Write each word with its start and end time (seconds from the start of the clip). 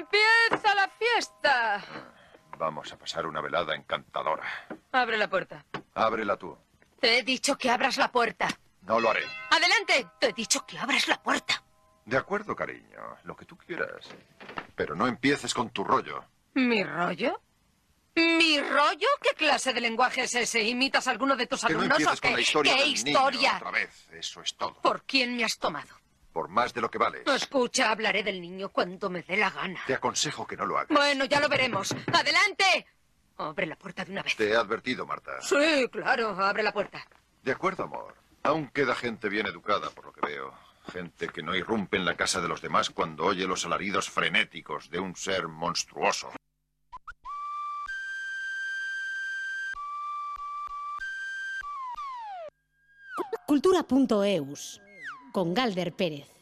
¡Empieza 0.00 0.74
la 0.74 0.88
fiesta! 0.88 1.84
Vamos 2.56 2.90
a 2.92 2.96
pasar 2.98 3.26
una 3.26 3.40
velada 3.42 3.74
encantadora. 3.74 4.44
Abre 4.92 5.18
la 5.18 5.28
puerta. 5.28 5.64
Ábrela 5.94 6.36
tú. 6.38 6.56
Te 6.98 7.18
he 7.18 7.22
dicho 7.22 7.56
que 7.58 7.68
abras 7.70 7.98
la 7.98 8.10
puerta. 8.10 8.48
No 8.82 8.98
lo 8.98 9.10
haré. 9.10 9.22
¡Adelante! 9.50 10.06
Te 10.18 10.28
he 10.28 10.32
dicho 10.32 10.64
que 10.66 10.78
abras 10.78 11.06
la 11.08 11.22
puerta. 11.22 11.62
De 12.06 12.16
acuerdo, 12.16 12.56
cariño. 12.56 13.18
Lo 13.24 13.36
que 13.36 13.44
tú 13.44 13.58
quieras. 13.58 14.06
Pero 14.74 14.94
no 14.94 15.06
empieces 15.06 15.52
con 15.52 15.68
tu 15.70 15.84
rollo. 15.84 16.24
¿Mi 16.54 16.82
rollo? 16.82 17.40
¿Mi 18.16 18.58
rollo? 18.58 19.06
¿Qué 19.22 19.34
clase 19.36 19.72
de 19.74 19.80
lenguaje 19.82 20.22
es 20.22 20.34
ese? 20.34 20.62
¿Imitas 20.62 21.06
a 21.08 21.10
alguno 21.10 21.36
de 21.36 21.46
tus 21.46 21.62
Que 21.64 21.74
no 21.74 21.80
alumnos 21.80 21.98
empieces 22.00 22.18
o 22.18 22.20
qué? 22.22 22.28
con 22.28 22.34
la 22.36 22.40
historia 22.40 22.72
¿Qué 22.74 22.84
niño 22.84 22.94
historia? 22.96 23.56
otra 23.56 23.70
vez. 23.70 24.08
Eso 24.12 24.40
es 24.40 24.54
todo. 24.56 24.80
¿Por 24.80 25.04
quién 25.04 25.36
me 25.36 25.44
has 25.44 25.58
tomado? 25.58 25.99
Por 26.32 26.48
más 26.48 26.72
de 26.72 26.80
lo 26.80 26.90
que 26.90 26.98
vales. 26.98 27.26
Escucha, 27.26 27.90
hablaré 27.90 28.22
del 28.22 28.40
niño 28.40 28.68
cuando 28.68 29.10
me 29.10 29.22
dé 29.22 29.36
la 29.36 29.50
gana. 29.50 29.80
Te 29.86 29.94
aconsejo 29.94 30.46
que 30.46 30.56
no 30.56 30.64
lo 30.64 30.78
hagas. 30.78 30.96
Bueno, 30.96 31.24
ya 31.24 31.40
lo 31.40 31.48
veremos. 31.48 31.94
¡Adelante! 32.12 32.86
Abre 33.36 33.66
la 33.66 33.76
puerta 33.76 34.04
de 34.04 34.12
una 34.12 34.22
vez. 34.22 34.36
Te 34.36 34.50
he 34.50 34.56
advertido, 34.56 35.06
Marta. 35.06 35.32
Sí, 35.40 35.88
claro, 35.90 36.28
abre 36.30 36.62
la 36.62 36.72
puerta. 36.72 37.04
De 37.42 37.52
acuerdo, 37.52 37.84
amor. 37.84 38.14
Aún 38.42 38.68
queda 38.68 38.94
gente 38.94 39.28
bien 39.28 39.46
educada, 39.46 39.90
por 39.90 40.06
lo 40.06 40.12
que 40.12 40.20
veo. 40.20 40.54
Gente 40.92 41.28
que 41.28 41.42
no 41.42 41.54
irrumpe 41.54 41.96
en 41.96 42.04
la 42.04 42.16
casa 42.16 42.40
de 42.40 42.48
los 42.48 42.62
demás 42.62 42.90
cuando 42.90 43.24
oye 43.24 43.46
los 43.46 43.64
alaridos 43.64 44.08
frenéticos 44.08 44.88
de 44.90 45.00
un 45.00 45.16
ser 45.16 45.48
monstruoso. 45.48 46.30
Cultura.eus 53.46 54.80
con 55.32 55.54
Galder 55.54 55.92
Pérez. 55.92 56.39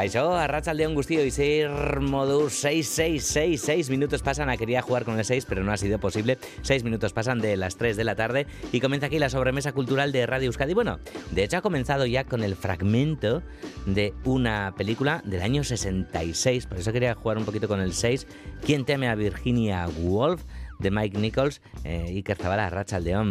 Kaixo, 0.00 0.30
arratsaldeon 0.32 0.94
guztio 0.96 1.20
izir 1.28 1.68
modus 2.00 2.54
6666 2.62 3.90
minutos 3.90 4.22
pasan, 4.24 4.48
quería 4.56 4.80
jugar 4.80 5.04
con 5.04 5.18
el 5.18 5.26
6, 5.26 5.44
pero 5.46 5.62
no 5.62 5.72
ha 5.72 5.76
sido 5.76 6.00
posible. 6.00 6.38
6 6.62 6.84
minutos 6.84 7.12
pasan 7.12 7.38
de 7.38 7.58
las 7.58 7.76
3 7.76 7.98
de 7.98 8.04
la 8.04 8.14
tarde 8.14 8.46
y 8.72 8.80
comienza 8.80 9.08
aquí 9.08 9.18
la 9.18 9.28
sobremesa 9.28 9.72
cultural 9.72 10.10
de 10.10 10.24
Radio 10.24 10.46
Euskadi. 10.46 10.72
Bueno, 10.72 11.00
de 11.32 11.44
hecho 11.44 11.58
ha 11.58 11.60
comenzado 11.60 12.06
ya 12.06 12.24
con 12.24 12.42
el 12.42 12.56
fragmento 12.56 13.42
de 13.84 14.14
una 14.24 14.72
película 14.74 15.20
del 15.26 15.42
año 15.42 15.64
66, 15.64 16.64
por 16.64 16.78
eso 16.78 16.94
quería 16.94 17.14
jugar 17.14 17.36
un 17.36 17.44
poquito 17.44 17.68
con 17.68 17.82
el 17.82 17.92
6. 17.92 18.26
¿Quién 18.64 18.86
teme 18.86 19.06
a 19.06 19.14
Virginia 19.14 19.86
Woolf? 19.86 20.40
De 20.80 20.90
Mike 20.90 21.18
Nichols, 21.18 21.60
eh, 21.84 22.06
Iker 22.08 22.36
Zabala, 22.36 22.70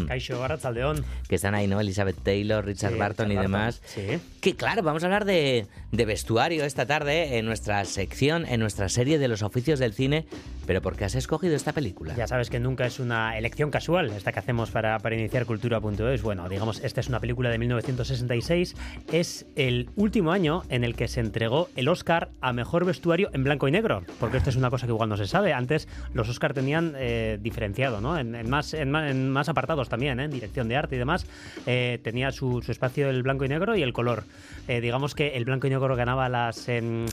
Caixo, 0.07 0.43
Arratzaldeón. 0.43 1.03
que 1.27 1.35
están 1.35 1.55
ahí, 1.55 1.67
¿no? 1.67 1.79
Elizabeth 1.79 2.17
Taylor, 2.23 2.65
Richard 2.65 2.93
Sí, 2.93 2.97
Barton 2.99 3.31
y 3.31 3.35
demás. 3.35 3.81
Sí. 3.85 4.19
Que 4.41 4.55
claro, 4.55 4.83
vamos 4.83 5.03
a 5.03 5.07
hablar 5.07 5.25
de, 5.25 5.67
de 5.91 6.05
vestuario 6.05 6.63
esta 6.65 6.85
tarde 6.85 7.37
en 7.37 7.45
nuestra 7.45 7.83
sección, 7.85 8.45
en 8.45 8.59
nuestra 8.59 8.89
serie 8.89 9.19
de 9.19 9.27
los 9.27 9.41
oficios 9.41 9.79
del 9.79 9.93
cine. 9.93 10.25
Pero 10.65 10.81
¿por 10.83 10.95
qué 10.95 11.05
has 11.05 11.15
escogido 11.15 11.55
esta 11.55 11.73
película? 11.73 12.13
Ya 12.15 12.27
sabes 12.27 12.49
que 12.51 12.59
nunca 12.59 12.85
es 12.85 12.99
una 12.99 13.37
elección 13.37 13.71
casual 13.71 14.11
esta 14.11 14.31
que 14.31 14.37
hacemos 14.39 14.69
para, 14.69 14.99
para 14.99 15.15
iniciar 15.15 15.45
cultura.es. 15.47 16.21
Bueno, 16.21 16.47
digamos, 16.47 16.79
esta 16.83 17.01
es 17.01 17.07
una 17.07 17.19
película 17.19 17.49
de 17.49 17.57
1966. 17.57 18.75
Es 19.11 19.47
el 19.55 19.89
último 19.95 20.31
año 20.31 20.61
en 20.69 20.83
el 20.83 20.95
que 20.95 21.07
se 21.07 21.21
entregó 21.21 21.69
el 21.75 21.87
Oscar 21.87 22.29
a 22.41 22.53
mejor 22.53 22.85
vestuario 22.85 23.31
en 23.33 23.43
blanco 23.43 23.67
y 23.67 23.71
negro. 23.71 24.03
Porque 24.19 24.37
esto 24.37 24.51
es 24.51 24.55
una 24.57 24.69
cosa 24.69 24.85
que 24.85 24.91
igual 24.93 25.09
no 25.09 25.17
se 25.17 25.25
sabe. 25.25 25.53
Antes 25.53 25.87
los 26.13 26.29
Oscar 26.29 26.53
tenían 26.53 26.93
eh, 26.97 27.38
diferenciado, 27.41 28.01
¿no? 28.01 28.17
En, 28.17 28.35
en 28.35 28.49
más, 28.49 28.73
en, 28.73 29.29
más 29.29 29.49
apartados 29.49 29.89
también, 29.89 30.19
¿eh? 30.19 30.25
en 30.25 30.31
dirección 30.31 30.67
de 30.67 30.75
arte 30.75 30.95
y 30.95 30.99
demás. 30.99 31.25
eh, 31.65 31.99
tenía 32.03 32.31
su, 32.31 32.61
su 32.61 32.71
espacio 32.71 33.09
el 33.09 33.23
blanco 33.23 33.45
y 33.45 33.49
negro 33.49 33.75
y 33.75 33.81
el 33.83 33.93
color. 33.93 34.23
Eh, 34.67 34.81
digamos 34.81 35.15
que 35.15 35.35
el 35.37 35.45
blanco 35.45 35.67
y 35.67 35.69
negro 35.71 35.95
ganaba 35.95 36.29
las. 36.29 36.69
em, 36.69 37.05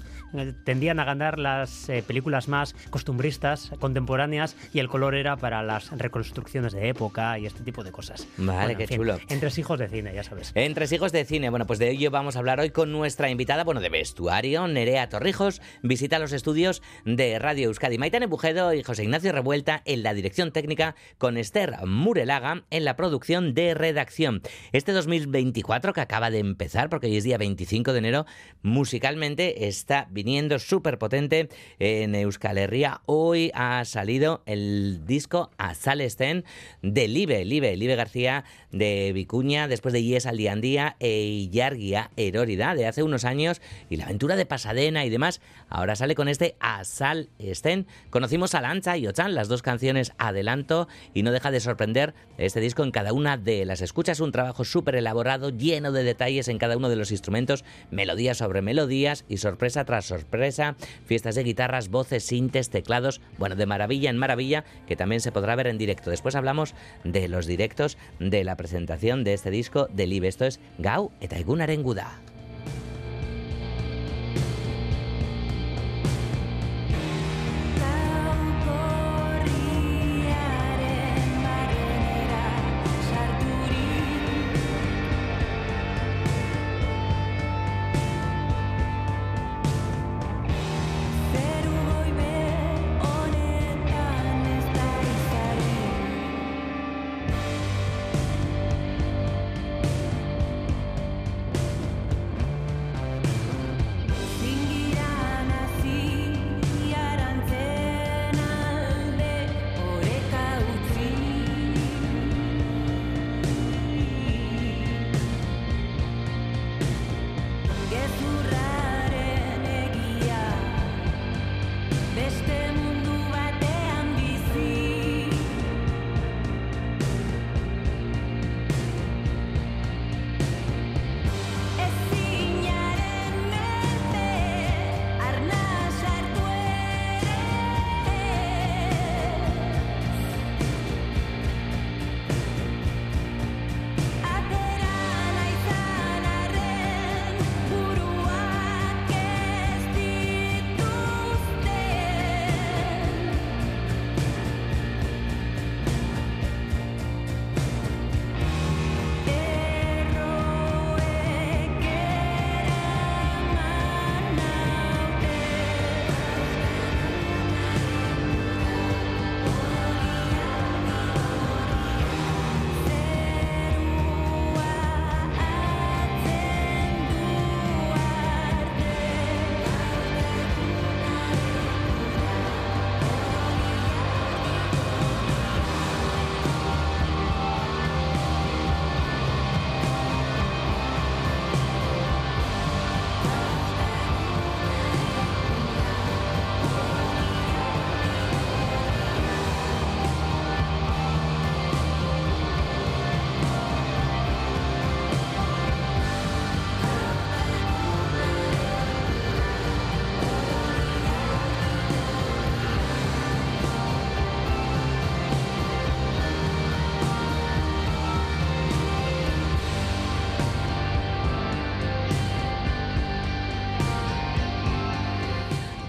tendían 0.65 1.01
a 1.01 1.05
ganar 1.05 1.39
las 1.39 1.91
películas 2.07 2.49
más 2.49 2.75
costumbristas, 2.91 3.71
contemporáneas, 3.81 4.57
y 4.75 4.81
el 4.81 4.89
color 4.89 5.15
era 5.15 5.37
para 5.37 5.63
las 5.63 5.91
reconstrucciones 5.97 6.73
de 6.73 6.89
época 6.89 7.39
y 7.39 7.47
este 7.47 7.63
tipo 7.63 7.83
de 7.85 7.93
cosas. 7.93 8.27
Vale, 8.37 8.77
qué 8.77 8.87
fin, 8.87 8.99
chulo. 8.99 9.19
Entre 9.29 9.49
hijos 9.57 9.79
de 9.79 9.89
cine, 9.89 10.13
ya 10.15 10.23
sabes. 10.23 10.53
Entre 10.55 10.87
hijos 10.95 11.13
de 11.13 11.25
cine, 11.25 11.49
bueno, 11.49 11.67
pues 11.67 11.79
de 11.79 11.91
ello 11.91 12.11
vamos 12.11 12.37
a 12.37 12.41
hablar 12.41 12.61
hoy 12.61 12.71
con 12.71 12.93
nuestra 12.93 13.31
invitada, 13.31 13.65
bueno, 13.65 13.81
de 13.81 13.89
vestuario, 13.89 14.67
Nerea 14.69 15.09
Torrijos, 15.09 15.63
visita 15.83 16.19
los 16.19 16.33
estudios 16.33 16.83
de 17.05 17.39
Radio 17.39 17.69
Euskadi, 17.69 17.97
Maitane 17.97 18.27
Bujedo 18.27 18.75
y 18.75 18.83
José 18.83 19.05
Ignacio 19.05 19.33
Revuelta 19.33 19.83
en 19.85 20.03
la 20.03 20.13
dirección 20.17 20.51
técnica, 20.51 20.97
con 21.19 21.37
Esther 21.37 21.87
Murelaga 21.87 22.65
en 22.71 22.85
la 22.85 22.97
producción 22.97 23.55
de 23.55 23.75
redacción. 23.75 24.43
Este 24.73 24.93
2024 24.93 25.93
que 25.93 26.01
acaba 26.01 26.31
de 26.31 26.41
empezar, 26.41 26.89
porque 26.89 27.07
hoy 27.07 27.17
es 27.17 27.25
día 27.25 27.39
25 27.39 27.93
de 27.93 27.99
enero, 27.99 28.27
musicalmente 28.63 29.69
está 29.69 30.09
viniendo 30.11 30.59
súper 30.59 30.99
potente 30.99 31.49
en 31.79 32.15
Euskal 32.15 32.59
Herria. 32.59 33.03
Hoy 33.07 33.51
ha 33.55 33.85
salido 33.85 34.43
el 34.47 35.07
disco 35.07 35.51
a 35.59 35.75
Salestén 35.75 36.45
de 36.83 37.07
Libe, 37.07 37.45
Libe, 37.45 37.77
Libe 37.77 37.95
García 37.95 38.45
de 38.73 39.13
Vicuña, 39.15 39.69
después 39.69 39.93
de 39.93 40.03
Yes 40.03 40.27
al 40.27 40.37
día 40.37 40.53
en 40.53 40.97
e 41.01 41.49
Yargia 41.51 42.11
Erórida 42.17 42.75
de 42.75 42.87
hace 42.87 43.03
unos 43.03 43.25
años 43.25 43.61
y 43.91 43.97
la 43.97 44.05
aventura 44.05 44.37
de 44.37 44.47
Pasadena 44.47 45.05
y 45.05 45.11
demás. 45.11 45.41
Ahora 45.69 45.97
sale 45.97 46.15
con 46.15 46.29
este 46.29 46.57
a 46.61 46.85
Sal 46.85 47.29
Estén. 47.39 47.87
Conocimos 48.11 48.55
a 48.55 48.61
Lancha 48.61 48.97
y 48.97 49.07
Ochan, 49.07 49.35
las 49.35 49.49
dos 49.49 49.63
canciones 49.63 50.13
adelanto 50.17 50.89
y 51.13 51.23
no 51.23 51.33
deja 51.33 51.51
de 51.51 51.61
sorprender 51.61 52.15
este 52.39 52.61
disco 52.61 52.85
en 52.85 52.93
cada 52.93 53.13
una 53.13 53.37
de 53.37 53.65
las 53.65 53.81
escuchas. 53.81 54.21
Un 54.21 54.33
trabajo 54.33 54.65
súper 54.65 54.95
elaborado, 54.95 55.51
lleno 55.51 55.93
de 55.93 56.05
detalles 56.05 56.49
en 56.49 56.59
cada 56.59 56.77
uno 56.77 56.89
de 56.89 56.97
los 56.97 57.11
instrumentos, 57.11 57.65
melodías 57.91 58.39
sobre 58.39 58.63
melodías 58.63 59.25
y 59.29 59.39
sorpresa 59.39 59.85
tras 59.85 60.07
sorpresa, 60.07 60.77
fiestas 61.05 61.35
de 61.35 61.43
guitarras, 61.43 61.89
voces, 61.89 62.25
sintes, 62.25 62.71
teclados, 62.71 63.21
bueno, 63.39 63.57
de 63.57 63.67
maravilla 63.67 64.11
en 64.11 64.19
maravilla, 64.19 64.65
que 64.87 64.97
también 64.97 65.21
se 65.21 65.33
podrá 65.33 65.57
ver 65.57 65.67
en 65.67 65.79
directo. 65.79 66.11
Después 66.11 66.37
hablamos 66.37 66.75
de 67.05 67.29
los 67.29 67.47
directos 67.47 67.99
de 68.21 68.45
la 68.45 68.57
presentación 68.57 69.25
de 69.25 69.35
este 69.35 69.51
disco 69.51 69.89
del 69.93 70.13
IBE. 70.13 70.29
Esto 70.29 70.45
es 70.45 70.61
Gau 70.79 71.11
eta 71.21 71.39
Egunaren. 71.39 72.36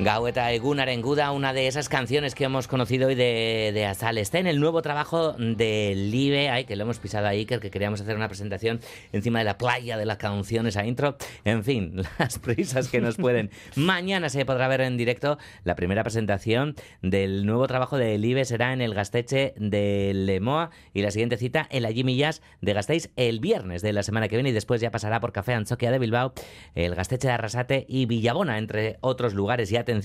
Gaueta 0.08 0.54
Egunaren 0.54 1.02
Guda, 1.02 1.34
una 1.34 1.52
de 1.52 1.68
esas 1.68 1.90
canciones 1.90 2.34
que 2.34 2.46
hemos 2.46 2.70
conocido 2.70 3.10
hoy 3.10 3.16
de, 3.16 3.72
de 3.74 3.86
Azal. 3.86 4.18
Está 4.18 4.40
en 4.40 4.48
el 4.48 4.62
nuevo 4.62 4.82
trabajo 4.82 5.34
de 5.34 5.96
Live, 5.98 6.48
ay, 6.48 6.64
que 6.64 6.78
lo 6.78 6.84
hemos 6.84 6.98
pisado 6.98 7.28
a 7.28 7.32
Iker, 7.32 7.60
que 7.60 7.70
queríamos 7.70 8.00
hacer 8.00 8.16
una 8.16 8.30
presentación 8.30 8.80
encima 9.12 9.40
de 9.40 9.44
la 9.44 9.58
playa 9.58 9.98
de 9.98 10.06
las 10.06 10.16
canciones 10.16 10.78
a 10.78 10.86
intro. 10.86 11.18
En 11.44 11.62
fin, 11.66 12.04
las 12.20 12.40
prisas 12.40 12.88
que 12.88 13.02
nos 13.02 13.18
pueden. 13.18 13.52
Mañana 13.76 14.30
se 14.30 14.46
podrá 14.46 14.70
ver 14.70 14.80
en 14.80 14.96
directo 14.96 15.40
la 15.66 15.76
primera 15.76 16.04
presentación 16.04 16.78
del 17.02 17.46
nuevo 17.46 17.68
trabajo 17.68 17.98
de 17.98 18.18
Live. 18.18 18.46
Será 18.46 18.72
en 18.72 18.80
el 18.80 18.94
Gasteche 18.94 19.56
de 19.58 20.14
Lemoa 20.16 20.70
y 20.94 21.02
la 21.02 21.12
siguiente 21.12 21.36
cita 21.36 21.68
en 21.70 21.84
la 21.84 21.92
Jimmy 21.92 22.16
Jazz 22.16 22.42
de 22.62 22.72
Gasteiz 22.72 23.10
el 23.18 23.42
viernes 23.42 23.82
de 23.82 23.92
la 23.92 24.04
semana 24.04 24.30
que 24.30 24.38
viene 24.38 24.52
y 24.52 24.54
después 24.54 24.80
ya 24.80 24.90
pasará 24.90 25.20
por 25.20 25.34
Café 25.34 25.54
Anchoquia 25.54 25.92
de 25.92 26.00
Bilbao, 26.00 26.32
el 26.76 26.96
Gasteche 26.96 27.28
de 27.28 27.34
Arrasate 27.34 27.86
y 27.90 28.06
Villabona, 28.06 28.58
entre 28.58 29.00
otros 29.02 29.34
lugares. 29.34 29.70
Y 29.70 29.76
atención 29.76 29.97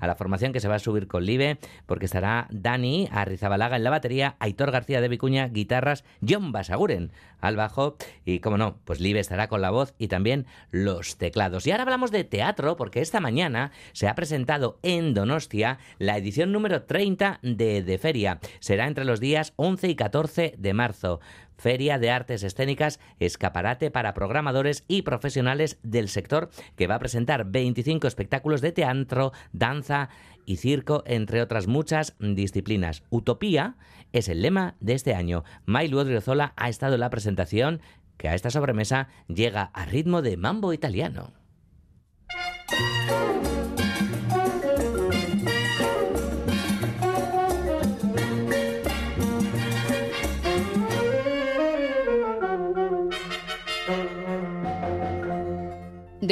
a 0.00 0.06
la 0.06 0.14
formación 0.16 0.52
que 0.52 0.60
se 0.60 0.68
va 0.68 0.76
a 0.76 0.80
subir 0.80 1.06
con 1.06 1.24
Live, 1.24 1.58
porque 1.86 2.06
estará 2.06 2.46
Dani 2.50 3.08
Arrizabalaga 3.10 3.76
en 3.76 3.84
la 3.84 3.90
batería, 3.90 4.36
Aitor 4.38 4.70
García 4.70 5.00
de 5.00 5.08
Vicuña, 5.08 5.48
guitarras, 5.48 6.04
John 6.26 6.52
Basaguren 6.52 7.12
al 7.40 7.56
bajo 7.56 7.96
y, 8.24 8.40
como 8.40 8.58
no, 8.58 8.76
pues 8.84 9.00
Live 9.00 9.20
estará 9.20 9.48
con 9.48 9.62
la 9.62 9.70
voz 9.70 9.94
y 9.98 10.08
también 10.08 10.46
los 10.70 11.16
teclados. 11.16 11.66
Y 11.66 11.70
ahora 11.70 11.84
hablamos 11.84 12.10
de 12.10 12.24
teatro, 12.24 12.76
porque 12.76 13.00
esta 13.00 13.20
mañana 13.20 13.72
se 13.92 14.08
ha 14.08 14.14
presentado 14.14 14.78
en 14.82 15.14
Donostia 15.14 15.78
la 15.98 16.16
edición 16.16 16.52
número 16.52 16.82
30 16.82 17.40
de 17.42 17.82
De 17.82 17.98
Feria. 17.98 18.40
Será 18.60 18.86
entre 18.86 19.04
los 19.04 19.20
días 19.20 19.52
11 19.56 19.88
y 19.88 19.94
14 19.94 20.54
de 20.58 20.74
marzo. 20.74 21.20
Feria 21.60 21.98
de 21.98 22.10
Artes 22.10 22.42
Escénicas, 22.42 22.98
escaparate 23.18 23.90
para 23.90 24.14
programadores 24.14 24.84
y 24.88 25.02
profesionales 25.02 25.78
del 25.82 26.08
sector, 26.08 26.50
que 26.74 26.86
va 26.86 26.96
a 26.96 26.98
presentar 26.98 27.44
25 27.44 28.06
espectáculos 28.06 28.62
de 28.62 28.72
teatro, 28.72 29.32
danza 29.52 30.08
y 30.46 30.56
circo, 30.56 31.04
entre 31.06 31.42
otras 31.42 31.66
muchas 31.66 32.16
disciplinas. 32.18 33.02
Utopía 33.10 33.76
es 34.12 34.28
el 34.28 34.42
lema 34.42 34.74
de 34.80 34.94
este 34.94 35.14
año. 35.14 35.44
Mailu 35.66 35.98
Odriozola 35.98 36.54
ha 36.56 36.68
estado 36.68 36.94
en 36.94 37.00
la 37.00 37.10
presentación, 37.10 37.80
que 38.16 38.28
a 38.28 38.34
esta 38.34 38.50
sobremesa 38.50 39.08
llega 39.28 39.70
a 39.74 39.84
ritmo 39.84 40.22
de 40.22 40.36
mambo 40.36 40.72
italiano. 40.72 41.32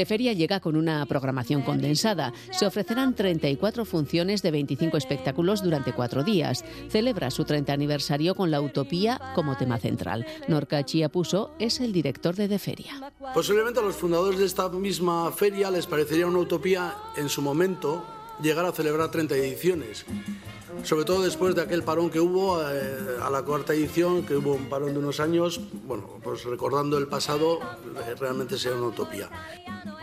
Feria 0.07 0.33
llega 0.33 0.61
con 0.61 0.77
una 0.77 1.05
programación 1.07 1.63
condensada. 1.63 2.33
Se 2.51 2.67
ofrecerán 2.67 3.15
34 3.15 3.85
funciones 3.85 4.43
de 4.43 4.51
25 4.51 4.97
espectáculos 4.97 5.63
durante 5.63 5.93
cuatro 5.93 6.25
días. 6.25 6.65
Celebra 6.89 7.31
su 7.31 7.45
30 7.45 7.73
aniversario 7.73 8.35
con 8.35 8.51
la 8.51 8.61
utopía 8.61 9.21
como 9.35 9.57
tema 9.57 9.79
central. 9.79 10.27
Norca 10.49 10.85
Chiapuso 10.85 11.51
es 11.59 11.81
el 11.81 11.93
director 11.93 12.35
de 12.35 12.49
De 12.49 12.59
Feria. 12.59 13.13
Posiblemente 13.35 13.81
a 13.81 13.83
los 13.83 13.97
fundadores 13.97 14.39
de 14.39 14.47
esta 14.47 14.69
misma 14.69 15.31
feria 15.33 15.71
les 15.71 15.87
parecería 15.87 16.27
una 16.27 16.39
utopía 16.39 16.95
en 17.17 17.29
su 17.29 17.43
momento 17.43 18.18
llegar 18.43 18.65
a 18.65 18.73
celebrar 18.73 19.11
30 19.11 19.35
ediciones 19.37 20.05
sobre 20.85 21.05
todo 21.05 21.23
después 21.23 21.55
de 21.55 21.63
aquel 21.63 21.83
parón 21.83 22.11
que 22.11 22.21
hubo 22.21 22.63
eh, 22.63 23.19
a 23.23 23.31
la 23.31 23.43
cuarta 23.43 23.75
edición, 23.75 24.25
que 24.25 24.37
hubo 24.37 24.55
un 24.55 24.69
parón 24.69 24.93
de 24.93 24.99
unos 24.99 25.21
años, 25.21 25.61
bueno, 25.87 26.09
pues 26.23 26.45
recordando 26.45 26.99
el 26.99 27.07
pasado, 27.07 27.61
eh, 27.61 28.15
realmente 28.19 28.59
sea 28.59 28.73
una 28.73 28.87
utopía. 28.87 29.29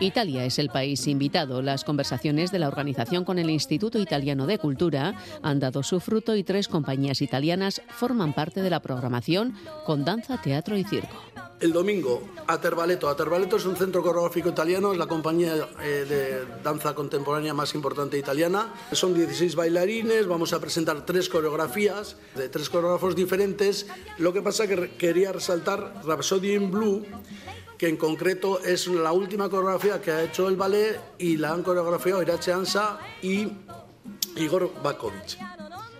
Italia 0.00 0.44
es 0.44 0.58
el 0.58 0.68
país 0.68 1.06
invitado. 1.06 1.62
Las 1.62 1.84
conversaciones 1.84 2.50
de 2.52 2.58
la 2.58 2.68
organización 2.68 3.24
con 3.24 3.38
el 3.38 3.48
Instituto 3.48 3.98
Italiano 3.98 4.46
de 4.46 4.58
Cultura 4.58 5.14
han 5.42 5.60
dado 5.60 5.82
su 5.82 6.00
fruto 6.00 6.36
y 6.36 6.44
tres 6.44 6.68
compañías 6.68 7.22
italianas 7.22 7.80
forman 7.88 8.34
parte 8.34 8.60
de 8.60 8.70
la 8.70 8.80
programación 8.80 9.54
con 9.86 10.04
danza, 10.04 10.40
teatro 10.40 10.76
y 10.76 10.84
circo. 10.84 11.16
El 11.58 11.72
domingo, 11.72 12.22
Aterbaleto. 12.46 13.08
Aterbaleto 13.08 13.56
es 13.56 13.64
un 13.64 13.76
centro 13.76 14.02
coreográfico 14.02 14.50
italiano, 14.50 14.92
es 14.92 14.98
la 14.98 15.06
compañía 15.06 15.54
eh, 15.80 16.04
de 16.06 16.62
danza 16.62 16.94
contemporánea 16.94 17.54
más 17.54 17.74
importante 17.74 18.18
italiana. 18.18 18.74
Son 18.92 19.14
16 19.14 19.54
bailarines, 19.54 20.26
vamos 20.26 20.52
a 20.52 20.60
presentar 20.60 21.06
tres 21.06 21.30
coreografías 21.30 22.16
de 22.34 22.50
tres 22.50 22.68
coreógrafos 22.68 23.16
diferentes. 23.16 23.86
Lo 24.18 24.34
que 24.34 24.42
pasa 24.42 24.66
que 24.66 24.96
quería 24.98 25.32
resaltar 25.32 26.02
Rhapsody 26.04 26.52
in 26.54 26.70
Blue, 26.70 27.06
que 27.78 27.88
en 27.88 27.96
concreto 27.96 28.60
es 28.60 28.86
la 28.86 29.12
última 29.12 29.48
coreografía 29.48 30.00
que 30.02 30.10
ha 30.10 30.22
hecho 30.24 30.48
el 30.48 30.56
ballet 30.56 31.00
y 31.18 31.38
la 31.38 31.52
han 31.52 31.62
coreografiado 31.62 32.20
Irache 32.20 32.52
Ansa 32.52 32.98
y 33.22 33.48
Igor 34.36 34.70
Bakovic. 34.82 35.55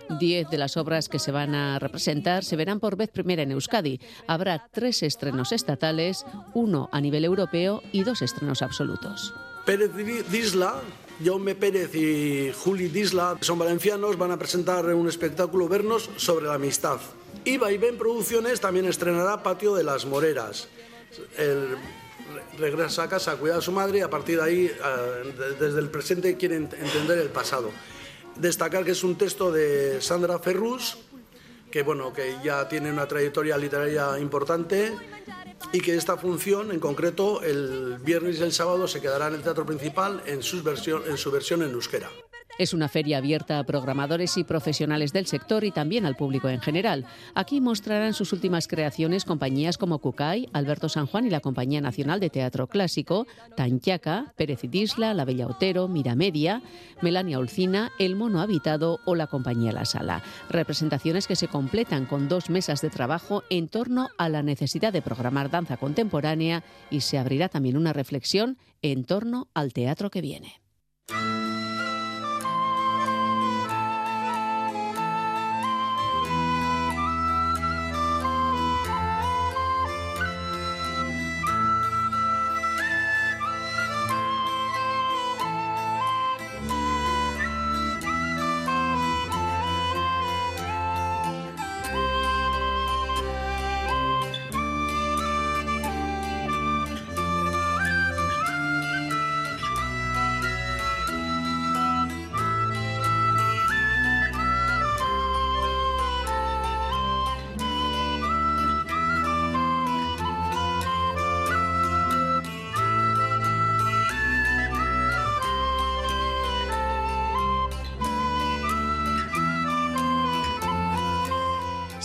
Diez 0.08 0.48
de 0.48 0.58
las 0.58 0.76
obras 0.76 1.08
que 1.08 1.18
se 1.18 1.32
van 1.32 1.54
a 1.54 1.78
representar 1.78 2.44
se 2.44 2.56
verán 2.56 2.80
por 2.80 2.96
vez 2.96 3.10
primera 3.10 3.42
en 3.42 3.52
Euskadi. 3.52 4.00
Habrá 4.26 4.68
tres 4.72 5.02
estrenos 5.02 5.52
estatales, 5.52 6.24
uno 6.54 6.88
a 6.92 7.00
nivel 7.00 7.24
europeo 7.24 7.82
y 7.92 8.04
dos 8.04 8.22
estrenos 8.22 8.62
absolutos. 8.62 9.34
Pérez 9.64 9.90
Disla, 10.30 10.80
Jaume 11.24 11.54
Pérez 11.54 11.94
y 11.94 12.52
Juli 12.52 12.88
Disla 12.88 13.36
son 13.40 13.58
valencianos, 13.58 14.16
van 14.16 14.30
a 14.30 14.38
presentar 14.38 14.84
un 14.86 15.08
espectáculo 15.08 15.68
Vernos 15.68 16.08
sobre 16.16 16.46
la 16.46 16.54
amistad. 16.54 17.00
Y 17.44 17.58
Vaivén 17.58 17.98
Producciones 17.98 18.60
también 18.60 18.86
estrenará 18.86 19.42
Patio 19.42 19.74
de 19.74 19.84
las 19.84 20.06
Moreras. 20.06 20.68
El, 21.36 21.76
regresa 22.58 23.04
a 23.04 23.08
casa 23.08 23.32
a 23.32 23.36
cuidar 23.36 23.58
a 23.58 23.62
su 23.62 23.72
madre 23.72 23.98
y 23.98 24.02
a 24.02 24.10
partir 24.10 24.38
de 24.38 24.44
ahí, 24.44 24.66
eh, 24.66 25.54
desde 25.58 25.78
el 25.78 25.88
presente, 25.88 26.36
quiere 26.36 26.56
entender 26.56 27.18
el 27.18 27.28
pasado. 27.28 27.70
Destacar 28.38 28.84
que 28.84 28.92
es 28.92 29.02
un 29.02 29.16
texto 29.16 29.50
de 29.50 30.00
Sandra 30.00 30.38
Ferrus, 30.38 30.98
que, 31.70 31.82
bueno, 31.82 32.12
que 32.12 32.36
ya 32.44 32.68
tiene 32.68 32.90
una 32.90 33.06
trayectoria 33.06 33.56
literaria 33.56 34.18
importante 34.18 34.92
y 35.72 35.80
que 35.80 35.94
esta 35.94 36.16
función, 36.16 36.70
en 36.70 36.80
concreto, 36.80 37.42
el 37.42 37.98
viernes 37.98 38.38
y 38.38 38.42
el 38.42 38.52
sábado 38.52 38.86
se 38.86 39.00
quedará 39.00 39.28
en 39.28 39.34
el 39.34 39.42
teatro 39.42 39.64
principal 39.66 40.22
en, 40.26 40.42
su 40.42 40.62
versión 40.62 41.02
en, 41.06 41.16
su 41.16 41.30
versión 41.30 41.62
en 41.62 41.72
euskera. 41.72 42.10
Es 42.58 42.72
una 42.72 42.88
feria 42.88 43.18
abierta 43.18 43.58
a 43.58 43.64
programadores 43.64 44.38
y 44.38 44.44
profesionales 44.44 45.12
del 45.12 45.26
sector 45.26 45.64
y 45.64 45.72
también 45.72 46.06
al 46.06 46.16
público 46.16 46.48
en 46.48 46.60
general. 46.60 47.04
Aquí 47.34 47.60
mostrarán 47.60 48.14
sus 48.14 48.32
últimas 48.32 48.66
creaciones 48.66 49.26
compañías 49.26 49.76
como 49.76 49.98
Cucay, 49.98 50.48
Alberto 50.54 50.88
San 50.88 51.06
Juan 51.06 51.26
y 51.26 51.30
la 51.30 51.40
Compañía 51.40 51.82
Nacional 51.82 52.18
de 52.18 52.30
Teatro 52.30 52.66
Clásico, 52.66 53.26
Tanchaca, 53.56 54.32
Pérez 54.36 54.64
y 54.64 54.68
Disla, 54.68 55.12
La 55.12 55.26
Bella 55.26 55.46
Otero, 55.46 55.86
Miramedia, 55.86 56.62
Melania 57.02 57.38
Olcina, 57.38 57.92
El 57.98 58.16
Mono 58.16 58.40
Habitado 58.40 59.00
o 59.04 59.14
la 59.14 59.26
Compañía 59.26 59.72
La 59.72 59.84
Sala. 59.84 60.22
Representaciones 60.48 61.26
que 61.26 61.36
se 61.36 61.48
completan 61.48 62.06
con 62.06 62.26
dos 62.28 62.48
mesas 62.48 62.80
de 62.80 62.88
trabajo 62.88 63.42
en 63.50 63.68
torno 63.68 64.08
a 64.16 64.30
la 64.30 64.42
necesidad 64.42 64.94
de 64.94 65.02
programar 65.02 65.50
danza 65.50 65.76
contemporánea 65.76 66.64
y 66.90 67.02
se 67.02 67.18
abrirá 67.18 67.50
también 67.50 67.76
una 67.76 67.92
reflexión 67.92 68.56
en 68.80 69.04
torno 69.04 69.48
al 69.52 69.74
teatro 69.74 70.10
que 70.10 70.22
viene. 70.22 70.54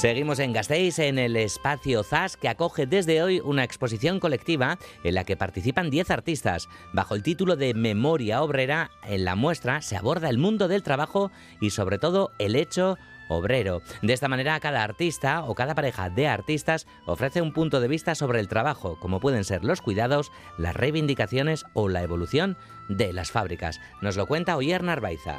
Seguimos 0.02 0.40
en 0.40 0.52
Gasteiz, 0.52 0.98
en 0.98 1.20
el 1.20 1.36
espacio 1.36 2.02
ZAS, 2.02 2.36
que 2.36 2.50
acoge 2.50 2.88
desde 2.88 3.22
hoy 3.22 3.40
una 3.40 3.64
exposición 3.64 4.20
colectiva 4.20 4.80
en 5.04 5.14
la 5.14 5.26
que 5.26 5.38
participan 5.38 5.92
10 5.92 6.10
artistas. 6.10 6.70
Bajo 6.92 7.14
el 7.14 7.22
título 7.22 7.56
de 7.56 7.76
Memoria 7.76 8.42
Obrera, 8.42 8.90
en 9.04 9.26
la 9.26 9.36
muestra 9.36 9.84
se 9.84 9.96
aborda 9.96 10.30
el 10.30 10.40
mundo 10.40 10.68
del 10.68 10.82
trabajo 10.82 11.30
y 11.60 11.70
sobre 11.70 12.00
todo 12.00 12.32
el 12.40 12.56
hecho 12.56 12.98
obrero. 13.30 13.84
De 14.02 14.14
esta 14.14 14.28
manera, 14.28 14.60
cada 14.60 14.84
artista 14.84 15.44
o 15.44 15.54
cada 15.54 15.76
pareja 15.76 16.10
de 16.10 16.28
artistas 16.28 16.88
ofrece 17.06 17.44
un 17.44 17.54
punto 17.54 17.80
de 17.80 17.88
vista 17.88 18.16
sobre 18.16 18.40
el 18.40 18.48
trabajo, 18.48 18.98
como 19.00 19.20
pueden 19.20 19.44
ser 19.44 19.64
los 19.64 19.82
cuidados, 19.82 20.32
las 20.58 20.76
reivindicaciones 20.76 21.64
o 21.76 21.90
la 21.90 22.02
evolución 22.02 22.58
de 22.90 23.14
las 23.14 23.30
fábricas. 23.30 23.80
Nos 24.02 24.18
lo 24.18 24.26
cuenta 24.26 24.58
Oyer 24.58 24.82
Narvaiza. 24.82 25.38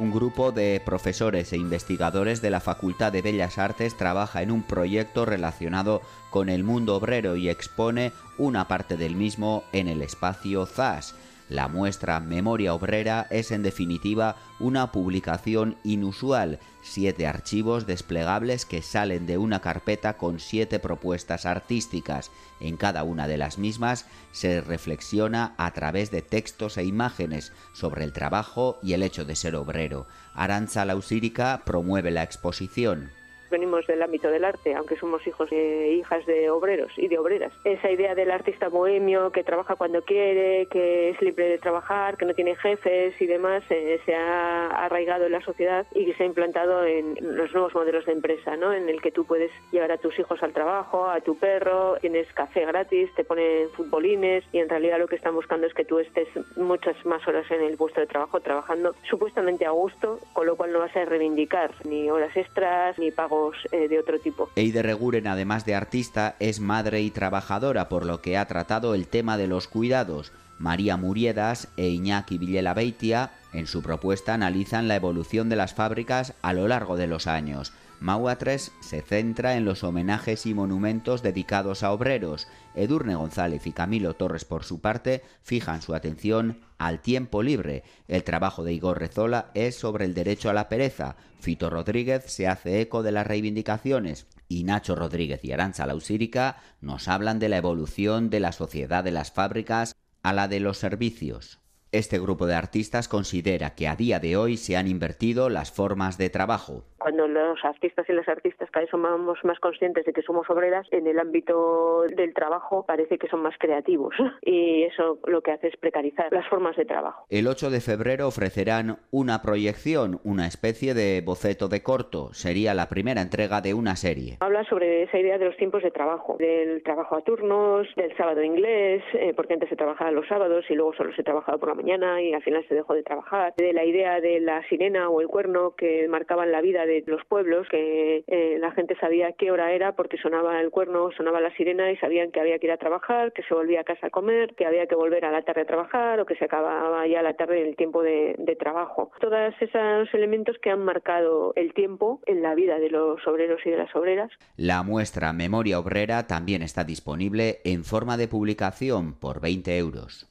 Un 0.00 0.10
grupo 0.10 0.50
de 0.50 0.82
profesores 0.84 1.52
e 1.52 1.56
investigadores 1.56 2.42
de 2.42 2.50
la 2.50 2.58
Facultad 2.60 3.12
de 3.12 3.22
Bellas 3.22 3.58
Artes 3.58 3.96
trabaja 3.96 4.42
en 4.42 4.50
un 4.50 4.64
proyecto 4.64 5.24
relacionado 5.24 6.02
con 6.30 6.48
el 6.48 6.64
mundo 6.64 6.96
obrero 6.96 7.36
y 7.36 7.48
expone 7.48 8.12
una 8.36 8.66
parte 8.66 8.96
del 8.96 9.14
mismo 9.14 9.62
en 9.72 9.86
el 9.86 10.02
espacio 10.02 10.66
ZAS. 10.66 11.14
La 11.48 11.68
muestra 11.68 12.20
Memoria 12.20 12.72
Obrera 12.72 13.26
es 13.30 13.50
en 13.50 13.62
definitiva 13.62 14.36
una 14.58 14.92
publicación 14.92 15.76
inusual, 15.84 16.58
siete 16.80 17.26
archivos 17.26 17.86
desplegables 17.86 18.64
que 18.64 18.80
salen 18.80 19.26
de 19.26 19.36
una 19.36 19.60
carpeta 19.60 20.16
con 20.16 20.40
siete 20.40 20.78
propuestas 20.78 21.44
artísticas. 21.44 22.30
En 22.60 22.78
cada 22.78 23.04
una 23.04 23.28
de 23.28 23.36
las 23.36 23.58
mismas 23.58 24.06
se 24.32 24.62
reflexiona 24.62 25.54
a 25.58 25.70
través 25.72 26.10
de 26.10 26.22
textos 26.22 26.78
e 26.78 26.84
imágenes 26.84 27.52
sobre 27.74 28.04
el 28.04 28.12
trabajo 28.12 28.78
y 28.82 28.94
el 28.94 29.02
hecho 29.02 29.26
de 29.26 29.36
ser 29.36 29.54
obrero. 29.54 30.06
Aranza 30.32 30.86
Lausírica 30.86 31.62
promueve 31.66 32.10
la 32.10 32.22
exposición 32.22 33.10
venimos 33.50 33.86
del 33.86 34.02
ámbito 34.02 34.28
del 34.30 34.44
arte, 34.44 34.74
aunque 34.74 34.96
somos 34.96 35.26
hijos 35.26 35.50
e 35.52 35.92
hijas 35.92 36.24
de 36.26 36.50
obreros 36.50 36.92
y 36.96 37.08
de 37.08 37.18
obreras. 37.18 37.52
Esa 37.64 37.90
idea 37.90 38.14
del 38.14 38.30
artista 38.30 38.68
bohemio 38.68 39.30
que 39.32 39.44
trabaja 39.44 39.76
cuando 39.76 40.02
quiere, 40.02 40.66
que 40.66 41.10
es 41.10 41.20
libre 41.22 41.48
de 41.48 41.58
trabajar, 41.58 42.16
que 42.16 42.24
no 42.24 42.34
tiene 42.34 42.56
jefes 42.56 43.20
y 43.20 43.26
demás, 43.26 43.62
eh, 43.70 44.00
se 44.04 44.14
ha 44.14 44.66
arraigado 44.84 45.26
en 45.26 45.32
la 45.32 45.40
sociedad 45.40 45.86
y 45.94 46.12
se 46.12 46.22
ha 46.22 46.26
implantado 46.26 46.84
en 46.84 47.16
los 47.20 47.52
nuevos 47.52 47.74
modelos 47.74 48.06
de 48.06 48.12
empresa, 48.12 48.56
¿no? 48.56 48.72
En 48.72 48.88
el 48.88 49.00
que 49.00 49.10
tú 49.10 49.24
puedes 49.24 49.50
llevar 49.72 49.92
a 49.92 49.98
tus 49.98 50.18
hijos 50.18 50.42
al 50.42 50.52
trabajo, 50.52 51.06
a 51.06 51.20
tu 51.20 51.36
perro, 51.36 51.96
tienes 52.00 52.26
café 52.32 52.64
gratis, 52.66 53.10
te 53.14 53.24
ponen 53.24 53.68
futbolines 53.70 54.44
y 54.52 54.58
en 54.58 54.68
realidad 54.68 54.98
lo 54.98 55.08
que 55.08 55.16
están 55.16 55.34
buscando 55.34 55.66
es 55.66 55.74
que 55.74 55.84
tú 55.84 55.98
estés 55.98 56.28
muchas 56.56 56.96
más 57.04 57.26
horas 57.26 57.50
en 57.50 57.62
el 57.62 57.76
puesto 57.76 58.00
de 58.00 58.06
trabajo 58.06 58.40
trabajando 58.40 58.94
supuestamente 59.08 59.66
a 59.66 59.70
gusto, 59.70 60.18
con 60.32 60.46
lo 60.46 60.56
cual 60.56 60.72
no 60.72 60.78
vas 60.80 60.94
a 60.96 61.04
reivindicar 61.04 61.70
ni 61.84 62.10
horas 62.10 62.36
extras 62.36 62.98
ni 62.98 63.10
pago 63.10 63.43
eh, 63.72 63.88
de 63.88 63.98
otro 63.98 64.18
tipo. 64.18 64.50
Eide 64.56 64.82
Reguren, 64.82 65.26
además 65.26 65.64
de 65.64 65.74
artista, 65.74 66.36
es 66.38 66.60
madre 66.60 67.02
y 67.02 67.10
trabajadora, 67.10 67.88
por 67.88 68.06
lo 68.06 68.20
que 68.20 68.36
ha 68.36 68.46
tratado 68.46 68.94
el 68.94 69.06
tema 69.06 69.36
de 69.36 69.46
los 69.46 69.68
cuidados. 69.68 70.32
María 70.58 70.96
Muriedas 70.96 71.68
e 71.76 71.88
Iñaki 71.88 72.38
Villela 72.38 72.74
Beitia, 72.74 73.32
en 73.52 73.66
su 73.66 73.82
propuesta, 73.82 74.34
analizan 74.34 74.88
la 74.88 74.96
evolución 74.96 75.48
de 75.48 75.56
las 75.56 75.74
fábricas 75.74 76.34
a 76.42 76.52
lo 76.52 76.68
largo 76.68 76.96
de 76.96 77.06
los 77.06 77.26
años. 77.26 77.72
Maua 78.04 78.36
3 78.36 78.70
se 78.80 79.00
centra 79.00 79.56
en 79.56 79.64
los 79.64 79.82
homenajes 79.82 80.44
y 80.44 80.52
monumentos 80.52 81.22
dedicados 81.22 81.82
a 81.82 81.90
obreros. 81.90 82.48
Edurne 82.74 83.14
González 83.14 83.66
y 83.66 83.72
Camilo 83.72 84.12
Torres, 84.12 84.44
por 84.44 84.64
su 84.64 84.82
parte, 84.82 85.22
fijan 85.42 85.80
su 85.80 85.94
atención 85.94 86.60
al 86.76 87.00
tiempo 87.00 87.42
libre. 87.42 87.82
El 88.06 88.22
trabajo 88.22 88.62
de 88.62 88.74
Igor 88.74 88.98
Rezola 88.98 89.50
es 89.54 89.76
sobre 89.76 90.04
el 90.04 90.12
derecho 90.12 90.50
a 90.50 90.52
la 90.52 90.68
pereza. 90.68 91.16
Fito 91.40 91.70
Rodríguez 91.70 92.24
se 92.26 92.46
hace 92.46 92.82
eco 92.82 93.02
de 93.02 93.12
las 93.12 93.26
reivindicaciones. 93.26 94.26
Y 94.48 94.64
Nacho 94.64 94.94
Rodríguez 94.96 95.42
y 95.42 95.52
Aranza 95.52 95.86
Lausírica 95.86 96.58
nos 96.82 97.08
hablan 97.08 97.38
de 97.38 97.48
la 97.48 97.56
evolución 97.56 98.28
de 98.28 98.40
la 98.40 98.52
sociedad 98.52 99.02
de 99.02 99.12
las 99.12 99.32
fábricas 99.32 99.96
a 100.22 100.34
la 100.34 100.46
de 100.46 100.60
los 100.60 100.76
servicios. 100.76 101.58
Este 101.94 102.18
grupo 102.18 102.46
de 102.46 102.56
artistas 102.56 103.06
considera 103.06 103.76
que 103.76 103.86
a 103.86 103.94
día 103.94 104.18
de 104.18 104.36
hoy 104.36 104.56
se 104.56 104.76
han 104.76 104.88
invertido 104.88 105.48
las 105.48 105.70
formas 105.70 106.18
de 106.18 106.28
trabajo. 106.28 106.84
Cuando 107.04 107.28
los 107.28 107.62
artistas 107.62 108.08
y 108.08 108.14
las 108.14 108.26
artistas 108.30 108.70
cada 108.70 108.84
vez 108.84 108.90
somos 108.90 109.38
más 109.44 109.60
conscientes 109.60 110.06
de 110.06 110.14
que 110.14 110.22
somos 110.22 110.48
obreras, 110.48 110.86
en 110.90 111.06
el 111.06 111.18
ámbito 111.18 112.04
del 112.04 112.32
trabajo 112.32 112.86
parece 112.86 113.18
que 113.18 113.28
son 113.28 113.42
más 113.42 113.54
creativos 113.58 114.14
y 114.40 114.84
eso 114.84 115.18
lo 115.26 115.42
que 115.42 115.50
hace 115.50 115.68
es 115.68 115.76
precarizar 115.76 116.32
las 116.32 116.48
formas 116.48 116.74
de 116.78 116.86
trabajo. 116.86 117.26
El 117.28 117.46
8 117.46 117.68
de 117.68 117.82
febrero 117.82 118.26
ofrecerán 118.26 119.00
una 119.10 119.42
proyección, 119.42 120.18
una 120.24 120.46
especie 120.46 120.94
de 120.94 121.20
boceto 121.20 121.68
de 121.68 121.82
corto. 121.82 122.32
Sería 122.32 122.72
la 122.72 122.88
primera 122.88 123.20
entrega 123.20 123.60
de 123.60 123.74
una 123.74 123.96
serie. 123.96 124.38
Habla 124.40 124.64
sobre 124.64 125.02
esa 125.02 125.18
idea 125.18 125.36
de 125.36 125.44
los 125.44 125.58
tiempos 125.58 125.82
de 125.82 125.90
trabajo, 125.90 126.38
del 126.38 126.82
trabajo 126.84 127.16
a 127.16 127.20
turnos, 127.20 127.86
del 127.96 128.16
sábado 128.16 128.42
inglés, 128.42 129.02
eh, 129.12 129.34
porque 129.36 129.52
antes 129.52 129.68
se 129.68 129.76
trabajaba 129.76 130.10
los 130.10 130.26
sábados 130.26 130.64
y 130.70 130.74
luego 130.74 130.94
solo 130.94 131.14
se 131.14 131.22
trabajaba 131.22 131.58
por 131.58 131.68
la 131.68 131.74
mañana 131.74 132.22
y 132.22 132.32
al 132.32 132.42
final 132.42 132.64
se 132.66 132.74
dejó 132.74 132.94
de 132.94 133.02
trabajar, 133.02 133.52
de 133.58 133.74
la 133.74 133.84
idea 133.84 134.22
de 134.22 134.40
la 134.40 134.66
sirena 134.70 135.10
o 135.10 135.20
el 135.20 135.28
cuerno 135.28 135.74
que 135.76 136.08
marcaban 136.08 136.50
la 136.50 136.62
vida 136.62 136.86
de 136.86 136.93
los 137.06 137.24
pueblos, 137.24 137.66
que 137.68 138.24
eh, 138.26 138.56
la 138.60 138.72
gente 138.72 138.96
sabía 138.96 139.32
qué 139.32 139.50
hora 139.50 139.72
era 139.72 139.92
porque 139.92 140.18
sonaba 140.18 140.60
el 140.60 140.70
cuerno, 140.70 141.10
sonaba 141.16 141.40
la 141.40 141.54
sirena 141.56 141.90
y 141.90 141.96
sabían 141.96 142.30
que 142.30 142.40
había 142.40 142.58
que 142.58 142.66
ir 142.66 142.72
a 142.72 142.76
trabajar, 142.76 143.32
que 143.32 143.42
se 143.42 143.54
volvía 143.54 143.80
a 143.80 143.84
casa 143.84 144.08
a 144.08 144.10
comer, 144.10 144.54
que 144.54 144.66
había 144.66 144.86
que 144.86 144.94
volver 144.94 145.24
a 145.24 145.32
la 145.32 145.42
tarde 145.42 145.62
a 145.62 145.66
trabajar 145.66 146.20
o 146.20 146.26
que 146.26 146.36
se 146.36 146.44
acababa 146.44 147.06
ya 147.06 147.22
la 147.22 147.34
tarde 147.34 147.62
el 147.62 147.76
tiempo 147.76 148.02
de, 148.02 148.34
de 148.38 148.56
trabajo. 148.56 149.10
Todos 149.20 149.54
esos 149.60 150.12
elementos 150.14 150.56
que 150.58 150.70
han 150.70 150.84
marcado 150.84 151.52
el 151.56 151.72
tiempo 151.74 152.20
en 152.26 152.42
la 152.42 152.54
vida 152.54 152.78
de 152.78 152.90
los 152.90 153.26
obreros 153.26 153.60
y 153.64 153.70
de 153.70 153.76
las 153.76 153.94
obreras. 153.94 154.30
La 154.56 154.82
muestra 154.82 155.32
Memoria 155.32 155.78
Obrera 155.78 156.26
también 156.26 156.62
está 156.62 156.84
disponible 156.84 157.60
en 157.64 157.84
forma 157.84 158.16
de 158.16 158.28
publicación 158.28 159.18
por 159.18 159.40
20 159.40 159.78
euros. 159.78 160.30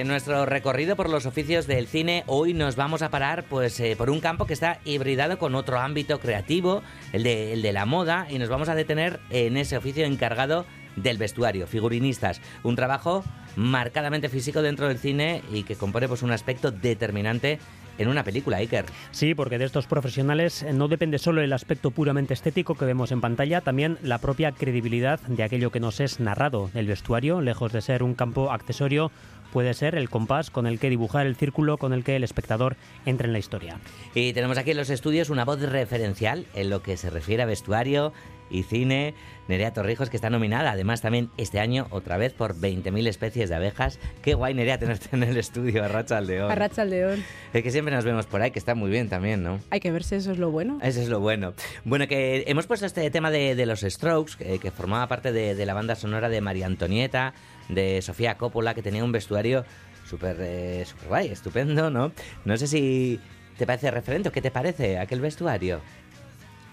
En 0.00 0.08
nuestro 0.08 0.44
recorrido 0.44 0.96
por 0.96 1.08
los 1.08 1.24
oficios 1.24 1.68
del 1.68 1.86
cine, 1.86 2.24
hoy 2.26 2.52
nos 2.52 2.74
vamos 2.74 3.02
a 3.02 3.10
parar 3.10 3.44
pues, 3.44 3.78
eh, 3.78 3.94
por 3.96 4.10
un 4.10 4.18
campo 4.18 4.44
que 4.44 4.52
está 4.52 4.80
hibridado 4.84 5.38
con 5.38 5.54
otro 5.54 5.78
ámbito 5.78 6.18
creativo, 6.18 6.82
el 7.12 7.22
de, 7.22 7.52
el 7.52 7.62
de 7.62 7.72
la 7.72 7.86
moda, 7.86 8.26
y 8.28 8.40
nos 8.40 8.48
vamos 8.48 8.68
a 8.68 8.74
detener 8.74 9.20
en 9.30 9.56
ese 9.56 9.76
oficio 9.76 10.04
encargado 10.04 10.66
del 10.96 11.16
vestuario, 11.16 11.68
figurinistas. 11.68 12.40
Un 12.64 12.74
trabajo 12.74 13.22
marcadamente 13.54 14.28
físico 14.28 14.62
dentro 14.62 14.88
del 14.88 14.98
cine 14.98 15.42
y 15.52 15.62
que 15.62 15.76
compone 15.76 16.08
pues, 16.08 16.22
un 16.22 16.32
aspecto 16.32 16.72
determinante 16.72 17.60
en 17.98 18.08
una 18.08 18.24
película, 18.24 18.58
Iker. 18.58 18.86
Sí, 19.12 19.34
porque 19.34 19.58
de 19.58 19.64
estos 19.64 19.86
profesionales 19.86 20.62
eh, 20.62 20.72
no 20.72 20.88
depende 20.88 21.18
solo 21.18 21.42
el 21.42 21.52
aspecto 21.52 21.90
puramente 21.90 22.34
estético 22.34 22.74
que 22.74 22.84
vemos 22.84 23.12
en 23.12 23.20
pantalla, 23.20 23.60
también 23.60 23.98
la 24.02 24.18
propia 24.18 24.52
credibilidad 24.52 25.20
de 25.20 25.42
aquello 25.42 25.70
que 25.70 25.80
nos 25.80 26.00
es 26.00 26.20
narrado. 26.20 26.70
El 26.74 26.86
vestuario, 26.86 27.40
lejos 27.40 27.72
de 27.72 27.82
ser 27.82 28.02
un 28.02 28.14
campo 28.14 28.50
accesorio, 28.50 29.10
puede 29.54 29.72
ser 29.72 29.94
el 29.94 30.10
compás 30.10 30.50
con 30.50 30.66
el 30.66 30.80
que 30.80 30.90
dibujar 30.90 31.28
el 31.28 31.36
círculo 31.36 31.78
con 31.78 31.92
el 31.92 32.02
que 32.02 32.16
el 32.16 32.24
espectador 32.24 32.76
entra 33.06 33.28
en 33.28 33.32
la 33.32 33.38
historia. 33.38 33.78
Y 34.12 34.32
tenemos 34.32 34.58
aquí 34.58 34.72
en 34.72 34.76
los 34.76 34.90
estudios 34.90 35.30
una 35.30 35.44
voz 35.44 35.62
referencial 35.62 36.46
en 36.54 36.70
lo 36.70 36.82
que 36.82 36.96
se 36.96 37.08
refiere 37.08 37.44
a 37.44 37.46
vestuario 37.46 38.12
y 38.50 38.62
cine, 38.62 39.14
Nerea 39.48 39.72
Torrijos, 39.72 40.10
que 40.10 40.16
está 40.16 40.30
nominada 40.30 40.72
además 40.72 41.00
también 41.00 41.30
este 41.36 41.60
año 41.60 41.86
otra 41.90 42.16
vez 42.16 42.32
por 42.32 42.54
20.000 42.54 43.06
especies 43.08 43.48
de 43.48 43.54
abejas. 43.54 43.98
Qué 44.22 44.34
guay, 44.34 44.54
Nerea, 44.54 44.78
tenerte 44.78 45.08
en 45.12 45.22
el 45.22 45.36
estudio, 45.36 45.84
Arracha 45.84 46.18
Aldeón. 46.18 46.50
Arracha 46.50 46.82
Aldeón. 46.82 47.24
Es 47.52 47.62
que 47.62 47.70
siempre 47.70 47.94
nos 47.94 48.04
vemos 48.04 48.26
por 48.26 48.42
ahí, 48.42 48.50
que 48.50 48.58
está 48.58 48.74
muy 48.74 48.90
bien 48.90 49.08
también, 49.08 49.42
¿no? 49.42 49.60
Hay 49.70 49.80
que 49.80 49.90
verse, 49.90 50.16
eso 50.16 50.32
es 50.32 50.38
lo 50.38 50.50
bueno. 50.50 50.78
Eso 50.82 51.00
es 51.00 51.08
lo 51.08 51.20
bueno. 51.20 51.54
Bueno, 51.84 52.06
que 52.08 52.44
hemos 52.46 52.66
puesto 52.66 52.86
este 52.86 53.10
tema 53.10 53.30
de, 53.30 53.66
los 53.66 53.80
Strokes, 53.80 54.36
que, 54.36 54.70
formaba 54.70 55.06
parte 55.08 55.32
de, 55.32 55.54
de 55.54 55.66
la 55.66 55.74
banda 55.74 55.94
sonora 55.94 56.28
de 56.28 56.40
María 56.40 56.66
Antonieta, 56.66 57.34
de 57.68 58.02
Sofía 58.02 58.36
Coppola, 58.36 58.74
que 58.74 58.82
tenía 58.82 59.04
un 59.04 59.12
vestuario 59.12 59.64
súper 60.04 60.36
eh, 60.40 60.84
super 60.86 61.08
guay, 61.08 61.28
estupendo, 61.28 61.90
¿no? 61.90 62.12
No 62.44 62.56
sé 62.56 62.66
si 62.66 63.20
te 63.58 63.66
parece 63.66 63.90
referente 63.90 64.28
o 64.28 64.32
qué 64.32 64.42
te 64.42 64.50
parece 64.50 64.98
aquel 64.98 65.20
vestuario. 65.20 65.80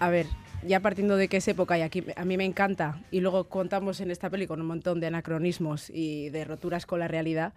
A 0.00 0.10
ver, 0.10 0.26
ya 0.66 0.80
partiendo 0.80 1.16
de 1.16 1.28
que 1.28 1.38
es 1.38 1.48
época 1.48 1.78
y 1.78 1.82
aquí 1.82 2.04
a 2.16 2.24
mí 2.24 2.36
me 2.36 2.44
encanta, 2.44 3.00
y 3.10 3.20
luego 3.20 3.44
contamos 3.44 4.00
en 4.00 4.10
esta 4.10 4.30
peli 4.30 4.46
con 4.46 4.60
un 4.60 4.66
montón 4.66 5.00
de 5.00 5.06
anacronismos 5.06 5.90
y 5.90 6.30
de 6.30 6.44
roturas 6.44 6.86
con 6.86 7.00
la 7.00 7.08
realidad, 7.08 7.52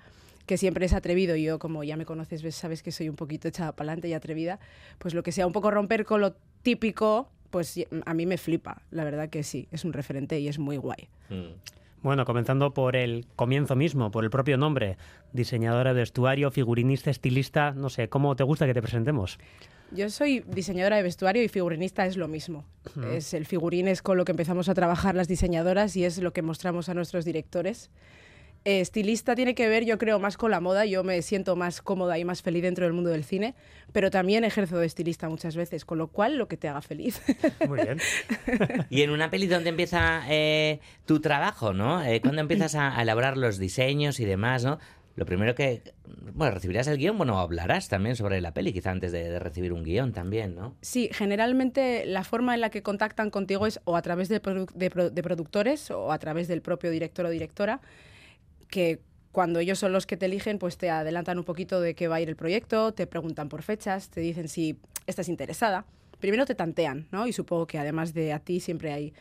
que 0.45 0.57
siempre 0.57 0.85
es 0.85 0.93
atrevido, 0.93 1.35
yo 1.35 1.59
como 1.59 1.83
ya 1.83 1.97
me 1.97 2.05
conoces, 2.05 2.55
sabes 2.55 2.83
que 2.83 2.91
soy 2.91 3.09
un 3.09 3.15
poquito 3.15 3.47
echada 3.47 3.71
para 3.71 3.89
adelante 3.91 4.09
y 4.09 4.13
atrevida, 4.13 4.59
pues 4.99 5.13
lo 5.13 5.23
que 5.23 5.31
sea 5.31 5.47
un 5.47 5.53
poco 5.53 5.71
romper 5.71 6.05
con 6.05 6.21
lo 6.21 6.35
típico, 6.61 7.29
pues 7.49 7.79
a 8.05 8.13
mí 8.13 8.25
me 8.25 8.37
flipa, 8.37 8.81
la 8.91 9.03
verdad 9.03 9.29
que 9.29 9.43
sí, 9.43 9.67
es 9.71 9.85
un 9.85 9.93
referente 9.93 10.39
y 10.39 10.47
es 10.47 10.59
muy 10.59 10.77
guay. 10.77 11.07
Mm. 11.29 11.75
Bueno, 12.05 12.23
comenzando 12.25 12.71
por 12.71 12.95
el 12.95 13.25
comienzo 13.35 13.75
mismo, 13.75 14.11
por 14.11 14.23
el 14.23 14.29
propio 14.29 14.57
nombre, 14.57 14.95
diseñadora 15.33 15.95
de 15.95 16.01
vestuario, 16.01 16.51
figurinista, 16.51 17.09
estilista, 17.09 17.71
no 17.71 17.89
sé, 17.89 18.09
¿cómo 18.09 18.35
te 18.35 18.43
gusta 18.43 18.67
que 18.67 18.75
te 18.75 18.81
presentemos? 18.83 19.39
Yo 19.91 20.09
soy 20.09 20.43
diseñadora 20.47 20.97
de 20.97 21.03
vestuario 21.03 21.43
y 21.43 21.47
figurinista 21.47 22.05
es 22.05 22.17
lo 22.17 22.27
mismo. 22.27 22.65
Es 23.11 23.33
el 23.33 23.45
figurín 23.45 23.87
es 23.87 24.01
con 24.01 24.17
lo 24.17 24.25
que 24.25 24.31
empezamos 24.31 24.69
a 24.69 24.73
trabajar 24.73 25.15
las 25.15 25.27
diseñadoras 25.27 25.95
y 25.95 26.05
es 26.05 26.17
lo 26.19 26.33
que 26.33 26.41
mostramos 26.41 26.89
a 26.89 26.93
nuestros 26.93 27.25
directores. 27.25 27.89
estilista 28.63 29.35
tiene 29.35 29.53
que 29.55 29.69
ver, 29.69 29.85
yo 29.85 29.97
creo, 29.97 30.19
más 30.19 30.37
con 30.37 30.51
la 30.51 30.59
moda. 30.59 30.85
Yo 30.85 31.03
me 31.03 31.21
siento 31.21 31.55
más 31.55 31.81
cómoda 31.81 32.17
y 32.17 32.25
más 32.25 32.41
feliz 32.41 32.63
dentro 32.63 32.85
del 32.85 32.93
mundo 32.93 33.09
del 33.09 33.23
cine, 33.23 33.55
pero 33.91 34.09
también 34.11 34.43
ejerzo 34.43 34.77
de 34.77 34.87
estilista 34.87 35.29
muchas 35.29 35.55
veces, 35.55 35.85
con 35.85 35.97
lo 35.97 36.07
cual 36.07 36.37
lo 36.37 36.47
que 36.47 36.57
te 36.57 36.67
haga 36.67 36.81
feliz. 36.81 37.21
Muy 37.67 37.81
bien. 37.81 37.99
y 38.89 39.01
en 39.01 39.11
una 39.11 39.29
peli 39.29 39.47
donde 39.47 39.69
empieza 39.69 40.23
eh, 40.27 40.79
tu 41.05 41.21
trabajo, 41.21 41.73
¿no? 41.73 42.03
Eh, 42.03 42.21
cuando 42.21 42.41
empiezas 42.41 42.75
a, 42.75 43.01
elaborar 43.01 43.37
los 43.37 43.59
diseños 43.59 44.19
y 44.19 44.25
demás, 44.25 44.63
¿no? 44.63 44.79
Lo 45.15 45.25
primero 45.25 45.55
que, 45.55 45.81
bueno, 46.33 46.53
recibirás 46.53 46.87
el 46.87 46.97
guion, 46.97 47.17
bueno, 47.17 47.39
hablarás 47.39 47.87
también 47.87 48.17
sobre 48.17 48.41
la 48.41 48.53
peli, 48.53 48.73
quizá 48.73 48.91
antes 48.91 49.13
de, 49.13 49.39
recibir 49.39 49.71
un 49.71 49.83
guion 49.83 50.11
también, 50.11 50.55
¿no? 50.55 50.75
Sí, 50.81 51.09
generalmente 51.13 52.05
la 52.05 52.25
forma 52.25 52.53
en 52.53 52.61
la 52.61 52.69
que 52.69 52.83
contactan 52.83 53.29
contigo 53.29 53.65
es 53.65 53.79
o 53.85 53.95
a 53.95 54.01
través 54.01 54.27
de, 54.27 54.39
de 54.39 55.23
productores 55.23 55.89
o 55.89 56.11
a 56.11 56.19
través 56.19 56.49
del 56.49 56.61
propio 56.61 56.91
director 56.91 57.25
o 57.25 57.29
directora, 57.29 57.79
que 58.67 58.99
cuando 59.35 59.59
ellos 59.59 59.79
son 59.79 59.91
los 59.91 60.05
que 60.05 60.15
te 60.15 60.27
eligen, 60.27 60.59
pues 60.59 60.77
te 60.77 60.89
adelantan 60.89 61.37
un 61.37 61.43
poquito 61.43 61.81
de 61.81 61.93
qué 61.93 62.07
va 62.07 62.15
a 62.15 62.21
ir 62.21 62.29
el 62.29 62.37
proyecto, 62.37 62.93
te 62.93 63.05
preguntan 63.05 63.49
por 63.49 63.63
fechas, 63.63 64.09
te 64.09 64.21
dicen 64.21 64.47
si 64.47 64.77
estás 65.07 65.27
interesada. 65.27 65.85
Primero 66.19 66.45
te 66.45 66.55
tantean, 66.55 67.07
¿no? 67.11 67.27
Y 67.27 67.33
supongo 67.33 67.67
que 67.67 67.77
además 67.77 68.13
de 68.13 68.31
a 68.31 68.39
ti 68.39 68.61
siempre 68.61 68.93
hay 68.93 69.13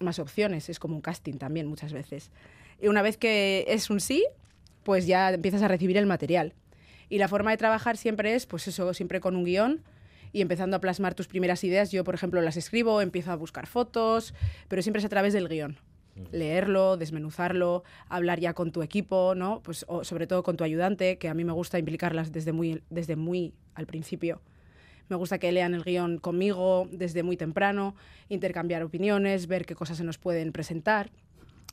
más 0.00 0.18
opciones, 0.18 0.68
es 0.68 0.78
como 0.78 0.94
un 0.94 1.00
casting 1.00 1.38
también 1.38 1.66
muchas 1.66 1.94
veces. 1.94 2.30
Y 2.82 2.88
una 2.88 3.00
vez 3.00 3.16
que 3.16 3.64
es 3.68 3.88
un 3.88 4.00
sí, 4.00 4.26
pues 4.90 5.06
ya 5.06 5.32
empiezas 5.32 5.62
a 5.62 5.68
recibir 5.68 5.96
el 5.98 6.06
material. 6.06 6.52
Y 7.08 7.18
la 7.18 7.28
forma 7.28 7.52
de 7.52 7.56
trabajar 7.56 7.96
siempre 7.96 8.34
es, 8.34 8.46
pues 8.46 8.66
eso, 8.66 8.92
siempre 8.92 9.20
con 9.20 9.36
un 9.36 9.44
guion 9.44 9.84
y 10.32 10.40
empezando 10.40 10.76
a 10.76 10.80
plasmar 10.80 11.14
tus 11.14 11.28
primeras 11.28 11.62
ideas. 11.62 11.92
Yo, 11.92 12.02
por 12.02 12.16
ejemplo, 12.16 12.40
las 12.42 12.56
escribo, 12.56 13.00
empiezo 13.00 13.30
a 13.30 13.36
buscar 13.36 13.68
fotos, 13.68 14.34
pero 14.66 14.82
siempre 14.82 14.98
es 14.98 15.04
a 15.04 15.08
través 15.08 15.32
del 15.32 15.46
guion 15.46 15.78
leerlo, 16.32 16.96
desmenuzarlo, 16.96 17.84
hablar 18.08 18.40
ya 18.40 18.52
con 18.52 18.72
tu 18.72 18.82
equipo, 18.82 19.36
¿no? 19.36 19.62
Pues 19.62 19.86
sobre 20.02 20.26
todo 20.26 20.42
con 20.42 20.56
tu 20.56 20.64
ayudante, 20.64 21.18
que 21.18 21.28
a 21.28 21.34
mí 21.34 21.44
me 21.44 21.52
gusta 21.52 21.78
implicarlas 21.78 22.32
desde 22.32 22.50
muy, 22.50 22.82
desde 22.90 23.14
muy 23.14 23.54
al 23.76 23.86
principio. 23.86 24.42
Me 25.08 25.14
gusta 25.14 25.38
que 25.38 25.52
lean 25.52 25.72
el 25.72 25.84
guion 25.84 26.18
conmigo 26.18 26.88
desde 26.90 27.22
muy 27.22 27.36
temprano, 27.36 27.94
intercambiar 28.28 28.82
opiniones, 28.82 29.46
ver 29.46 29.66
qué 29.66 29.76
cosas 29.76 29.98
se 29.98 30.04
nos 30.04 30.18
pueden 30.18 30.50
presentar. 30.50 31.12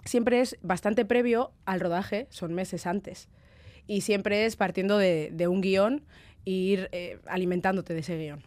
Siempre 0.07 0.39
es 0.39 0.57
bastante 0.61 1.03
previo 1.03 1.51
al 1.65 1.81
rodaje, 1.81 2.27
son 2.29 2.53
meses 2.53 2.87
antes. 2.87 3.27
Y 3.87 4.01
siempre 4.01 4.45
es 4.45 4.55
partiendo 4.55 4.97
de, 4.97 5.47
un 5.49 5.59
guion 5.59 6.05
e 6.45 6.51
ir 6.51 6.89
eh, 6.93 7.19
alimentándote 7.27 7.93
de 7.93 7.99
ese 7.99 8.17
guion. 8.17 8.41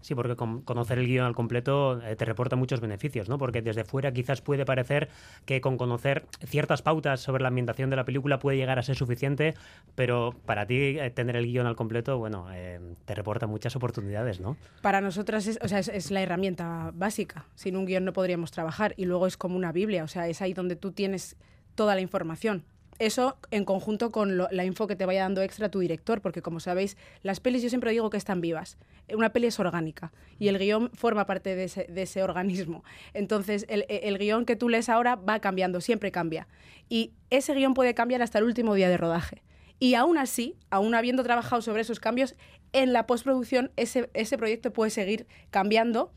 Sí, 0.00 0.14
porque 0.14 0.36
conocer 0.36 0.98
el 0.98 1.06
guion 1.06 1.24
al 1.24 1.34
completo 1.34 2.00
eh, 2.02 2.16
te 2.16 2.24
reporta 2.24 2.54
muchos 2.56 2.80
beneficios, 2.80 3.28
¿no? 3.28 3.38
Porque 3.38 3.62
desde 3.62 3.84
fuera 3.84 4.12
quizás 4.12 4.42
puede 4.42 4.64
parecer 4.64 5.08
que 5.46 5.60
con 5.60 5.78
conocer 5.78 6.26
ciertas 6.44 6.82
pautas 6.82 7.20
sobre 7.20 7.42
la 7.42 7.48
ambientación 7.48 7.88
de 7.88 7.96
la 7.96 8.04
película 8.04 8.38
puede 8.38 8.58
llegar 8.58 8.78
a 8.78 8.82
ser 8.82 8.96
suficiente, 8.96 9.54
pero 9.94 10.34
para 10.44 10.66
ti 10.66 10.98
eh, 10.98 11.10
tener 11.10 11.36
el 11.36 11.46
guion 11.46 11.66
al 11.66 11.76
completo, 11.76 12.18
bueno, 12.18 12.46
eh, 12.52 12.78
te 13.06 13.14
reporta 13.14 13.46
muchas 13.46 13.74
oportunidades, 13.76 14.40
¿no? 14.40 14.56
Para 14.82 15.00
nosotras 15.00 15.46
es, 15.46 15.58
o 15.62 15.68
sea, 15.68 15.78
es, 15.78 16.10
la 16.10 16.20
herramienta 16.20 16.90
básica. 16.94 17.46
Sin 17.54 17.76
un 17.76 17.86
guion 17.86 18.04
no 18.04 18.12
podríamos 18.12 18.50
trabajar 18.50 18.94
y 18.96 19.06
luego 19.06 19.26
es 19.26 19.36
como 19.36 19.56
una 19.56 19.72
Biblia, 19.72 20.04
o 20.04 20.08
sea, 20.08 20.28
es 20.28 20.42
ahí 20.42 20.52
donde 20.52 20.76
tú 20.76 20.92
tienes 20.92 21.36
toda 21.74 21.94
la 21.94 22.02
información 22.02 22.64
eso 22.98 23.36
en 23.50 23.64
conjunto 23.64 24.12
con 24.12 24.38
la 24.38 24.64
info 24.64 24.86
que 24.86 24.96
te 24.96 25.06
vaya 25.06 25.22
dando 25.22 25.42
extra 25.42 25.70
tu 25.70 25.80
director, 25.80 26.20
porque 26.20 26.42
como 26.42 26.60
sabéis, 26.60 26.96
las 27.22 27.40
pelis 27.40 27.62
yo 27.62 27.68
siempre 27.68 27.90
digo 27.90 28.10
que 28.10 28.16
están 28.16 28.40
vivas. 28.40 28.78
Una 29.12 29.32
peli 29.32 29.48
es 29.48 29.58
orgánica 29.58 30.12
y 30.38 30.48
el 30.48 30.58
guion 30.58 30.90
forma 30.94 31.26
parte 31.26 31.54
de 31.56 32.02
ese, 32.02 32.22
organismo. 32.22 32.84
Entonces, 33.12 33.66
el, 33.68 33.84
el, 33.88 34.18
guion 34.18 34.44
que 34.44 34.56
tú 34.56 34.68
lees 34.68 34.88
ahora 34.88 35.16
va 35.16 35.40
cambiando, 35.40 35.80
siempre 35.80 36.12
cambia. 36.12 36.48
Y 36.88 37.12
ese 37.30 37.54
guion 37.54 37.74
puede 37.74 37.94
cambiar 37.94 38.22
hasta 38.22 38.38
el 38.38 38.44
último 38.44 38.74
día 38.74 38.88
de 38.88 38.96
rodaje. 38.96 39.42
Y 39.78 39.94
aún 39.94 40.18
así, 40.18 40.56
aún 40.70 40.94
habiendo 40.94 41.22
trabajado 41.24 41.60
sobre 41.62 41.82
esos 41.82 42.00
cambios, 42.00 42.36
en 42.72 42.92
la 42.92 43.06
postproducción 43.06 43.70
ese, 43.76 44.08
ese 44.14 44.38
proyecto 44.38 44.72
puede 44.72 44.90
seguir 44.90 45.26
cambiando. 45.50 46.12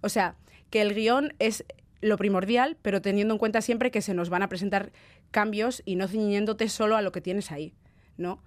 O 0.00 0.08
sea, 0.08 0.36
que 0.70 0.80
el 0.80 0.94
guion 0.94 1.34
es 1.38 1.64
lo 2.02 2.16
primordial, 2.16 2.76
pero 2.82 3.00
teniendo 3.00 3.34
en 3.34 3.38
cuenta 3.38 3.60
siempre 3.62 3.90
que 3.90 4.02
se 4.02 4.12
nos 4.12 4.28
van 4.28 4.42
a 4.42 4.48
presentar 4.48 4.92
cambios 5.32 5.82
y 5.84 5.96
no 5.96 6.06
ciñéndote 6.06 6.68
solo 6.68 6.96
a 6.96 7.02
lo 7.02 7.10
que 7.10 7.20
tienes 7.20 7.50
ahí, 7.50 7.74
¿no? 8.16 8.40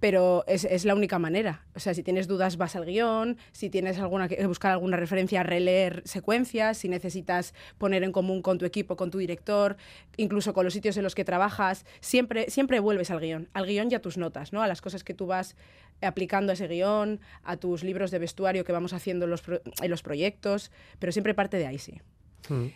Pero 0.00 0.42
es, 0.48 0.84
la 0.84 0.96
única 0.96 1.20
manera. 1.20 1.64
O 1.76 1.78
sea, 1.78 1.94
si 1.94 2.02
tienes 2.02 2.26
dudas, 2.26 2.56
vas 2.56 2.74
al 2.74 2.84
guion, 2.84 3.36
si 3.52 3.70
tienes 3.70 4.00
alguna 4.00 4.26
que 4.26 4.44
buscar 4.48 4.72
alguna 4.72 4.96
referencia, 4.96 5.44
releer 5.44 6.02
secuencias, 6.04 6.78
si 6.78 6.88
necesitas 6.88 7.54
poner 7.78 8.02
en 8.02 8.10
común 8.10 8.42
con 8.42 8.58
tu 8.58 8.64
equipo, 8.64 8.96
con 8.96 9.12
tu 9.12 9.18
director, 9.18 9.76
incluso 10.16 10.54
con 10.54 10.64
los 10.64 10.74
sitios 10.74 10.96
en 10.96 11.04
los 11.04 11.14
que 11.14 11.24
trabajas, 11.24 11.86
siempre, 12.00 12.50
siempre 12.50 12.80
vuelves 12.80 13.12
al 13.12 13.20
guion, 13.20 13.48
al 13.52 13.64
guion 13.64 13.92
y 13.92 13.94
a 13.94 14.02
tus 14.02 14.16
notas, 14.16 14.52
¿no? 14.52 14.60
A 14.60 14.66
las 14.66 14.80
cosas 14.80 15.04
que 15.04 15.14
tú 15.14 15.26
vas 15.26 15.54
aplicando 16.00 16.50
a 16.50 16.54
ese 16.54 16.66
guion, 16.66 17.20
a 17.44 17.56
tus 17.58 17.84
libros 17.84 18.10
de 18.10 18.18
vestuario 18.18 18.64
que 18.64 18.72
vamos 18.72 18.94
haciendo 18.94 19.26
en 19.26 19.30
los, 19.30 19.44
en 19.46 19.90
los 19.90 20.02
proyectos, 20.02 20.72
pero 20.98 21.12
siempre 21.12 21.32
parte 21.32 21.58
de 21.58 21.66
ahí, 21.68 21.78
sí. 21.78 22.00
Mm. 22.48 22.66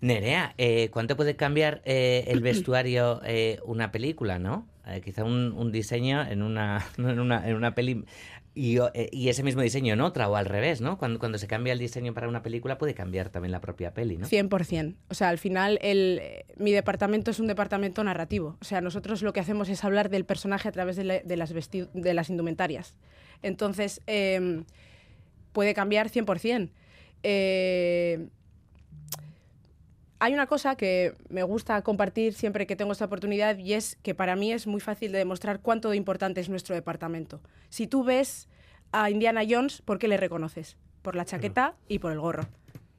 Nerea, 0.00 0.54
eh, 0.58 0.90
¿cuánto 0.90 1.16
puede 1.16 1.36
cambiar 1.36 1.82
eh, 1.84 2.24
el 2.28 2.40
vestuario 2.40 3.20
eh, 3.24 3.58
una 3.64 3.92
película, 3.92 4.38
no? 4.38 4.66
quizá 5.04 5.24
un, 5.24 5.72
diseño 5.72 6.22
en 6.22 6.42
una, 6.42 6.86
en 6.98 7.18
una, 7.18 7.48
en 7.48 7.56
una 7.56 7.74
peli 7.74 8.04
y, 8.54 8.78
ese 9.28 9.42
mismo 9.42 9.60
diseño 9.60 9.92
en 9.92 10.00
otra 10.00 10.30
o 10.30 10.36
al 10.36 10.46
revés, 10.46 10.80
¿no? 10.80 10.96
Cuando, 10.96 11.18
cuando 11.18 11.36
se 11.36 11.46
cambia 11.46 11.74
el 11.74 11.78
diseño 11.78 12.14
para 12.14 12.26
una 12.26 12.42
película 12.42 12.78
puede 12.78 12.94
cambiar 12.94 13.28
también 13.28 13.52
la 13.52 13.60
propia 13.60 13.92
peli, 13.92 14.16
¿no? 14.16 14.26
100%. 14.26 14.94
O 15.08 15.14
sea, 15.14 15.28
al 15.28 15.36
final 15.36 15.78
el, 15.82 16.22
mi 16.56 16.72
departamento 16.72 17.30
es 17.30 17.38
un 17.38 17.48
departamento 17.48 18.02
narrativo. 18.02 18.56
O 18.60 18.64
sea, 18.64 18.80
nosotros 18.80 19.20
lo 19.20 19.34
que 19.34 19.40
hacemos 19.40 19.68
es 19.68 19.84
hablar 19.84 20.08
del 20.08 20.24
personaje 20.24 20.68
a 20.68 20.72
través 20.72 20.96
de, 20.96 21.04
las, 21.04 21.22
de 21.52 22.14
las 22.14 22.30
indumentarias. 22.30 22.96
Entonces, 23.42 24.00
em, 24.06 24.64
puede 25.52 25.74
cambiar 25.74 26.08
100%. 26.08 26.70
Eh, 27.22 28.28
hay 30.26 30.34
una 30.34 30.48
cosa 30.48 30.74
que 30.74 31.14
me 31.28 31.44
gusta 31.44 31.80
compartir 31.82 32.34
siempre 32.34 32.66
que 32.66 32.74
tengo 32.74 32.90
esta 32.90 33.04
oportunidad 33.04 33.58
y 33.58 33.74
es 33.74 33.96
que 34.02 34.12
para 34.12 34.34
mí 34.34 34.50
es 34.50 34.66
muy 34.66 34.80
fácil 34.80 35.12
de 35.12 35.18
demostrar 35.18 35.60
cuánto 35.60 35.88
de 35.90 35.96
importante 35.96 36.40
es 36.40 36.48
nuestro 36.48 36.74
departamento. 36.74 37.40
Si 37.68 37.86
tú 37.86 38.02
ves 38.02 38.48
a 38.90 39.08
Indiana 39.08 39.42
Jones, 39.48 39.82
¿por 39.82 40.00
qué 40.00 40.08
le 40.08 40.16
reconoces? 40.16 40.78
Por 41.02 41.14
la 41.14 41.24
chaqueta 41.24 41.76
y 41.86 42.00
por 42.00 42.10
el 42.10 42.18
gorro. 42.18 42.48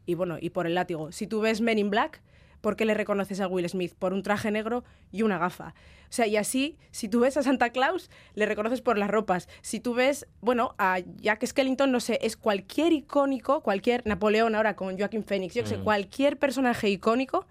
Y 0.06 0.16
bueno, 0.16 0.38
y 0.40 0.52
por 0.52 0.68
el 0.68 0.76
látigo. 0.76 1.12
Si 1.12 1.28
tú 1.28 1.42
ves 1.42 1.60
Men 1.60 1.80
in 1.80 1.90
Black, 1.90 2.22
¿por 2.62 2.76
qué 2.76 2.86
le 2.86 2.93
reconoces 2.93 3.39
a 3.39 3.48
Will 3.48 3.67
Smith? 3.70 3.93
Por 3.98 4.13
un 4.13 4.24
traje 4.24 4.52
negro 4.52 4.84
y 5.12 5.22
una 5.22 5.38
gafa. 5.38 5.74
O 6.10 6.12
sea, 6.12 6.28
y 6.28 6.38
así, 6.38 6.78
si 6.91 7.10
tú 7.10 7.20
ves 7.20 7.38
a 7.38 7.43
Santa 7.43 7.70
Claus, 7.72 8.10
le 8.34 8.46
reconoces 8.46 8.82
por 8.82 8.98
las 8.98 9.10
ropas. 9.10 9.50
Si 9.62 9.80
tú 9.80 9.93
ves, 9.93 10.28
bueno, 10.41 10.74
a 10.78 11.00
Jack 11.17 11.46
Skellington, 11.46 11.91
no 11.91 12.00
sé, 12.00 12.20
es 12.22 12.38
cualquier 12.38 12.93
icónico, 12.93 13.62
cualquier 13.62 14.06
Napoleón 14.06 14.56
ahora 14.56 14.76
con 14.76 14.98
Joaquin 14.98 15.24
Phoenix, 15.24 15.54
yo 15.54 15.63
que 15.63 15.70
sé, 15.70 15.78
mm. 15.78 15.84
cualquier 15.84 16.38
personaje 16.38 16.89
icónico, 16.89 17.46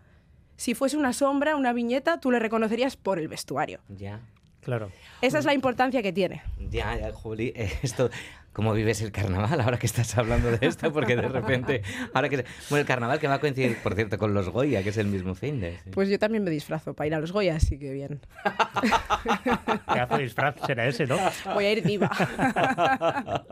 si 0.57 0.75
fuese 0.75 0.97
una 0.97 1.13
sombra, 1.13 1.57
una 1.57 1.73
viñeta, 1.73 2.19
tú 2.19 2.31
le 2.31 2.39
reconocerías 2.39 2.97
por 2.97 3.19
el 3.19 3.29
vestuario. 3.29 3.81
Ya. 3.89 4.21
Claro. 4.63 4.91
Esa 5.23 5.39
es 5.39 5.45
la 5.45 5.55
importancia 5.55 6.03
que 6.03 6.13
tiene. 6.13 6.43
Ya, 6.71 6.99
ya, 6.99 7.13
Juli, 7.13 7.53
esto 7.83 8.11
cómo 8.57 8.73
vives 8.73 9.03
el 9.03 9.13
carnaval 9.13 9.61
ahora 9.61 9.79
que 9.79 9.85
estás 9.85 10.17
hablando 10.17 10.51
de 10.51 10.67
esto, 10.67 10.91
porque 10.91 11.15
de 11.15 11.29
repente, 11.29 11.83
ahora 12.15 12.31
que 12.31 12.47
bueno, 12.71 12.81
el 12.81 12.87
carnaval 12.87 13.21
que 13.21 13.29
va 13.29 13.35
a 13.35 13.39
coincidir, 13.39 13.77
por 13.83 13.95
cierto, 13.95 14.17
con 14.17 14.33
los 14.33 14.49
Goya, 14.49 14.83
que 14.83 14.89
es 14.89 14.97
el 14.97 15.09
mismo 15.09 15.35
fin 15.35 15.61
de. 15.61 15.79
Pues 15.93 16.09
yo 16.09 16.19
también 16.19 16.43
me 16.43 16.49
disfrazo 16.49 16.95
para 16.95 17.07
ir 17.07 17.15
a 17.15 17.21
los 17.21 17.33
Goya, 17.33 17.57
así 17.57 17.79
que 17.79 17.93
bien. 17.93 18.19
¿Qué 19.93 20.01
hace 20.01 20.23
disfraz? 20.23 20.55
Será 20.67 20.87
ese, 20.87 21.07
¿no? 21.07 21.19
Voy 21.53 21.67
a 21.67 21.73
ir 21.73 21.85
diva. 21.85 22.11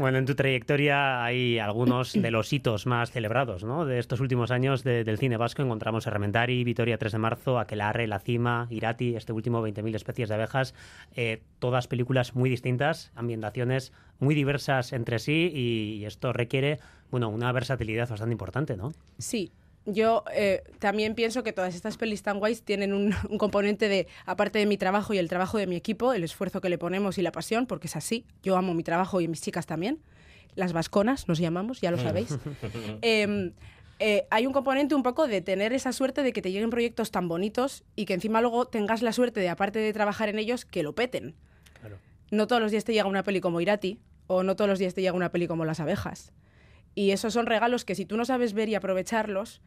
Bueno, 0.00 0.16
en 0.16 0.24
tu 0.24 0.34
trayectoria 0.34 1.22
hay 1.22 1.58
algunos 1.58 2.14
de 2.14 2.30
los 2.30 2.50
hitos 2.54 2.86
más 2.86 3.10
celebrados 3.10 3.64
¿no? 3.64 3.84
de 3.84 3.98
estos 3.98 4.20
últimos 4.20 4.50
años 4.50 4.82
de- 4.82 5.04
del 5.04 5.18
cine 5.18 5.36
vasco. 5.36 5.60
Encontramos 5.60 6.06
Hermentari, 6.06 6.64
Vitoria 6.64 6.96
3 6.96 7.12
de 7.12 7.18
marzo, 7.18 7.58
Aquelarre, 7.58 8.06
La 8.06 8.18
Cima, 8.18 8.66
Irati, 8.70 9.14
este 9.14 9.34
último 9.34 9.60
20.000 9.60 9.94
especies 9.94 10.30
de 10.30 10.36
abejas. 10.36 10.74
Eh, 11.16 11.42
todas 11.58 11.86
películas 11.86 12.34
muy 12.34 12.48
distintas, 12.48 13.12
ambientaciones 13.14 13.92
muy 14.18 14.34
diversas 14.34 14.94
entre 14.94 15.18
sí 15.18 15.52
y, 15.54 15.98
y 16.00 16.06
esto 16.06 16.32
requiere 16.32 16.78
bueno, 17.10 17.28
una 17.28 17.52
versatilidad 17.52 18.08
bastante 18.08 18.32
importante, 18.32 18.78
¿no? 18.78 18.92
Sí. 19.18 19.52
Yo 19.94 20.24
eh, 20.32 20.62
también 20.78 21.14
pienso 21.14 21.42
que 21.42 21.52
todas 21.52 21.74
estas 21.74 21.96
pelis 21.96 22.22
tan 22.22 22.38
guays 22.38 22.62
tienen 22.62 22.92
un, 22.92 23.14
un 23.28 23.38
componente 23.38 23.88
de, 23.88 24.06
aparte 24.26 24.58
de 24.58 24.66
mi 24.66 24.76
trabajo 24.76 25.14
y 25.14 25.18
el 25.18 25.28
trabajo 25.28 25.58
de 25.58 25.66
mi 25.66 25.76
equipo, 25.76 26.12
el 26.12 26.24
esfuerzo 26.24 26.60
que 26.60 26.68
le 26.68 26.78
ponemos 26.78 27.18
y 27.18 27.22
la 27.22 27.32
pasión, 27.32 27.66
porque 27.66 27.86
es 27.86 27.96
así. 27.96 28.26
Yo 28.42 28.56
amo 28.56 28.74
mi 28.74 28.82
trabajo 28.82 29.20
y 29.20 29.28
mis 29.28 29.40
chicas 29.40 29.66
también. 29.66 30.00
Las 30.54 30.72
vasconas 30.72 31.28
nos 31.28 31.38
llamamos, 31.38 31.80
ya 31.80 31.90
lo 31.90 31.98
sabéis. 31.98 32.36
Em, 33.02 33.52
eh, 33.98 34.26
hay 34.30 34.46
un 34.46 34.52
componente 34.52 34.94
un 34.94 35.02
poco 35.02 35.26
de 35.28 35.42
tener 35.42 35.72
esa 35.72 35.92
suerte 35.92 36.22
de 36.22 36.32
que 36.32 36.40
te 36.42 36.50
lleguen 36.50 36.70
proyectos 36.70 37.10
tan 37.10 37.28
bonitos 37.28 37.84
y 37.96 38.06
que 38.06 38.14
encima 38.14 38.40
luego 38.40 38.66
tengas 38.66 39.02
la 39.02 39.12
suerte 39.12 39.40
de, 39.40 39.48
aparte 39.48 39.78
de 39.78 39.92
trabajar 39.92 40.28
en 40.28 40.38
ellos, 40.38 40.64
que 40.64 40.82
lo 40.82 40.94
peten. 40.94 41.34
Claro. 41.78 41.98
No 42.30 42.46
todos 42.46 42.62
los 42.62 42.70
días 42.70 42.84
te 42.84 42.92
llega 42.92 43.06
una 43.06 43.22
peli 43.22 43.40
como 43.40 43.60
Irati 43.60 44.00
o 44.26 44.42
no 44.42 44.56
todos 44.56 44.70
los 44.70 44.78
días 44.78 44.94
te 44.94 45.02
llega 45.02 45.12
una 45.12 45.30
peli 45.30 45.46
como 45.46 45.64
Las 45.64 45.80
abejas. 45.80 46.32
Y 46.94 47.10
esos 47.10 47.34
son 47.34 47.46
regalos 47.46 47.84
que 47.84 47.94
si 47.94 48.06
tú 48.06 48.16
no 48.16 48.24
sabes 48.24 48.52
ver 48.52 48.68
y 48.68 48.74
aprovecharlos, 48.74 49.60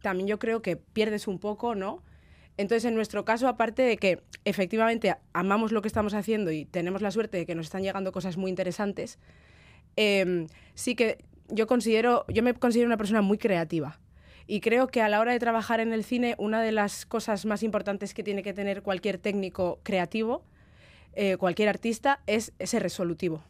también 0.00 0.26
yo 0.26 0.38
creo 0.38 0.62
que 0.62 0.76
pierdes 0.76 1.28
un 1.28 1.38
poco, 1.38 1.74
¿no? 1.74 2.02
Entonces, 2.56 2.84
en 2.84 2.94
nuestro 2.94 3.24
caso, 3.24 3.46
aparte 3.46 3.82
de 3.82 3.96
que 3.96 4.20
efectivamente 4.44 5.14
amamos 5.32 5.70
lo 5.70 5.80
que 5.80 5.88
estamos 5.88 6.14
haciendo 6.14 6.50
y 6.50 6.64
tenemos 6.64 7.02
la 7.02 7.10
suerte 7.10 7.36
de 7.36 7.46
que 7.46 7.54
nos 7.54 7.66
están 7.66 7.82
llegando 7.82 8.10
cosas 8.10 8.36
muy 8.36 8.50
interesantes, 8.50 9.18
eh, 9.96 10.46
sí 10.74 10.94
que 10.94 11.18
yo 11.48 11.66
considero, 11.66 12.24
yo 12.28 12.42
me 12.42 12.54
considero 12.54 12.86
una 12.86 12.96
persona 12.96 13.22
muy 13.22 13.38
creativa. 13.38 14.00
Y 14.46 14.60
creo 14.60 14.86
que 14.88 15.02
a 15.02 15.08
la 15.08 15.20
hora 15.20 15.32
de 15.32 15.38
trabajar 15.38 15.80
en 15.80 15.92
el 15.92 16.04
cine, 16.04 16.34
una 16.38 16.62
de 16.62 16.72
las 16.72 17.04
cosas 17.04 17.44
más 17.44 17.62
importantes 17.62 18.14
que 18.14 18.22
tiene 18.22 18.42
que 18.42 18.54
tener 18.54 18.82
cualquier 18.82 19.18
técnico 19.18 19.78
creativo, 19.82 20.42
eh, 21.12 21.36
cualquier 21.36 21.68
artista, 21.68 22.20
es 22.26 22.52
ese 22.58 22.78
resolutivo. 22.78 23.44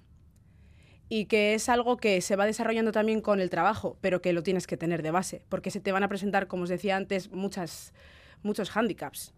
Y 1.09 1.25
que 1.25 1.55
es 1.55 1.69
algo 1.69 1.97
que 1.97 2.21
se 2.21 2.37
va 2.37 2.45
desarrollando 2.47 2.93
también 2.93 3.21
con 3.21 3.41
el 3.41 3.51
trabajo, 3.51 3.97
pero 4.01 4.21
que 4.21 4.33
lo 4.33 4.43
tienes 4.43 4.67
que 4.67 4.77
tener 4.77 5.03
de 5.03 5.11
base, 5.11 5.43
porque 5.49 5.71
se 5.71 5.81
te 5.81 5.93
van 5.93 6.03
a 6.03 6.09
presentar, 6.09 6.47
como 6.47 6.65
os 6.65 6.69
decía 6.69 6.97
antes, 6.97 7.31
muchas, 7.31 7.95
muchos 8.43 8.71
hándicaps. 8.71 9.33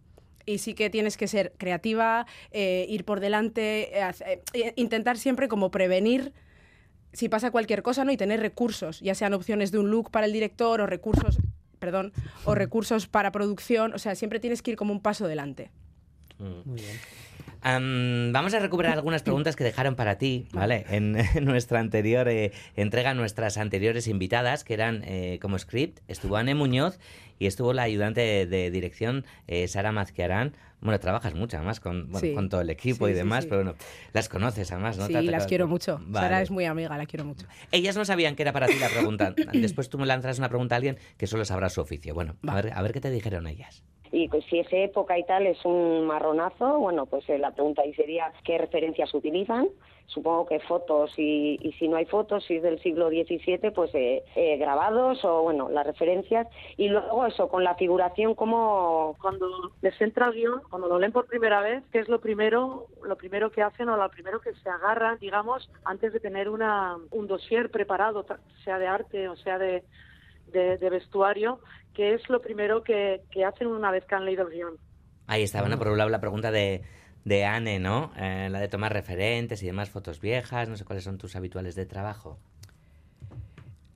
Y 0.45 0.57
sí 0.57 0.73
que 0.73 0.89
tienes 0.89 1.17
que 1.17 1.27
ser 1.27 1.53
creativa, 1.57 2.25
eh, 2.51 2.85
ir 2.89 3.05
por 3.05 3.19
delante, 3.19 3.97
eh, 3.97 4.41
eh, 4.53 4.73
intentar 4.75 5.17
siempre 5.17 5.47
como 5.47 5.71
prevenir 5.71 6.33
si 7.13 7.29
pasa 7.29 7.51
cualquier 7.51 7.83
cosa, 7.83 8.05
¿no? 8.05 8.11
Y 8.11 8.17
tener 8.17 8.39
recursos, 8.39 8.99
ya 9.01 9.15
sean 9.15 9.33
opciones 9.33 9.71
de 9.71 9.79
un 9.79 9.91
look 9.91 10.11
para 10.11 10.25
el 10.25 10.33
director 10.33 10.81
o 10.81 10.87
recursos, 10.87 11.39
perdón, 11.79 12.13
o 12.45 12.55
recursos 12.55 13.07
para 13.07 13.31
producción, 13.31 13.93
o 13.93 13.99
sea, 13.99 14.15
siempre 14.15 14.39
tienes 14.39 14.61
que 14.61 14.71
ir 14.71 14.77
como 14.77 14.93
un 14.93 15.01
paso 15.01 15.27
delante. 15.27 15.71
Muy 16.39 16.81
bien. 16.81 16.97
Am, 17.61 18.31
vamos 18.33 18.53
a 18.53 18.59
recuperar 18.59 18.93
algunas 18.93 19.21
preguntas 19.23 19.55
que 19.55 19.63
dejaron 19.63 19.95
para 19.95 20.17
ti, 20.17 20.47
¿vale? 20.51 20.85
En, 20.89 21.15
en 21.35 21.45
nuestra 21.45 21.79
anterior 21.79 22.27
eh, 22.27 22.51
entrega, 22.75 23.13
nuestras 23.13 23.57
anteriores 23.57 24.07
invitadas, 24.07 24.63
que 24.63 24.73
eran 24.73 25.03
eh, 25.05 25.37
como 25.41 25.57
script, 25.59 25.99
estuvo 26.07 26.37
Anne 26.37 26.55
Muñoz 26.55 26.99
y 27.37 27.45
estuvo 27.47 27.73
la 27.73 27.83
ayudante 27.83 28.21
de, 28.21 28.45
de 28.47 28.71
dirección, 28.71 29.25
eh, 29.47 29.67
Sara 29.67 29.91
Mazquiarán. 29.91 30.55
Bueno, 30.79 30.99
trabajas 30.99 31.35
mucho 31.35 31.57
además 31.57 31.79
con, 31.79 32.11
bueno, 32.11 32.19
Sí. 32.27 32.33
con 32.33 32.49
todo 32.49 32.61
el 32.61 32.71
equipo 32.71 33.05
Sí, 33.05 33.11
y 33.11 33.15
demás, 33.15 33.43
sí. 33.43 33.49
pero 33.51 33.63
bueno, 33.63 33.77
las 34.13 34.29
conoces 34.29 34.71
además, 34.71 34.97
¿no? 34.97 35.05
sí, 35.05 35.13
Te 35.13 35.21
las 35.21 35.45
quiero 35.45 35.67
mucho. 35.67 35.99
Vale. 36.07 36.25
Sara 36.25 36.41
es 36.41 36.49
muy 36.49 36.65
amiga, 36.65 36.97
la 36.97 37.05
quiero 37.05 37.23
mucho. 37.25 37.45
Ellas 37.71 37.95
no 37.95 38.03
sabían 38.05 38.35
que 38.35 38.41
era 38.41 38.51
para 38.51 38.65
ti 38.65 38.79
la 38.79 38.89
pregunta. 38.89 39.35
Después 39.53 39.89
tú 39.89 39.99
me 39.99 40.07
lanzas 40.07 40.39
una 40.39 40.49
pregunta 40.49 40.73
a 40.73 40.77
alguien 40.77 40.97
que 41.17 41.27
solo 41.27 41.45
sabrá 41.45 41.69
su 41.69 41.81
oficio. 41.81 42.15
Bueno, 42.15 42.35
a 42.47 42.55
ver, 42.55 42.71
a 42.73 42.81
ver 42.81 42.93
qué 42.93 42.99
te 43.01 43.11
dijeron 43.11 43.45
ellas. 43.45 43.83
Y 44.11 44.27
pues 44.27 44.43
si 44.45 44.59
es 44.59 44.67
época 44.71 45.17
y 45.17 45.23
tal 45.23 45.47
es 45.47 45.63
un 45.63 46.05
marronazo, 46.05 46.79
bueno, 46.79 47.05
pues 47.05 47.27
eh, 47.29 47.37
la 47.37 47.51
pregunta 47.51 47.81
ahí 47.81 47.93
sería 47.93 48.33
qué 48.43 48.57
referencias 48.57 49.13
utilizan. 49.13 49.69
Supongo 50.07 50.45
que 50.47 50.59
fotos 50.59 51.13
y, 51.17 51.57
y 51.61 51.71
si 51.73 51.87
no 51.87 51.95
hay 51.95 52.05
fotos, 52.05 52.43
si 52.43 52.57
es 52.57 52.63
del 52.63 52.81
siglo 52.81 53.07
XVII, 53.07 53.71
pues 53.73 53.95
eh, 53.95 54.23
eh, 54.35 54.57
grabados 54.57 55.23
o 55.23 55.43
bueno, 55.43 55.69
las 55.69 55.87
referencias. 55.87 56.47
Y 56.75 56.89
luego 56.89 57.25
eso, 57.25 57.47
con 57.47 57.63
la 57.63 57.75
figuración, 57.75 58.35
como 58.35 59.15
cuando 59.21 59.47
les 59.81 59.99
entra 60.01 60.27
el 60.27 60.33
guion, 60.33 60.61
cuando 60.69 60.89
lo 60.89 60.99
leen 60.99 61.13
por 61.13 61.27
primera 61.27 61.61
vez, 61.61 61.81
¿qué 61.93 61.99
es 61.99 62.09
lo 62.09 62.19
primero, 62.19 62.87
lo 63.03 63.15
primero 63.15 63.51
que 63.51 63.61
hacen 63.61 63.87
o 63.87 63.95
lo 63.95 64.09
primero 64.09 64.41
que 64.41 64.53
se 64.55 64.69
agarran, 64.69 65.17
digamos, 65.19 65.71
antes 65.85 66.11
de 66.11 66.19
tener 66.19 66.49
una, 66.49 66.97
un 67.11 67.27
dossier 67.27 67.71
preparado, 67.71 68.25
sea 68.65 68.77
de 68.77 68.87
arte 68.87 69.29
o 69.29 69.37
sea 69.37 69.57
de, 69.57 69.83
de 70.51 70.89
vestuario, 70.89 71.59
¿qué 71.93 72.13
es 72.13 72.29
lo 72.29 72.41
primero 72.41 72.83
que, 72.83 73.21
que 73.31 73.45
hacen 73.45 73.67
una 73.67 73.91
vez 73.91 74.05
que 74.05 74.15
han 74.15 74.25
leído 74.25 74.47
el 74.47 74.53
guion? 74.53 74.77
Ahí 75.27 75.43
está, 75.43 75.61
bueno, 75.61 75.77
por 75.77 75.87
un 75.87 75.97
lado 75.97 76.09
la 76.09 76.19
pregunta 76.19 76.51
de, 76.51 76.81
de 77.25 77.45
Anne, 77.45 77.79
¿no? 77.79 78.11
Eh, 78.17 78.49
la 78.49 78.59
de 78.59 78.67
tomar 78.67 78.93
referentes 78.93 79.61
y 79.63 79.65
demás, 79.65 79.89
fotos 79.89 80.19
viejas, 80.19 80.67
no 80.69 80.77
sé 80.77 80.85
cuáles 80.85 81.03
son 81.03 81.17
tus 81.17 81.35
habituales 81.35 81.75
de 81.75 81.85
trabajo. 81.85 82.39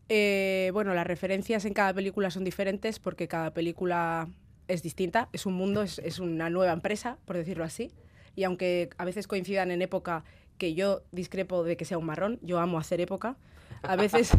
Eh, 0.07 0.69
bueno, 0.73 0.93
las 0.93 1.07
referencias 1.07 1.65
en 1.65 1.73
cada 1.73 1.93
película 1.93 2.29
son 2.29 2.43
diferentes 2.43 2.99
porque 2.99 3.27
cada 3.27 3.53
película 3.53 4.27
es 4.67 4.83
distinta, 4.83 5.29
es 5.33 5.45
un 5.45 5.53
mundo, 5.53 5.81
es, 5.81 5.99
es 5.99 6.19
una 6.19 6.49
nueva 6.49 6.73
empresa, 6.73 7.17
por 7.25 7.37
decirlo 7.37 7.63
así. 7.63 7.91
Y 8.35 8.43
aunque 8.43 8.89
a 8.97 9.05
veces 9.05 9.27
coincidan 9.27 9.71
en 9.71 9.81
época 9.81 10.23
que 10.57 10.73
yo 10.73 11.01
discrepo 11.11 11.63
de 11.63 11.77
que 11.77 11.85
sea 11.85 11.97
un 11.97 12.05
marrón, 12.05 12.39
yo 12.41 12.59
amo 12.59 12.77
hacer 12.77 13.01
época. 13.01 13.35
A 13.83 13.95
veces, 13.95 14.31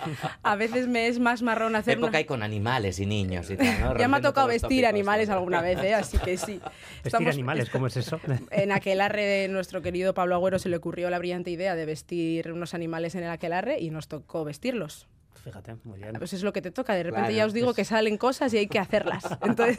a 0.42 0.56
veces 0.56 0.86
me 0.88 1.06
es 1.08 1.18
más 1.18 1.42
marrón 1.42 1.76
hacer 1.76 1.98
una- 1.98 2.06
Época 2.08 2.20
y 2.20 2.24
con 2.24 2.42
animales 2.42 2.98
y 3.00 3.06
niños 3.06 3.50
y 3.50 3.56
tal, 3.56 3.80
¿no? 3.80 3.96
Ya 3.98 4.08
me 4.08 4.16
ha 4.18 4.20
tocado 4.20 4.46
vestir 4.48 4.86
animales 4.86 5.28
alguna 5.30 5.60
vez, 5.60 5.78
¿eh? 5.82 5.94
así 5.94 6.18
que 6.18 6.36
sí. 6.36 6.54
Vestir 6.58 6.72
Estamos- 7.04 7.34
animales, 7.34 7.70
¿cómo 7.70 7.86
es 7.86 7.96
eso? 7.96 8.20
En 8.50 8.72
aquelarre 8.72 9.24
de 9.24 9.48
nuestro 9.48 9.82
querido 9.82 10.14
Pablo 10.14 10.34
Agüero 10.34 10.58
se 10.58 10.68
le 10.68 10.76
ocurrió 10.76 11.08
la 11.10 11.18
brillante 11.18 11.50
idea 11.50 11.74
de 11.74 11.86
vestir 11.86 12.52
unos 12.52 12.74
animales 12.74 13.14
en 13.14 13.24
el 13.24 13.30
aquelarre 13.30 13.78
y 13.80 13.90
nos 13.90 14.08
tocó 14.08 14.44
vestirlos. 14.44 15.08
Fíjate, 15.42 15.76
muy 15.84 15.98
bien. 15.98 16.12
Pues 16.18 16.34
es 16.34 16.42
lo 16.42 16.52
que 16.52 16.60
te 16.60 16.70
toca. 16.70 16.92
De 16.92 17.02
repente 17.02 17.28
Claro, 17.28 17.34
ya 17.34 17.46
os 17.46 17.54
digo 17.54 17.70
es- 17.70 17.76
que 17.76 17.84
salen 17.86 18.18
cosas 18.18 18.52
y 18.52 18.58
hay 18.58 18.66
que 18.66 18.78
hacerlas. 18.78 19.24
Entonces, 19.42 19.78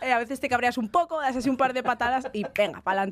eh, 0.00 0.12
a 0.12 0.18
veces 0.18 0.40
te 0.40 0.48
cabreas 0.48 0.78
un 0.78 0.88
poco, 0.88 1.20
das 1.20 1.36
así 1.36 1.50
un 1.50 1.58
par 1.58 1.74
de 1.74 1.82
patadas 1.82 2.28
y 2.32 2.46
venga, 2.56 2.80
para 2.80 3.06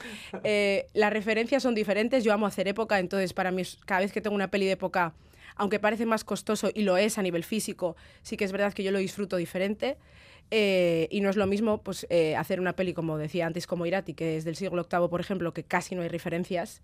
adelante. 0.00 0.86
las 0.94 1.12
referencias 1.12 1.62
son 1.62 1.74
diferentes. 1.74 2.24
Yo 2.24 2.32
amo 2.32 2.46
hacer 2.46 2.68
época, 2.68 2.98
entonces 2.98 3.32
para 3.32 3.50
mí 3.50 3.62
cada 3.86 4.00
vez 4.00 4.12
que 4.12 4.20
tengo 4.20 4.34
una 4.34 4.50
peli 4.50 4.66
de 4.66 4.72
época, 4.72 5.14
aunque 5.56 5.78
parece 5.78 6.06
más 6.06 6.24
costoso 6.24 6.70
y 6.74 6.82
lo 6.82 6.96
es 6.96 7.18
a 7.18 7.22
nivel 7.22 7.44
físico, 7.44 7.96
sí 8.22 8.36
que 8.36 8.44
es 8.44 8.52
verdad 8.52 8.72
que 8.72 8.82
yo 8.82 8.92
lo 8.92 8.98
disfruto 8.98 9.36
diferente. 9.36 9.96
Eh, 10.52 11.06
y 11.10 11.20
no 11.20 11.30
es 11.30 11.36
lo 11.36 11.46
mismo 11.46 11.78
pues, 11.78 12.06
eh, 12.10 12.34
hacer 12.34 12.60
una 12.60 12.74
peli, 12.74 12.92
como 12.92 13.18
decía 13.18 13.46
antes, 13.46 13.66
como 13.68 13.86
Irati, 13.86 14.14
que 14.14 14.36
es 14.36 14.44
del 14.44 14.56
siglo 14.56 14.86
VIII, 14.90 15.08
por 15.08 15.20
ejemplo, 15.20 15.52
que 15.54 15.62
casi 15.62 15.94
no 15.94 16.02
hay 16.02 16.08
referencias 16.08 16.82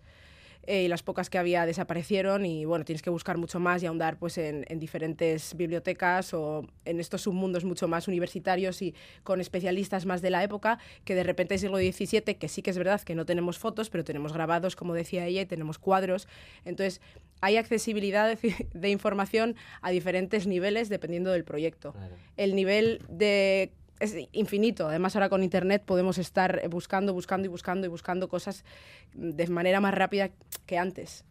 eh, 0.66 0.82
y 0.82 0.88
las 0.88 1.02
pocas 1.02 1.30
que 1.30 1.38
había 1.38 1.66
desaparecieron 1.66 2.44
y 2.44 2.64
bueno, 2.64 2.84
tienes 2.84 3.02
que 3.02 3.10
buscar 3.10 3.38
mucho 3.38 3.60
más 3.60 3.82
y 3.82 3.86
ahondar 3.86 4.18
pues 4.18 4.38
en, 4.38 4.64
en 4.68 4.78
diferentes 4.78 5.56
bibliotecas 5.56 6.34
o 6.34 6.66
en 6.84 7.00
estos 7.00 7.22
submundos 7.22 7.64
mucho 7.64 7.88
más 7.88 8.08
universitarios 8.08 8.82
y 8.82 8.94
con 9.22 9.40
especialistas 9.40 10.06
más 10.06 10.22
de 10.22 10.30
la 10.30 10.42
época 10.42 10.78
que 11.04 11.14
de 11.14 11.22
repente 11.22 11.54
el 11.54 11.60
siglo 11.60 11.78
XVII, 11.78 12.36
que 12.36 12.48
sí 12.48 12.62
que 12.62 12.70
es 12.70 12.78
verdad 12.78 13.00
que 13.00 13.14
no 13.14 13.26
tenemos 13.26 13.58
fotos, 13.58 13.90
pero 13.90 14.04
tenemos 14.04 14.32
grabados, 14.32 14.76
como 14.76 14.94
decía 14.94 15.26
ella, 15.26 15.42
y 15.42 15.46
tenemos 15.46 15.78
cuadros. 15.78 16.28
Entonces, 16.64 17.00
hay 17.40 17.56
accesibilidad 17.56 18.28
de, 18.28 18.68
de 18.72 18.90
información 18.90 19.56
a 19.82 19.90
diferentes 19.90 20.46
niveles 20.46 20.88
dependiendo 20.88 21.30
del 21.32 21.44
proyecto. 21.44 21.92
Claro. 21.92 22.14
El 22.36 22.54
nivel 22.54 23.02
de 23.08 23.72
es 24.00 24.14
infinito. 24.32 24.88
Además, 24.88 25.16
ahora 25.16 25.28
con 25.28 25.42
Internet 25.42 25.82
podemos 25.84 26.18
estar 26.18 26.68
buscando, 26.68 27.12
buscando 27.12 27.46
y 27.46 27.48
buscando 27.48 27.86
y 27.86 27.90
buscando 27.90 28.28
cosas 28.28 28.64
de 29.14 29.46
manera 29.48 29.80
más 29.80 29.94
rápida 29.94 30.30
que 30.66 30.78
antes. 30.78 31.24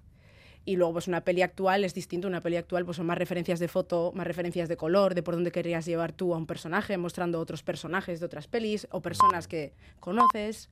Y 0.68 0.78
luego, 0.78 0.94
pues 0.94 1.08
una 1.08 1.22
peli 1.22 1.44
actual 1.44 1.84
es 1.84 1.94
distinto. 1.94 2.28
Una 2.28 2.42
peli 2.42 2.58
actual 2.58 2.86
pues 2.86 2.98
son 2.98 3.06
más 3.06 3.18
referencias 3.18 3.60
de 3.60 3.68
foto, 3.68 4.12
más 4.16 4.26
referencias 4.26 4.68
de 4.68 4.78
color, 4.78 5.14
de 5.14 5.22
por 5.22 5.36
dónde 5.36 5.52
querrías 5.52 5.86
llevar 5.86 6.12
tú 6.12 6.34
a 6.34 6.38
un 6.38 6.48
personaje, 6.48 6.98
mostrando 6.98 7.40
otros 7.40 7.62
personajes 7.62 8.20
de 8.20 8.26
otras 8.26 8.48
pelis 8.48 8.88
o 8.90 9.02
personas 9.02 9.48
que 9.48 9.74
conoces. 10.00 10.70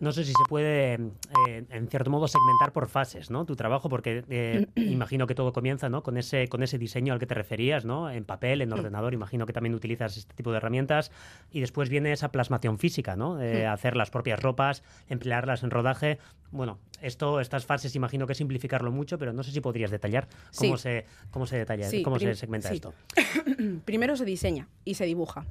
No 0.00 0.12
sé 0.12 0.24
si 0.24 0.30
se 0.32 0.44
puede, 0.48 0.94
eh, 0.94 1.64
en 1.68 1.88
cierto 1.88 2.08
modo, 2.10 2.26
segmentar 2.26 2.72
por 2.72 2.88
fases, 2.88 3.30
¿no? 3.30 3.44
Tu 3.44 3.54
trabajo, 3.54 3.90
porque 3.90 4.24
eh, 4.30 4.66
imagino 4.76 5.26
que 5.26 5.34
todo 5.34 5.52
comienza, 5.52 5.90
¿no? 5.90 6.02
Con 6.02 6.16
ese, 6.16 6.48
con 6.48 6.62
ese 6.62 6.78
diseño 6.78 7.12
al 7.12 7.18
que 7.18 7.26
te 7.26 7.34
referías, 7.34 7.84
¿no? 7.84 8.10
En 8.10 8.24
papel, 8.24 8.62
en 8.62 8.72
ordenador, 8.72 9.12
imagino 9.12 9.44
que 9.44 9.52
también 9.52 9.74
utilizas 9.74 10.16
este 10.16 10.34
tipo 10.34 10.50
de 10.52 10.56
herramientas. 10.56 11.12
Y 11.50 11.60
después 11.60 11.90
viene 11.90 12.12
esa 12.12 12.32
plasmación 12.32 12.78
física, 12.78 13.14
¿no? 13.14 13.40
Eh, 13.42 13.66
hacer 13.66 13.94
las 13.94 14.10
propias 14.10 14.40
ropas, 14.40 14.82
emplearlas 15.08 15.62
en 15.64 15.70
rodaje. 15.70 16.18
Bueno, 16.50 16.78
esto, 17.02 17.38
estas 17.38 17.66
fases, 17.66 17.94
imagino 17.94 18.26
que 18.26 18.34
simplificarlo 18.34 18.90
mucho, 18.90 19.18
pero 19.18 19.34
no 19.34 19.42
sé 19.42 19.52
si 19.52 19.60
podrías 19.60 19.90
detallar 19.90 20.28
cómo, 20.56 20.76
Sí. 20.78 20.82
se, 20.82 21.04
cómo 21.30 21.46
se 21.46 21.58
detalla, 21.58 21.84
Sí, 21.90 22.02
cómo 22.02 22.18
se 22.18 22.34
segmenta 22.34 22.70
sí. 22.70 22.76
esto. 22.76 22.94
Primero 23.84 24.16
se 24.16 24.24
diseña 24.24 24.66
y 24.84 24.94
se 24.94 25.04
dibuja. 25.04 25.44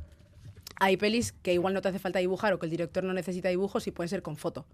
Hay 0.79 0.97
pelis 0.97 1.33
que 1.33 1.53
igual 1.53 1.73
no 1.73 1.81
te 1.81 1.89
hace 1.89 1.99
falta 1.99 2.19
dibujar 2.19 2.53
o 2.53 2.59
que 2.59 2.65
el 2.65 2.71
director 2.71 3.03
no 3.03 3.13
necesita 3.13 3.49
dibujos 3.49 3.87
y 3.87 3.91
pueden 3.91 4.09
ser 4.09 4.21
con 4.21 4.37
foto. 4.37 4.65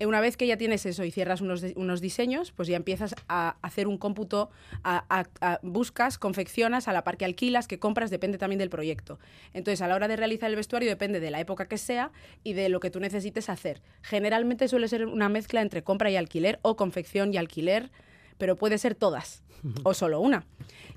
Una 0.00 0.20
vez 0.20 0.36
que 0.36 0.48
ya 0.48 0.56
tienes 0.56 0.84
eso 0.86 1.04
y 1.04 1.12
cierras 1.12 1.40
unos, 1.40 1.62
unos 1.76 2.00
diseños, 2.00 2.50
pues 2.50 2.66
ya 2.66 2.74
empiezas 2.76 3.14
a 3.28 3.56
hacer 3.62 3.86
un 3.86 3.96
cómputo, 3.96 4.50
a- 4.82 5.04
a- 5.40 5.60
buscas, 5.62 6.18
confeccionas, 6.18 6.88
a 6.88 6.92
la 6.92 7.04
par 7.04 7.16
que 7.16 7.24
alquilas, 7.24 7.68
que 7.68 7.78
compras, 7.78 8.10
depende 8.10 8.36
también 8.36 8.58
del 8.58 8.70
proyecto. 8.70 9.20
Entonces, 9.52 9.82
a 9.82 9.86
la 9.86 9.94
hora 9.94 10.08
de 10.08 10.16
realizar 10.16 10.50
el 10.50 10.56
vestuario 10.56 10.88
depende 10.88 11.20
de 11.20 11.30
la 11.30 11.38
época 11.38 11.68
que 11.68 11.78
sea 11.78 12.10
y 12.42 12.54
de 12.54 12.68
lo 12.70 12.80
que 12.80 12.90
tú 12.90 12.98
necesites 12.98 13.48
hacer. 13.48 13.82
Generalmente 14.02 14.66
suele 14.66 14.88
ser 14.88 15.06
una 15.06 15.28
mezcla 15.28 15.62
entre 15.62 15.84
compra 15.84 16.10
y 16.10 16.16
alquiler 16.16 16.58
o 16.62 16.74
confección 16.74 17.32
y 17.32 17.36
alquiler, 17.36 17.92
pero 18.38 18.56
puede 18.56 18.78
ser 18.78 18.94
todas 18.94 19.42
o 19.82 19.94
solo 19.94 20.20
una. 20.20 20.46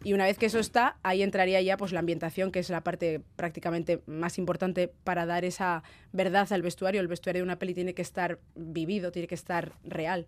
Y 0.04 0.13
una 0.13 0.26
vez 0.26 0.38
que 0.38 0.45
eso 0.45 0.60
está, 0.60 0.97
ahí 1.04 1.23
entraría 1.23 1.62
ya 1.62 1.78
pues 1.78 1.91
la 1.91 2.00
ambientación, 2.00 2.52
que 2.52 2.60
es 2.60 2.69
la 2.69 2.82
parte 2.82 3.21
prácticamente 3.36 4.02
más 4.06 4.38
importante 4.38 4.91
para 5.04 5.26
dar 5.26 5.45
esa 5.45 5.84
verdad 6.12 6.52
al 6.52 6.62
vestuario. 6.62 7.02
El 7.02 7.08
vestuario 7.08 7.41
de 7.41 7.43
una 7.43 7.60
peli 7.60 7.73
tiene 7.73 7.93
que 7.93 8.02
estar 8.02 8.39
vivido, 8.56 9.12
tiene 9.12 9.28
que 9.28 9.36
estar 9.36 9.73
real. 9.84 10.28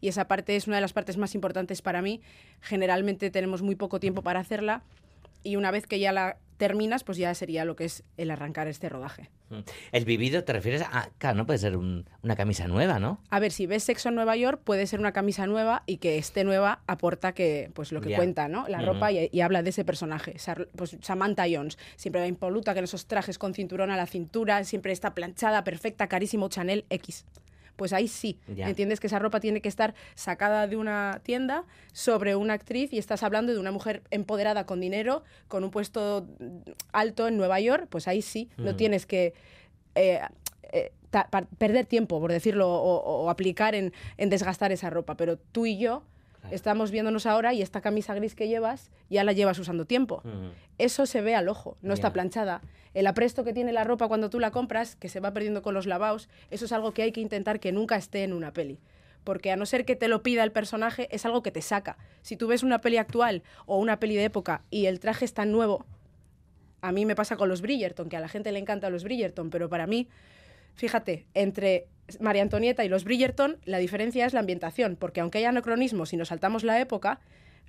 Y 0.00 0.08
esa 0.08 0.26
parte 0.28 0.56
es 0.56 0.66
una 0.66 0.76
de 0.76 0.82
las 0.82 0.92
partes 0.92 1.18
más 1.18 1.34
importantes 1.34 1.82
para 1.82 2.00
mí. 2.00 2.22
Generalmente 2.60 3.30
tenemos 3.30 3.62
muy 3.62 3.74
poco 3.74 4.00
tiempo 4.00 4.22
para 4.22 4.40
hacerla 4.40 4.82
y 5.42 5.56
una 5.56 5.70
vez 5.70 5.86
que 5.86 5.98
ya 5.98 6.12
la 6.12 6.38
terminas, 6.60 7.02
pues 7.02 7.18
ya 7.18 7.34
sería 7.34 7.64
lo 7.64 7.74
que 7.74 7.86
es 7.86 8.04
el 8.18 8.30
arrancar 8.30 8.68
este 8.68 8.88
rodaje. 8.88 9.30
Mm. 9.48 9.60
El 9.92 10.04
vivido 10.04 10.44
te 10.44 10.52
refieres 10.52 10.82
a. 10.82 11.08
Claro, 11.18 11.36
no 11.38 11.46
puede 11.46 11.58
ser 11.58 11.76
un- 11.76 12.04
una 12.22 12.36
camisa 12.36 12.68
nueva, 12.68 13.00
¿no? 13.00 13.20
A 13.30 13.40
ver, 13.40 13.50
si 13.50 13.66
ves 13.66 13.82
Sexo 13.82 14.10
en 14.10 14.14
Nueva 14.14 14.36
York, 14.36 14.60
puede 14.62 14.86
ser 14.86 15.00
una 15.00 15.12
camisa 15.12 15.46
nueva 15.46 15.82
y 15.86 15.96
que 15.96 16.18
esté 16.18 16.44
nueva 16.44 16.82
aporta 16.86 17.32
que, 17.32 17.70
pues 17.74 17.90
lo 17.90 18.00
que 18.02 18.14
cuenta, 18.14 18.46
¿no? 18.48 18.68
La 18.68 18.80
ropa 18.82 19.10
y, 19.10 19.28
y 19.32 19.40
habla 19.40 19.62
de 19.62 19.70
ese 19.70 19.84
personaje. 19.84 20.38
Sar- 20.38 20.68
pues 20.76 20.96
Samantha 21.00 21.46
Jones, 21.50 21.78
siempre 21.96 22.20
va 22.20 22.26
impoluta, 22.28 22.74
que 22.74 22.78
en 22.80 22.84
esos 22.84 23.06
trajes 23.06 23.38
con 23.38 23.54
cinturón 23.54 23.90
a 23.90 23.96
la 23.96 24.06
cintura, 24.06 24.62
siempre 24.64 24.92
está 24.92 25.14
planchada, 25.14 25.64
perfecta, 25.64 26.06
carísimo, 26.06 26.48
Chanel 26.48 26.84
X. 26.90 27.24
Pues 27.80 27.94
ahí 27.94 28.08
sí, 28.08 28.38
Ya. 28.54 28.68
entiendes 28.68 29.00
que 29.00 29.06
esa 29.06 29.18
ropa 29.18 29.40
tiene 29.40 29.62
que 29.62 29.68
estar 29.70 29.94
sacada 30.14 30.66
de 30.66 30.76
una 30.76 31.22
tienda 31.22 31.64
sobre 31.94 32.36
una 32.36 32.52
actriz 32.52 32.92
y 32.92 32.98
estás 32.98 33.22
hablando 33.22 33.54
de 33.54 33.58
una 33.58 33.70
mujer 33.72 34.02
empoderada 34.10 34.66
con 34.66 34.80
dinero, 34.82 35.24
con 35.48 35.64
un 35.64 35.70
puesto 35.70 36.26
alto 36.92 37.26
en 37.26 37.38
Nueva 37.38 37.58
York, 37.58 37.86
pues 37.88 38.06
ahí 38.06 38.20
sí, 38.20 38.50
no 38.58 38.74
Mm. 38.74 38.76
tienes 38.76 39.06
que 39.06 39.32
eh, 39.94 40.20
eh, 40.74 40.92
perder 41.56 41.86
tiempo, 41.86 42.20
por 42.20 42.30
decirlo, 42.30 42.68
o, 42.70 43.22
o 43.24 43.30
aplicar 43.30 43.74
en, 43.74 43.94
en 44.18 44.28
desgastar 44.28 44.72
esa 44.72 44.90
ropa. 44.90 45.16
Pero 45.16 45.38
tú 45.38 45.64
y 45.64 45.78
yo 45.78 46.02
estamos 46.50 46.90
viéndonos 46.90 47.26
ahora 47.26 47.52
y 47.54 47.62
esta 47.62 47.80
camisa 47.80 48.14
gris 48.14 48.34
que 48.34 48.48
llevas 48.48 48.90
ya 49.08 49.24
la 49.24 49.32
llevas 49.32 49.58
usando 49.58 49.84
tiempo. 49.84 50.22
Mm. 50.24 50.48
Eso 50.78 51.06
se 51.06 51.20
ve 51.20 51.34
al 51.34 51.48
ojo, 51.48 51.76
no 51.82 51.94
está 51.94 52.12
planchada. 52.12 52.62
El 52.94 53.06
apresto 53.06 53.44
que 53.44 53.52
tiene 53.52 53.72
la 53.72 53.84
ropa 53.84 54.08
cuando 54.08 54.30
tú 54.30 54.40
la 54.40 54.50
compras, 54.50 54.96
que 54.96 55.08
se 55.08 55.20
va 55.20 55.32
perdiendo 55.32 55.62
con 55.62 55.74
los 55.74 55.86
lavados, 55.86 56.28
eso 56.50 56.64
es 56.64 56.72
algo 56.72 56.92
que 56.92 57.02
hay 57.02 57.12
que 57.12 57.20
intentar 57.20 57.60
que 57.60 57.72
nunca 57.72 57.96
esté 57.96 58.24
en 58.24 58.32
una 58.32 58.52
peli. 58.52 58.78
Porque 59.24 59.52
a 59.52 59.56
no 59.56 59.66
ser 59.66 59.84
que 59.84 59.96
te 59.96 60.08
lo 60.08 60.22
pida 60.22 60.42
el 60.42 60.52
personaje, 60.52 61.08
es 61.14 61.26
algo 61.26 61.42
que 61.42 61.50
te 61.50 61.62
saca. 61.62 61.98
Si 62.22 62.36
tú 62.36 62.46
ves 62.46 62.62
una 62.62 62.80
peli 62.80 62.96
actual 62.96 63.42
o 63.66 63.78
una 63.78 64.00
peli 64.00 64.16
de 64.16 64.24
época 64.24 64.62
y 64.70 64.86
el 64.86 64.98
traje 64.98 65.24
es 65.24 65.34
tan 65.34 65.52
nuevo, 65.52 65.84
a 66.80 66.92
mí 66.92 67.04
me 67.04 67.14
pasa 67.14 67.36
con 67.36 67.48
los 67.48 67.60
Bridgerton, 67.60 68.08
que 68.08 68.16
a 68.16 68.20
la 68.20 68.28
gente 68.28 68.52
le 68.52 68.58
encantan 68.58 68.92
los 68.92 69.04
Bridgerton, 69.04 69.50
pero 69.50 69.68
para 69.68 69.86
mí, 69.86 70.08
fíjate, 70.74 71.26
entre 71.34 71.86
María 72.18 72.42
Antonieta 72.42 72.84
y 72.84 72.88
los 72.88 73.04
Bridgerton, 73.04 73.58
la 73.64 73.78
diferencia 73.78 74.26
es 74.26 74.32
la 74.32 74.40
ambientación, 74.40 74.96
porque 74.96 75.20
aunque 75.20 75.38
hay 75.38 75.44
anacronismos 75.44 76.12
y 76.12 76.16
nos 76.16 76.28
saltamos 76.28 76.64
la 76.64 76.80
época, 76.80 77.20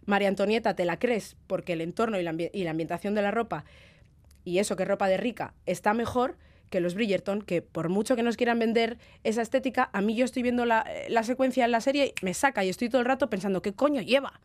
María 0.06 0.30
Antonieta 0.30 0.76
te 0.76 0.86
la 0.86 0.98
crees 0.98 1.36
porque 1.48 1.74
el 1.74 1.82
entorno 1.82 2.20
y 2.20 2.24
la, 2.24 2.34
ambi- 2.34 2.50
y 2.54 2.64
la 2.64 2.72
ambientación 2.72 3.14
de 3.14 3.22
la 3.22 3.32
ropa, 3.32 3.66
y 4.44 4.58
eso 4.58 4.76
que 4.76 4.86
ropa 4.86 5.08
de 5.08 5.18
rica, 5.18 5.54
está 5.68 5.94
mejor 5.94 6.38
que 6.72 6.80
los 6.80 6.96
Bridgerton, 6.96 7.42
que 7.42 7.62
por 7.62 7.90
mucho 7.90 8.16
que 8.16 8.24
nos 8.24 8.38
quieran 8.38 8.58
vender 8.58 8.98
esa 9.24 9.42
estética, 9.42 9.90
a 9.94 10.02
mí 10.02 10.16
yo 10.16 10.26
estoy 10.26 10.42
viendo 10.42 10.66
la, 10.66 10.86
la 11.10 11.22
secuencia 11.24 11.66
en 11.66 11.72
la 11.72 11.82
serie 11.82 12.14
y 12.20 12.26
me 12.26 12.34
saca 12.34 12.64
y 12.64 12.70
estoy 12.70 12.90
todo 12.90 13.02
el 13.02 13.06
rato 13.08 13.30
pensando, 13.30 13.62
¿qué 13.62 13.74
coño 13.74 14.02
lleva? 14.02 14.40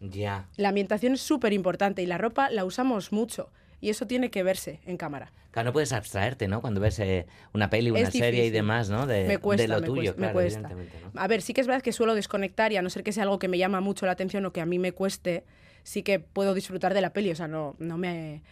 Ya. 0.00 0.46
La 0.56 0.68
ambientación 0.68 1.14
es 1.14 1.20
súper 1.20 1.52
importante 1.52 2.00
y 2.00 2.06
la 2.06 2.16
ropa 2.16 2.48
la 2.48 2.64
usamos 2.64 3.12
mucho 3.12 3.50
y 3.80 3.90
eso 3.90 4.06
tiene 4.06 4.30
que 4.30 4.42
verse 4.42 4.80
en 4.86 4.96
cámara. 4.96 5.32
Claro, 5.50 5.68
no 5.68 5.72
puedes 5.72 5.92
abstraerte, 5.92 6.46
¿no? 6.48 6.60
Cuando 6.60 6.80
ves 6.80 6.98
eh, 6.98 7.26
una 7.54 7.70
peli, 7.70 7.90
una 7.90 8.10
serie 8.10 8.44
y 8.46 8.50
demás, 8.50 8.90
¿no? 8.90 9.06
De, 9.06 9.26
me 9.26 9.38
cuesta, 9.38 9.62
de 9.62 9.68
lo 9.68 9.80
me 9.80 9.86
tuyo, 9.86 10.02
cuesta, 10.14 10.20
me 10.20 10.26
claro, 10.26 10.32
cuesta. 10.34 10.58
evidentemente, 10.70 11.10
¿no? 11.14 11.20
A 11.20 11.26
ver, 11.26 11.42
sí 11.42 11.54
que 11.54 11.60
es 11.60 11.66
verdad 11.66 11.82
que 11.82 11.92
suelo 11.92 12.14
desconectar 12.14 12.72
y 12.72 12.76
a 12.76 12.82
no 12.82 12.90
ser 12.90 13.02
que 13.02 13.12
sea 13.12 13.22
algo 13.24 13.38
que 13.38 13.48
me 13.48 13.58
llama 13.58 13.80
mucho 13.80 14.06
la 14.06 14.12
atención 14.12 14.44
o 14.46 14.52
que 14.52 14.60
a 14.60 14.66
mí 14.66 14.78
me 14.78 14.92
cueste, 14.92 15.44
sí 15.82 16.02
que 16.02 16.20
puedo 16.20 16.54
disfrutar 16.54 16.92
de 16.94 17.00
la 17.00 17.12
peli, 17.12 17.30
o 17.30 17.36
sea, 17.36 17.48
no, 17.48 17.74
no 17.78 17.96
me 17.98 18.42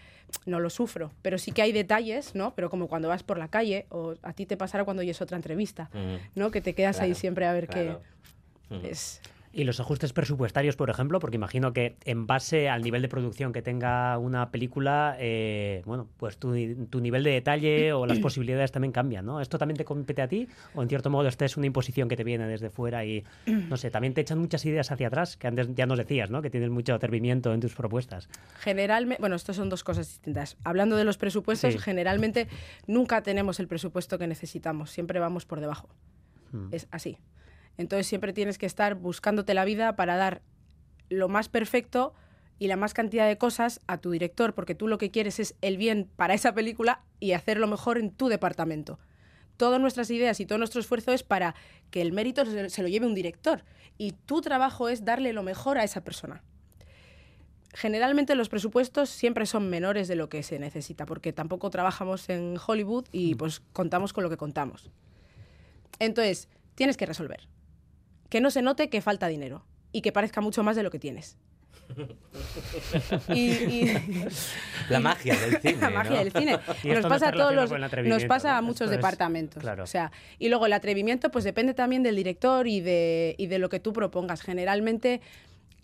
no 0.45 0.59
lo 0.59 0.71
sufro, 0.71 1.13
pero 1.23 1.39
sí 1.39 1.53
que 1.53 1.63
hay 1.63 1.71
detalles, 1.71 2.35
¿no? 2.35 2.53
Pero 2.57 2.69
como 2.69 2.89
cuando 2.89 3.07
vas 3.09 3.23
por 3.23 3.39
la 3.39 3.47
calle 3.47 3.87
o 3.91 4.15
a 4.23 4.33
ti 4.33 4.45
te 4.45 4.57
pasará 4.57 4.85
cuando 4.85 5.03
oyes 5.03 5.21
otra 5.23 5.37
entrevista, 5.37 5.89
Mm. 5.95 6.17
¿no? 6.35 6.51
Que 6.51 6.61
te 6.61 6.75
quedas 6.75 6.99
ahí 7.01 7.15
siempre 7.15 7.47
a 7.47 7.53
ver 7.53 7.69
claro. 7.69 8.01
qué 8.69 8.75
Mm. 8.75 8.85
es 8.87 9.21
Y 9.57 9.65
los 9.65 9.81
ajustes 9.81 10.13
presupuestarios, 10.13 10.77
por 10.77 10.91
ejemplo, 10.91 11.19
porque 11.19 11.37
imagino 11.37 11.73
que 11.73 11.97
en 12.05 12.27
base 12.27 12.69
al 12.69 12.83
nivel 12.83 13.01
de 13.01 13.09
producción 13.09 13.55
que 13.55 13.63
tenga 13.63 14.19
una 14.19 14.51
película, 14.51 15.17
eh, 15.19 15.81
bueno, 15.87 16.11
pues 16.19 16.37
tu, 16.37 16.55
tu 16.91 17.01
nivel 17.01 17.23
de 17.23 17.31
detalle 17.31 17.95
o 17.95 18.05
las 18.05 18.19
posibilidades 18.21 18.71
también 18.71 18.93
cambian, 18.93 19.25
¿no? 19.25 19.41
¿Esto 19.41 19.57
también 19.57 19.79
te 19.79 19.87
compete 19.87 20.21
a 20.21 20.29
ti? 20.29 20.47
¿O 20.75 20.83
en 20.83 20.91
cierto 20.91 21.09
modo 21.09 21.27
esta 21.27 21.47
es 21.47 21.57
una 21.57 21.65
imposición 21.65 22.07
que 22.07 22.17
te 22.17 22.23
viene 22.25 22.47
desde 22.47 22.69
fuera 22.69 23.07
y, 23.07 23.25
no 23.47 23.79
sé, 23.79 23.91
también 23.91 24.13
te 24.13 24.21
echan 24.21 24.39
muchas 24.39 24.63
ideas 24.67 24.93
hacia 24.93 25.07
atrás, 25.07 25.39
que 25.39 25.47
antes 25.47 25.69
ya 25.75 25.87
nos 25.87 25.97
decías, 25.97 26.31
¿no? 26.31 26.43
Que 26.43 26.51
tienes 26.51 26.69
mucho 26.69 26.93
atrevimiento 26.95 27.55
en 27.55 27.61
tus 27.61 27.75
propuestas. 27.75 28.29
Generalmente, 28.61 29.23
bueno, 29.23 29.37
esto 29.37 29.55
son 29.55 29.71
dos 29.71 29.83
cosas 29.85 30.07
distintas. 30.07 30.59
Hablando 30.65 30.97
de 30.97 31.05
los 31.05 31.17
presupuestos, 31.17 31.73
Sí. 31.73 31.79
generalmente 31.79 32.47
nunca 32.87 33.23
tenemos 33.23 33.59
el 33.59 33.69
presupuesto 33.69 34.19
que 34.19 34.27
necesitamos, 34.27 34.91
siempre 34.91 35.19
vamos 35.19 35.47
por 35.47 35.61
debajo. 35.61 35.89
Mm. 36.53 36.69
Es 36.73 36.89
así. 36.91 37.17
Entonces 37.79 38.07
siempre 38.07 38.33
tienes 38.33 38.59
que 38.59 38.67
estar 38.67 38.95
buscándote 38.95 39.55
la 39.55 39.65
vida 39.65 39.97
para 39.97 40.17
dar 40.17 40.43
lo 41.09 41.29
más 41.29 41.49
perfecto 41.49 42.15
y 42.59 42.69
la 42.69 42.77
más 42.77 42.95
cantidad 42.95 43.27
de 43.27 43.39
cosas 43.39 43.81
a 43.87 43.99
tu 43.99 44.11
director, 44.11 44.55
porque 44.55 44.75
tú 44.75 44.89
lo 44.89 44.99
que 44.99 45.11
quieres 45.11 45.41
es 45.41 45.55
el 45.61 45.77
bien 45.77 46.09
para 46.17 46.35
esa 46.35 46.55
película 46.55 47.03
y 47.21 47.33
hacerlo 47.33 47.67
mejor 47.67 47.99
en 47.99 48.11
tu 48.11 48.29
departamento. 48.29 48.99
Todas 49.57 49.81
nuestras 49.81 50.11
ideas 50.11 50.41
y 50.41 50.47
todo 50.47 50.59
nuestro 50.59 50.81
esfuerzo 50.81 51.13
es 51.13 51.23
para 51.23 51.55
que 51.91 52.03
el 52.03 52.13
mérito 52.13 52.45
se 52.45 52.71
se 52.71 52.83
lo 52.83 52.89
lleve 52.89 53.07
un 53.07 53.15
director 53.15 53.65
y 53.99 54.13
tu 54.13 54.41
trabajo 54.41 54.89
es 54.89 55.05
darle 55.05 55.33
lo 55.33 55.43
mejor 55.43 55.79
a 55.79 55.85
esa 55.85 56.03
persona. 56.03 56.43
Generalmente 57.73 58.35
los 58.35 58.49
presupuestos 58.49 59.11
siempre 59.11 59.45
son 59.45 59.69
menores 59.69 60.09
de 60.09 60.17
lo 60.17 60.31
que 60.31 60.43
se 60.43 60.59
necesita, 60.59 61.05
porque 61.05 61.35
tampoco 61.35 61.69
trabajamos 61.69 62.29
en 62.31 62.57
Hollywood 62.65 63.05
y 63.13 63.35
pues 63.35 63.61
contamos 63.75 64.15
con 64.15 64.25
lo 64.25 64.31
que 64.31 64.39
contamos. 64.39 64.91
Entonces, 65.99 66.49
tienes 66.75 66.97
que 66.97 67.05
resolver. 67.05 67.49
Que 68.29 68.41
no 68.41 68.51
se 68.51 68.63
note 68.63 68.89
que 68.91 69.01
falta 69.01 69.29
dinero 69.29 69.65
y 69.93 70.01
que 70.03 70.13
parezca 70.13 70.41
mucho 70.41 70.63
más 70.63 70.77
de 70.77 70.83
lo 70.83 70.91
que 70.91 70.99
tienes. 70.99 71.37
Y- 73.35 73.41
y- 73.51 73.97
La 74.91 75.01
magia 75.01 75.35
del 75.37 75.57
cine. 75.63 75.77
la 75.81 75.91
magia 75.91 76.11
¿no? 76.17 76.25
del 76.25 76.33
cine. 76.33 76.59
Nos 76.85 77.07
pasa 77.07 77.29
a 77.29 77.33
todos 77.33 77.55
los, 77.55 77.71
nos 78.05 78.25
pasa 78.25 78.57
a 78.57 78.63
muchos 78.63 78.87
es- 78.91 78.97
departamentos. 78.97 79.61
claro. 79.63 79.85
O 79.85 79.87
sea, 79.87 80.11
y 80.39 80.49
luego 80.49 80.67
el 80.67 80.73
atrevimiento, 80.73 81.31
pues 81.31 81.45
depende 81.45 81.75
también 81.75 82.03
del 82.03 82.17
director 82.17 82.67
y 82.67 82.81
de, 82.81 83.35
y 83.39 83.47
de 83.47 83.59
lo 83.59 83.69
que 83.69 83.81
tú 83.81 83.93
propongas. 83.93 84.43
Generalmente, 84.43 85.21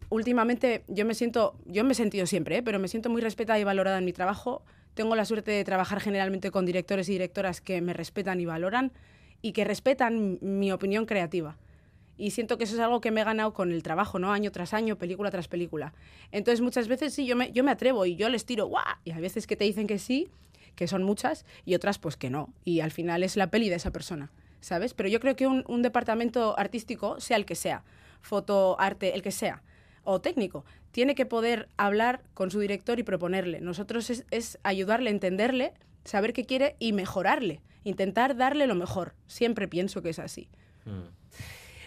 últimamente, 0.09 0.85
yo 0.89 1.05
me 1.05 1.15
siento, 1.15 1.57
yo 1.67 1.85
me 1.85 1.93
he 1.93 1.95
sentido 1.97 2.27
siempre, 2.27 2.59
¿eh? 2.59 2.63
pero 2.63 2.79
me 2.79 2.89
siento 2.89 3.09
muy 3.11 3.23
respetada 3.23 3.59
y 3.59 3.65
valorada 3.65 3.99
en 3.99 4.05
mi 4.05 4.13
trabajo. 4.13 4.63
Tengo 4.95 5.17
la 5.17 5.25
suerte 5.25 5.51
de 5.53 5.65
trabajar 5.65 6.01
generalmente 6.01 6.51
con 6.51 6.67
directores 6.67 7.09
y 7.09 7.13
directoras 7.13 7.61
que 7.61 7.81
me 7.81 7.93
respetan 7.95 8.41
y 8.41 8.45
valoran 8.47 8.93
y 9.41 9.53
que 9.53 9.65
respetan 9.65 10.39
mi 10.43 10.71
opinión 10.71 11.07
creativa. 11.07 11.57
Y 12.17 12.31
siento 12.31 12.59
que 12.59 12.65
eso 12.65 12.75
es 12.75 12.81
algo 12.81 13.01
que 13.01 13.11
me 13.11 13.23
he 13.23 13.25
ganado 13.25 13.53
con 13.53 13.73
el 13.73 13.83
trabajo, 13.83 14.19
¿no? 14.19 14.33
Año 14.33 14.53
tras 14.53 14.75
año, 14.75 14.97
película 14.97 15.31
tras 15.31 15.49
película. 15.49 15.95
Entonces, 16.31 16.61
muchas 16.61 16.89
veces 16.89 17.15
sí, 17.15 17.27
yo 17.27 17.37
me, 17.37 17.53
yo 17.53 17.65
me 17.65 17.71
atrevo 17.71 18.07
y 18.07 18.17
yo 18.17 18.29
les 18.29 18.45
tiro, 18.45 18.67
¡guau! 18.67 18.85
Y 19.05 19.13
hay 19.13 19.21
veces 19.21 19.47
que 19.47 19.57
te 19.57 19.65
dicen 19.65 19.87
que 19.87 19.99
sí, 19.99 20.31
que 20.75 20.87
son 20.89 21.03
muchas, 21.03 21.45
y 21.65 21.75
otras 21.75 21.99
pues 21.99 22.17
que 22.17 22.31
no. 22.31 22.53
Y 22.65 22.81
al 22.81 22.91
final 22.91 23.23
es 23.23 23.37
la 23.37 23.51
peli 23.51 23.69
de 23.69 23.77
esa 23.77 23.91
persona, 23.91 24.31
¿sabes? 24.61 24.95
Pero 24.95 25.09
yo 25.09 25.21
creo 25.21 25.37
que 25.37 25.47
un, 25.47 25.83
departamento 25.83 26.59
artístico, 26.59 27.21
sea 27.21 27.37
el 27.37 27.45
que 27.45 27.55
sea, 27.55 27.85
foto, 28.21 28.77
arte, 28.79 29.15
el 29.15 29.23
que 29.23 29.31
sea, 29.31 29.63
o 30.05 30.21
técnico, 30.21 30.65
tiene 30.91 31.15
que 31.15 31.27
poder 31.27 31.69
hablar 31.77 32.23
con 32.35 32.51
su 32.51 32.61
director 32.61 32.99
y 32.99 33.03
proponerle. 33.03 33.61
Nosotros 33.61 34.11
es, 34.11 34.25
es 34.31 34.59
ayudarle 34.63 35.11
entenderle, 35.11 35.73
saber 36.05 36.33
qué 36.33 36.45
quiere 36.45 36.77
y 36.79 36.93
mejorarle. 36.93 37.61
Intentar 37.85 38.37
darle 38.37 38.67
lo 38.67 38.75
mejor. 38.75 39.15
Siempre 39.27 39.69
pienso 39.69 40.03
que 40.03 40.11
es 40.11 40.19
así. 40.19 40.49
Mm. 40.85 41.22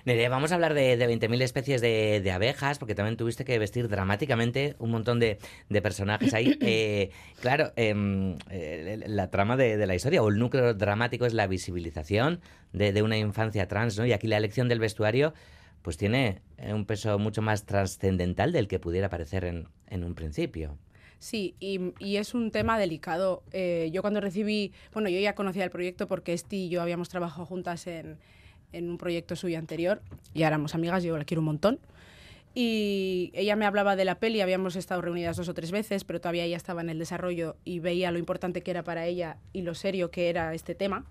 Nerea, 0.05 0.29
vamos 0.29 0.51
a 0.51 0.55
hablar 0.55 0.75
de, 0.75 0.97
de 0.97 1.07
20.000 1.09 1.41
especies 1.41 1.81
de, 1.81 2.21
de 2.23 2.31
abejas, 2.31 2.77
porque 2.77 2.93
también 2.93 3.17
tuviste 3.17 3.43
que 3.43 3.57
vestir 3.57 3.89
dramáticamente 3.89 4.75
un 4.77 4.91
montón 4.91 5.19
de, 5.19 5.39
de 5.69 5.81
personajes 5.81 6.33
ahí. 6.33 6.57
Eh, 6.67 7.11
claro, 7.41 7.71
em, 7.75 8.37
eh, 8.49 9.03
la 9.07 9.29
trama 9.29 9.55
de, 9.55 9.85
la 9.85 9.93
historia 9.93 10.21
o 10.23 10.29
el 10.29 10.39
núcleo 10.39 10.73
dramático 10.73 11.25
es 11.25 11.33
la 11.33 11.47
visibilización 11.47 12.39
de, 12.73 13.01
una 13.01 13.17
infancia 13.17 13.67
trans, 13.67 13.97
¿no? 13.97 14.05
Y 14.05 14.13
aquí 14.13 14.27
la 14.27 14.37
elección 14.37 14.67
del 14.67 14.79
vestuario 14.79 15.33
pues 15.81 15.97
tiene 15.97 16.41
eh, 16.57 16.73
un 16.73 16.85
peso 16.85 17.19
mucho 17.19 17.41
más 17.41 17.65
trascendental 17.65 18.51
del 18.51 18.67
que 18.67 18.79
pudiera 18.79 19.09
parecer 19.09 19.45
en, 19.45 19.67
en 19.87 20.03
un 20.03 20.15
principio. 20.15 20.77
Sí, 21.19 21.55
y, 21.59 21.93
y 21.99 22.17
es 22.17 22.33
un 22.33 22.51
tema 22.51 22.77
delicado. 22.77 23.43
Eh, 23.51 23.89
yo 23.91 24.01
cuando 24.01 24.21
recibí, 24.21 24.73
bueno, 24.93 25.09
yo 25.09 25.19
ya 25.19 25.35
conocía 25.35 25.63
el 25.63 25.71
proyecto 25.71 26.07
porque 26.07 26.33
Esti 26.33 26.65
y 26.65 26.69
yo 26.69 26.81
habíamos 26.81 27.09
trabajado 27.09 27.45
juntas 27.45 27.87
en, 27.87 28.17
en 28.75 28.89
un 28.89 28.97
proyecto 28.97 29.35
suyo 29.35 29.57
anterior 29.57 30.01
y 30.33 30.43
éramos 30.43 30.75
amigas, 30.75 31.03
yo 31.03 31.17
la 31.17 31.25
quiero 31.25 31.41
un 31.41 31.45
montón. 31.45 31.79
Y 32.53 33.31
ella 33.33 33.57
me 33.57 33.65
hablaba 33.65 33.97
de 33.97 34.05
la 34.05 34.19
peli, 34.19 34.39
habíamos 34.39 34.77
estado 34.77 35.01
reunidas 35.01 35.35
dos 35.35 35.49
o 35.49 35.53
tres 35.53 35.71
veces, 35.71 36.05
pero 36.05 36.21
todavía 36.21 36.45
ella 36.45 36.55
estaba 36.55 36.81
en 36.81 36.89
el 36.89 36.97
desarrollo 36.97 37.57
y 37.65 37.79
veía 37.79 38.11
lo 38.11 38.17
importante 38.17 38.61
que 38.61 38.71
era 38.71 38.83
para 38.83 39.05
ella 39.05 39.37
y 39.51 39.63
lo 39.63 39.75
serio 39.75 40.09
que 40.09 40.29
era 40.29 40.53
este 40.53 40.73
tema. 40.73 41.05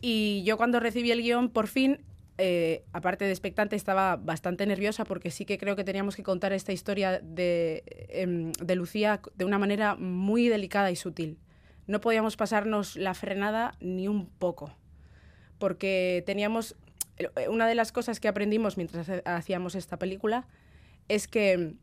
Y 0.00 0.44
yo 0.44 0.56
cuando 0.56 0.78
recibí 0.78 1.10
el 1.10 1.22
guion, 1.22 1.48
por 1.48 1.66
fin, 1.66 1.98
eh, 2.38 2.84
aparte 2.92 3.24
de 3.24 3.32
expectante, 3.32 3.74
estaba 3.74 4.14
bastante 4.14 4.64
nerviosa 4.64 5.04
porque 5.04 5.32
sí 5.32 5.44
que 5.44 5.58
creo 5.58 5.74
que 5.74 5.82
teníamos 5.82 6.14
que 6.14 6.22
contar 6.22 6.52
esta 6.52 6.72
historia 6.72 7.18
de, 7.18 7.82
em, 8.08 8.52
de 8.52 8.76
Lucía 8.76 9.20
de 9.34 9.44
una 9.44 9.58
manera 9.58 9.96
muy 9.96 10.48
delicada 10.48 10.92
y 10.92 10.96
sutil. 10.96 11.38
No 11.88 12.00
podíamos 12.00 12.36
pasarnos 12.36 12.94
la 12.94 13.14
frenada 13.14 13.74
ni 13.80 14.06
un 14.06 14.26
poco, 14.26 14.72
porque 15.58 16.22
teníamos... 16.26 16.76
eh, 17.18 17.48
Una 17.48 17.66
de 17.66 17.74
las 17.74 17.92
cosas 17.92 18.20
que 18.20 18.28
aprendimos 18.28 18.76
mientras 18.76 19.08
ha- 19.08 19.36
hacíamos 19.36 19.74
esta 19.74 19.98
película 19.98 20.46
es 21.08 21.26
que, 21.28 21.74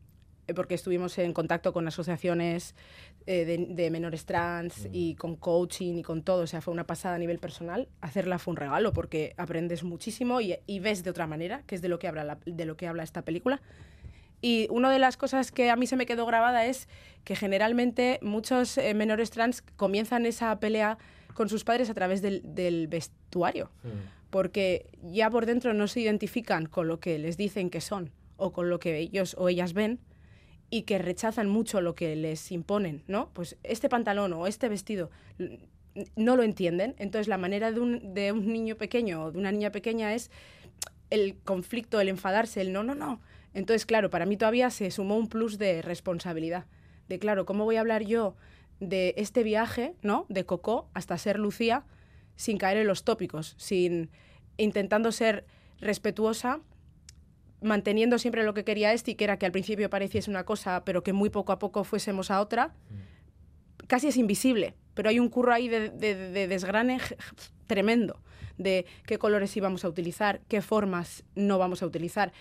eh, 0.46 0.54
porque 0.54 0.74
estuvimos 0.74 1.18
en 1.18 1.32
contacto 1.32 1.72
con 1.72 1.86
asociaciones 1.88 2.74
eh, 3.26 3.44
de, 3.44 3.66
de 3.68 3.90
menores 3.90 4.24
trans 4.24 4.88
y 4.92 5.16
con 5.16 5.34
coaching 5.36 5.96
y 5.96 6.02
con 6.02 6.22
todo, 6.22 6.42
o 6.42 6.46
sea, 6.46 6.60
fue 6.60 6.72
una 6.72 6.86
pasada 6.86 7.16
a 7.16 7.18
nivel 7.18 7.38
personal. 7.38 7.88
Hacerla 8.00 8.38
fue 8.38 8.52
un 8.52 8.56
regalo 8.56 8.92
porque 8.92 9.34
aprendes 9.36 9.82
muchísimo 9.82 10.40
y, 10.40 10.56
y 10.66 10.78
ves 10.80 11.02
de 11.02 11.10
otra 11.10 11.26
manera, 11.26 11.62
que 11.66 11.74
es 11.74 11.82
de 11.82 11.88
lo 11.88 11.98
que 11.98 12.06
habla, 12.08 12.22
la- 12.24 12.38
de 12.46 12.64
lo 12.64 12.76
que 12.76 12.86
habla 12.86 13.02
esta 13.02 13.22
película. 13.22 13.60
Y 14.42 14.68
una 14.70 14.90
de 14.92 14.98
las 14.98 15.16
cosas 15.16 15.50
que 15.50 15.70
a 15.70 15.76
mí 15.76 15.86
se 15.86 15.96
me 15.96 16.04
quedó 16.06 16.26
grabada 16.26 16.66
es 16.66 16.88
que 17.24 17.34
generalmente 17.34 18.18
muchos 18.22 18.76
eh, 18.78 18.92
menores 18.94 19.30
trans 19.30 19.62
comienzan 19.76 20.26
esa 20.26 20.60
pelea 20.60 20.98
con 21.36 21.48
sus 21.48 21.62
padres 21.62 21.90
a 21.90 21.94
través 21.94 22.22
del, 22.22 22.42
del 22.42 22.88
vestuario, 22.88 23.70
porque 24.30 24.86
ya 25.02 25.30
por 25.30 25.46
dentro 25.46 25.74
no 25.74 25.86
se 25.86 26.00
identifican 26.00 26.66
con 26.66 26.88
lo 26.88 26.98
que 26.98 27.18
les 27.18 27.36
dicen 27.36 27.70
que 27.70 27.80
son 27.80 28.10
o 28.36 28.52
con 28.52 28.70
lo 28.70 28.80
que 28.80 28.98
ellos 28.98 29.36
o 29.38 29.48
ellas 29.48 29.74
ven 29.74 30.00
y 30.70 30.82
que 30.82 30.98
rechazan 30.98 31.48
mucho 31.48 31.80
lo 31.80 31.94
que 31.94 32.16
les 32.16 32.50
imponen, 32.50 33.04
¿no? 33.06 33.30
Pues 33.34 33.56
este 33.62 33.88
pantalón 33.88 34.32
o 34.32 34.46
este 34.46 34.68
vestido 34.68 35.10
no 36.16 36.36
lo 36.36 36.42
entienden, 36.42 36.94
entonces 36.98 37.28
la 37.28 37.38
manera 37.38 37.70
de 37.70 37.80
un, 37.80 38.14
de 38.14 38.32
un 38.32 38.52
niño 38.52 38.76
pequeño 38.76 39.24
o 39.24 39.32
de 39.32 39.38
una 39.38 39.52
niña 39.52 39.70
pequeña 39.70 40.14
es 40.14 40.30
el 41.10 41.36
conflicto, 41.44 42.00
el 42.00 42.08
enfadarse, 42.08 42.62
el 42.62 42.72
no, 42.72 42.82
no, 42.82 42.94
no. 42.94 43.20
Entonces, 43.54 43.86
claro, 43.86 44.10
para 44.10 44.26
mí 44.26 44.36
todavía 44.36 44.70
se 44.70 44.90
sumó 44.90 45.16
un 45.16 45.28
plus 45.28 45.58
de 45.58 45.82
responsabilidad. 45.82 46.64
De, 47.08 47.18
claro, 47.18 47.46
¿cómo 47.46 47.64
voy 47.64 47.76
a 47.76 47.80
hablar 47.80 48.02
yo 48.02 48.34
de 48.80 49.14
este 49.16 49.42
viaje, 49.42 49.94
¿no? 50.02 50.26
De 50.28 50.44
Coco 50.44 50.88
hasta 50.94 51.16
ser 51.18 51.38
Lucía 51.38 51.84
sin 52.36 52.58
caer 52.58 52.76
en 52.78 52.86
los 52.86 53.04
tópicos, 53.04 53.54
sin 53.58 54.10
intentando 54.58 55.12
ser 55.12 55.46
respetuosa, 55.80 56.60
manteniendo 57.62 58.18
siempre 58.18 58.44
lo 58.44 58.54
que 58.54 58.64
quería 58.64 58.92
este 58.92 59.12
y 59.12 59.14
que 59.14 59.24
era 59.24 59.38
que 59.38 59.46
al 59.46 59.52
principio 59.52 59.88
pareciese 59.90 60.30
una 60.30 60.44
cosa, 60.44 60.84
pero 60.84 61.02
que 61.02 61.12
muy 61.12 61.30
poco 61.30 61.52
a 61.52 61.58
poco 61.58 61.84
fuésemos 61.84 62.30
a 62.30 62.40
otra. 62.40 62.74
Casi 63.86 64.08
es 64.08 64.16
invisible, 64.16 64.74
pero 64.94 65.08
hay 65.08 65.18
un 65.20 65.28
curro 65.28 65.52
ahí 65.52 65.68
de, 65.68 65.90
de- 65.90 66.30
de 66.30 66.48
desgrane 66.48 66.98
tremendo 67.66 68.20
de 68.58 68.86
qué 69.06 69.18
colores 69.18 69.54
íbamos 69.56 69.84
a 69.84 69.88
utilizar, 69.88 70.40
qué 70.48 70.62
formas 70.62 71.24
no 71.34 71.58
vamos 71.58 71.82
a 71.82 71.86
utilizar. 71.86 72.32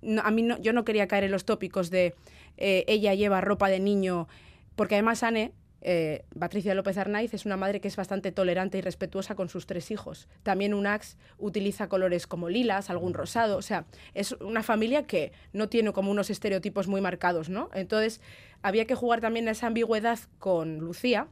No, 0.00 0.22
a 0.22 0.30
mí 0.30 0.42
no, 0.42 0.58
yo 0.58 0.72
no 0.72 0.84
quería 0.84 1.08
caer 1.08 1.24
en 1.24 1.30
los 1.30 1.44
tópicos 1.44 1.90
de 1.90 2.14
eh, 2.56 2.84
ella 2.88 3.14
lleva 3.14 3.40
ropa 3.42 3.68
de 3.68 3.78
niño, 3.80 4.28
porque 4.76 4.94
además 4.94 5.22
Anne, 5.22 5.52
eh, 5.80 6.24
Patricia 6.38 6.74
López 6.74 6.98
Arnaiz, 6.98 7.32
es 7.34 7.46
una 7.46 7.56
madre 7.56 7.80
que 7.80 7.88
es 7.88 7.96
bastante 7.96 8.32
tolerante 8.32 8.78
y 8.78 8.80
respetuosa 8.80 9.34
con 9.34 9.48
sus 9.48 9.66
tres 9.66 9.90
hijos. 9.90 10.28
También 10.42 10.74
Unax 10.74 11.16
utiliza 11.38 11.88
colores 11.88 12.26
como 12.26 12.48
lilas, 12.48 12.90
algún 12.90 13.14
rosado, 13.14 13.56
o 13.56 13.62
sea, 13.62 13.86
es 14.14 14.32
una 14.32 14.62
familia 14.62 15.06
que 15.06 15.32
no 15.52 15.68
tiene 15.68 15.92
como 15.92 16.10
unos 16.10 16.30
estereotipos 16.30 16.88
muy 16.88 17.00
marcados, 17.00 17.48
¿no? 17.48 17.70
Entonces, 17.74 18.20
había 18.62 18.86
que 18.86 18.94
jugar 18.94 19.20
también 19.20 19.48
esa 19.48 19.68
ambigüedad 19.68 20.18
con 20.38 20.78
Lucía, 20.78 21.28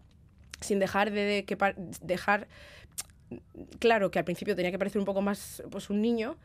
sin 0.60 0.78
dejar 0.78 1.10
de, 1.10 1.22
de 1.22 1.44
que 1.44 1.56
dejar 2.02 2.48
claro 3.78 4.10
que 4.10 4.18
al 4.18 4.24
principio 4.24 4.54
tenía 4.54 4.70
que 4.70 4.78
parecer 4.78 5.00
un 5.00 5.04
poco 5.04 5.20
más 5.20 5.62
pues 5.70 5.90
un 5.90 6.00
niño 6.00 6.36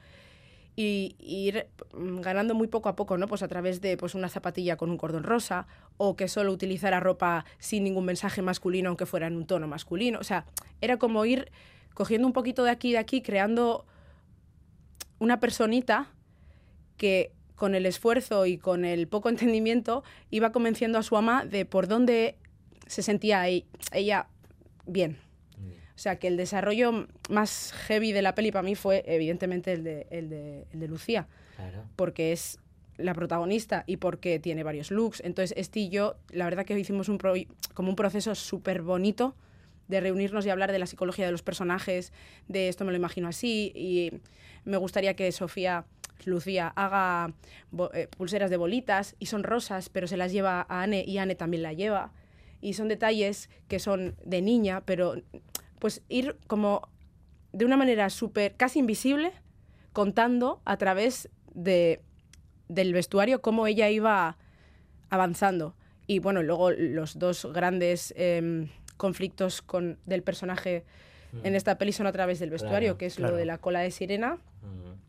y, 0.75 1.15
ir 1.19 1.67
mm, 1.93 2.21
ganando 2.21 2.55
muy 2.55 2.67
poco 2.67 2.89
a 2.89 2.95
poco, 2.95 3.17
¿no? 3.17 3.27
Pues 3.27 3.43
a 3.43 3.47
través 3.47 3.81
de 3.81 3.97
pues 3.97 4.15
una 4.15 4.29
zapatilla 4.29 4.77
con 4.77 4.89
un 4.89 4.97
cordón 4.97 5.23
rosa 5.23 5.67
o 5.97 6.15
que 6.15 6.27
solo 6.27 6.51
utilizara 6.51 6.99
ropa 6.99 7.45
sin 7.59 7.83
ningún 7.83 8.05
mensaje 8.05 8.41
masculino 8.41 8.89
aunque 8.89 9.05
fuera 9.05 9.27
en 9.27 9.35
un 9.35 9.45
tono 9.45 9.67
masculino, 9.67 10.19
o 10.19 10.23
sea, 10.23 10.45
era 10.81 10.97
como 10.97 11.25
ir 11.25 11.51
cogiendo 11.93 12.27
un 12.27 12.33
poquito 12.33 12.63
de 12.63 12.71
aquí 12.71 12.89
y 12.89 12.93
de 12.93 12.97
aquí 12.99 13.21
creando 13.21 13.85
una 15.19 15.39
personita 15.39 16.09
que 16.97 17.31
con 17.55 17.75
el 17.75 17.85
esfuerzo 17.85 18.47
y 18.47 18.57
con 18.57 18.85
el 18.85 19.07
poco 19.07 19.29
entendimiento 19.29 20.03
iba 20.31 20.51
convenciendo 20.51 20.97
a 20.97 21.03
su 21.03 21.15
ama 21.15 21.45
de 21.45 21.65
por 21.65 21.87
dónde 21.87 22.37
se 22.87 23.03
sentía 23.03 23.47
e- 23.49 23.65
ella 23.91 24.27
bien. 24.85 25.17
O 26.01 26.03
sea, 26.03 26.15
que 26.15 26.25
el 26.27 26.35
desarrollo 26.35 27.05
más 27.29 27.73
heavy 27.85 28.11
de 28.11 28.23
la 28.23 28.33
peli 28.33 28.51
para 28.51 28.63
mí 28.63 28.73
fue 28.73 29.03
evidentemente 29.05 29.71
el 29.71 29.83
de, 29.83 30.07
el 30.09 30.29
de, 30.31 30.65
el 30.73 30.79
de 30.79 30.87
Lucía, 30.87 31.27
Claro. 31.55 31.83
porque 31.95 32.31
es 32.31 32.57
la 32.97 33.13
protagonista 33.13 33.83
y 33.85 33.97
porque 33.97 34.39
tiene 34.39 34.63
varios 34.63 34.89
looks. 34.89 35.21
Entonces, 35.23 35.53
este 35.55 35.81
y 35.81 35.89
yo, 35.89 36.15
la 36.31 36.45
verdad 36.45 36.65
que 36.65 36.73
hicimos 36.79 37.07
un 37.07 37.19
pro- 37.19 37.35
como 37.75 37.89
un 37.91 37.95
proceso 37.95 38.33
súper 38.33 38.81
bonito 38.81 39.35
de 39.89 39.99
reunirnos 39.99 40.43
y 40.47 40.49
hablar 40.49 40.71
de 40.71 40.79
la 40.79 40.87
psicología 40.87 41.27
de 41.27 41.31
los 41.33 41.43
personajes, 41.43 42.11
de 42.47 42.67
esto 42.67 42.83
me 42.83 42.89
lo 42.91 42.97
imagino 42.97 43.27
así, 43.27 43.71
y 43.75 44.11
me 44.65 44.77
gustaría 44.77 45.15
que 45.15 45.31
Sofía, 45.31 45.85
Lucía, 46.25 46.69
haga 46.75 47.31
eh, 47.93 48.07
pulseras 48.17 48.49
de 48.49 48.57
bolitas 48.57 49.15
y 49.19 49.27
son 49.27 49.43
rosas, 49.43 49.89
pero 49.89 50.07
se 50.07 50.17
las 50.17 50.31
lleva 50.31 50.65
a 50.67 50.81
Anne 50.81 51.03
y 51.05 51.19
Anne 51.19 51.35
también 51.35 51.61
la 51.61 51.73
lleva. 51.73 52.11
Y 52.63 52.73
son 52.73 52.87
detalles 52.89 53.49
que 53.67 53.79
son 53.79 54.15
de 54.23 54.41
niña, 54.43 54.81
pero 54.85 55.15
pues 55.81 56.03
ir 56.09 56.37
como 56.45 56.87
de 57.53 57.65
una 57.65 57.75
manera 57.75 58.11
súper, 58.11 58.55
casi 58.55 58.77
invisible, 58.77 59.33
contando 59.93 60.61
a 60.63 60.77
través 60.77 61.27
de, 61.55 62.01
del 62.69 62.93
vestuario 62.93 63.41
cómo 63.41 63.65
ella 63.65 63.89
iba 63.89 64.37
avanzando. 65.09 65.75
Y 66.05 66.19
bueno, 66.19 66.43
luego 66.43 66.69
los 66.69 67.17
dos 67.17 67.47
grandes 67.51 68.13
em, 68.15 68.69
conflictos 68.95 69.63
con, 69.63 69.97
del 70.05 70.21
personaje 70.21 70.85
en 71.43 71.55
esta 71.55 71.77
peli 71.79 71.93
son 71.93 72.05
a 72.05 72.11
través 72.11 72.39
del 72.39 72.51
vestuario, 72.51 72.89
Claro, 72.89 72.97
que 72.99 73.05
es 73.07 73.15
claro. 73.15 73.31
lo 73.33 73.37
de 73.37 73.45
la 73.45 73.57
cola 73.57 73.79
de 73.79 73.89
sirena, 73.89 74.37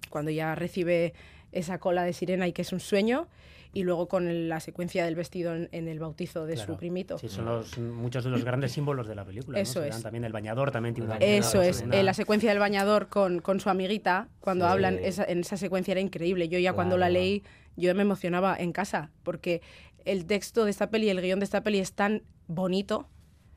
cuando 0.09 0.31
ya 0.31 0.55
recibe 0.55 1.13
esa 1.53 1.79
cola 1.79 2.03
de 2.05 2.15
sirena 2.15 2.49
y 2.49 2.53
que 2.53 2.63
es 2.63 2.73
un 2.73 2.81
sueño, 2.81 3.29
y 3.75 3.85
luego 3.85 4.07
con 4.09 4.29
el- 4.29 4.49
la 4.49 4.61
secuencia 4.61 5.05
del 5.05 5.15
vestido 5.15 5.55
en, 5.55 5.69
en 5.73 5.89
el 5.89 5.99
bautizo 5.99 6.45
de 6.47 6.55
Claro. 6.55 6.73
su 6.75 6.79
primito. 6.79 7.19
Sí, 7.19 7.29
son 7.29 7.47
los, 7.47 7.79
muchos 7.79 8.23
de 8.25 8.31
los 8.31 8.45
grandes 8.45 8.73
símbolos 8.73 9.09
de 9.09 9.15
la 9.15 9.25
película. 9.25 9.57
¿no? 9.59 9.63
Eso 9.63 9.81
dan 9.81 9.89
es. 9.91 10.03
También 10.03 10.25
el 10.25 10.33
bañador 10.33 10.71
también 10.71 10.95
tiene 10.95 11.09
una. 11.11 11.17
Eso 11.19 11.63
es, 11.63 11.83
una- 11.83 11.97
eh, 11.97 12.03
la 12.03 12.13
secuencia 12.15 12.51
del 12.51 12.59
bañador 12.59 13.09
con, 13.09 13.41
con 13.41 13.61
su 13.61 13.71
amiguita, 13.71 14.29
cuando 14.41 14.67
Sí. 14.67 14.73
hablan, 14.73 14.99
esa- 14.99 15.25
en 15.25 15.41
esa 15.41 15.57
secuencia 15.57 15.93
era 15.93 16.01
increíble. 16.01 16.49
Yo 16.49 16.59
ya 16.59 16.73
cuando 16.75 16.99
la 16.99 17.09
leí, 17.09 17.43
yo 17.77 17.95
me 17.95 18.03
emocionaba 18.03 18.55
en 18.59 18.73
casa, 18.73 19.11
porque 19.23 19.63
el 20.05 20.27
texto 20.27 20.65
de 20.65 20.71
esta 20.71 20.91
peli, 20.91 21.09
el 21.09 21.21
guion 21.23 21.39
de 21.41 21.45
esta 21.45 21.63
peli 21.63 21.79
es 21.79 21.93
tan 21.95 22.23
bonito, 22.49 23.09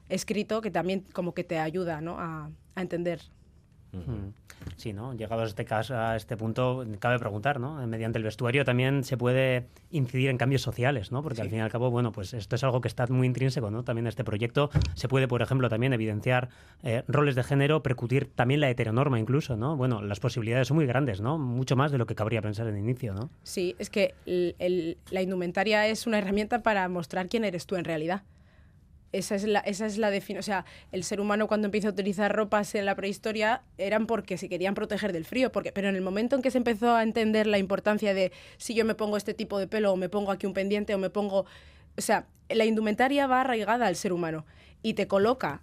escrito, 0.08 0.62
que 0.62 0.72
también 0.72 1.04
como 1.14 1.34
que 1.34 1.44
te 1.44 1.60
ayuda 1.60 2.00
¿no? 2.02 2.20
a, 2.20 2.52
a 2.76 2.82
entender. 2.82 3.20
Mm. 4.00 4.34
Sí, 4.78 4.94
¿no? 4.94 5.14
Llegados 5.14 5.44
a 5.44 5.48
este 5.48 5.66
caso, 5.66 5.96
a 5.96 6.16
este 6.16 6.38
punto, 6.38 6.84
cabe 7.00 7.20
preguntar, 7.20 7.60
¿no? 7.60 7.86
Mediante 7.88 8.18
el 8.18 8.24
vestuario 8.24 8.66
también 8.66 9.04
se 9.04 9.16
puede 9.16 9.68
incidir 9.92 10.30
en 10.30 10.38
cambios 10.38 10.62
sociales, 10.64 11.12
¿no? 11.12 11.22
Porque 11.22 11.42
al 11.42 11.50
fin 11.50 11.60
y 11.60 11.62
al 11.62 11.70
cabo, 11.70 11.92
bueno, 11.92 12.12
pues 12.12 12.34
esto 12.34 12.56
es 12.56 12.64
algo 12.64 12.82
que 12.82 12.88
está 12.88 13.06
muy 13.08 13.28
intrínseco, 13.28 13.70
¿no? 13.70 13.84
También 13.84 14.08
este 14.08 14.24
proyecto 14.24 14.72
se 14.96 15.08
puede, 15.08 15.28
por 15.28 15.42
ejemplo, 15.42 15.70
también 15.70 15.94
evidenciar 15.94 16.50
eh, 16.84 17.04
roles 17.08 17.36
de 17.36 17.44
género, 17.44 17.84
percutir 17.84 18.26
también 18.34 18.60
la 18.62 18.70
heteronorma 18.70 19.20
incluso, 19.20 19.56
¿no? 19.56 19.76
Bueno, 19.78 20.02
las 20.02 20.20
posibilidades 20.20 20.68
son 20.70 20.76
muy 20.78 20.86
grandes, 20.88 21.22
¿no? 21.22 21.38
Mucho 21.38 21.76
más 21.76 21.92
de 21.92 21.98
lo 22.00 22.06
que 22.08 22.16
cabría 22.16 22.42
pensar 22.42 22.68
en 22.68 22.78
inicio, 22.78 23.14
¿no? 23.14 23.30
Sí, 23.44 23.76
es 23.78 23.90
que 23.90 24.16
el- 24.26 24.56
el- 24.60 24.98
la 25.12 25.22
indumentaria 25.22 25.88
es 25.88 26.08
una 26.08 26.18
herramienta 26.18 26.64
para 26.64 26.88
mostrar 26.90 27.28
quién 27.30 27.44
eres 27.44 27.66
tú 27.68 27.76
en 27.76 27.86
realidad. 27.86 28.24
Esa 29.12 29.36
es 29.36 29.46
la, 29.46 29.60
esa 29.60 29.86
es 29.86 29.98
la 29.98 30.10
definición. 30.10 30.40
O 30.40 30.44
sea, 30.44 30.66
el 30.92 31.04
ser 31.04 31.22
humano 31.22 31.48
cuando 31.48 31.66
empieza 31.68 31.88
a 31.88 31.92
utilizar 31.92 32.36
ropas 32.36 32.76
en 32.76 32.86
la 32.86 32.96
prehistoria 32.96 33.62
eran 33.78 34.08
porque 34.08 34.38
se 34.38 34.50
querían 34.50 34.74
proteger 34.76 35.14
del 35.14 35.24
frío. 35.26 35.52
Porque, 35.52 35.72
pero 35.72 35.88
en 35.88 35.96
el 35.96 36.02
momento 36.02 36.36
en 36.36 36.42
que 36.42 36.52
se 36.52 36.58
empezó 36.58 36.94
a 36.94 37.04
entender 37.04 37.48
la 37.48 37.58
importancia 37.58 38.14
de 38.14 38.32
si 38.58 38.74
yo 38.74 38.84
me 38.84 38.96
pongo 38.96 39.16
este 39.16 39.34
tipo 39.34 39.58
de 39.58 39.68
pelo 39.68 39.94
o 39.94 39.96
me 39.96 40.10
pongo 40.10 40.32
aquí 40.32 40.46
un 40.48 40.54
pendiente 40.54 40.94
o 40.94 40.98
me 40.98 41.10
pongo... 41.10 41.46
O 41.98 42.02
sea, 42.02 42.28
la 42.50 42.66
indumentaria 42.66 43.26
va 43.26 43.42
arraigada 43.42 43.88
al 43.88 43.96
ser 43.96 44.12
humano 44.12 44.46
y 44.82 44.96
te 44.96 45.08
coloca. 45.08 45.62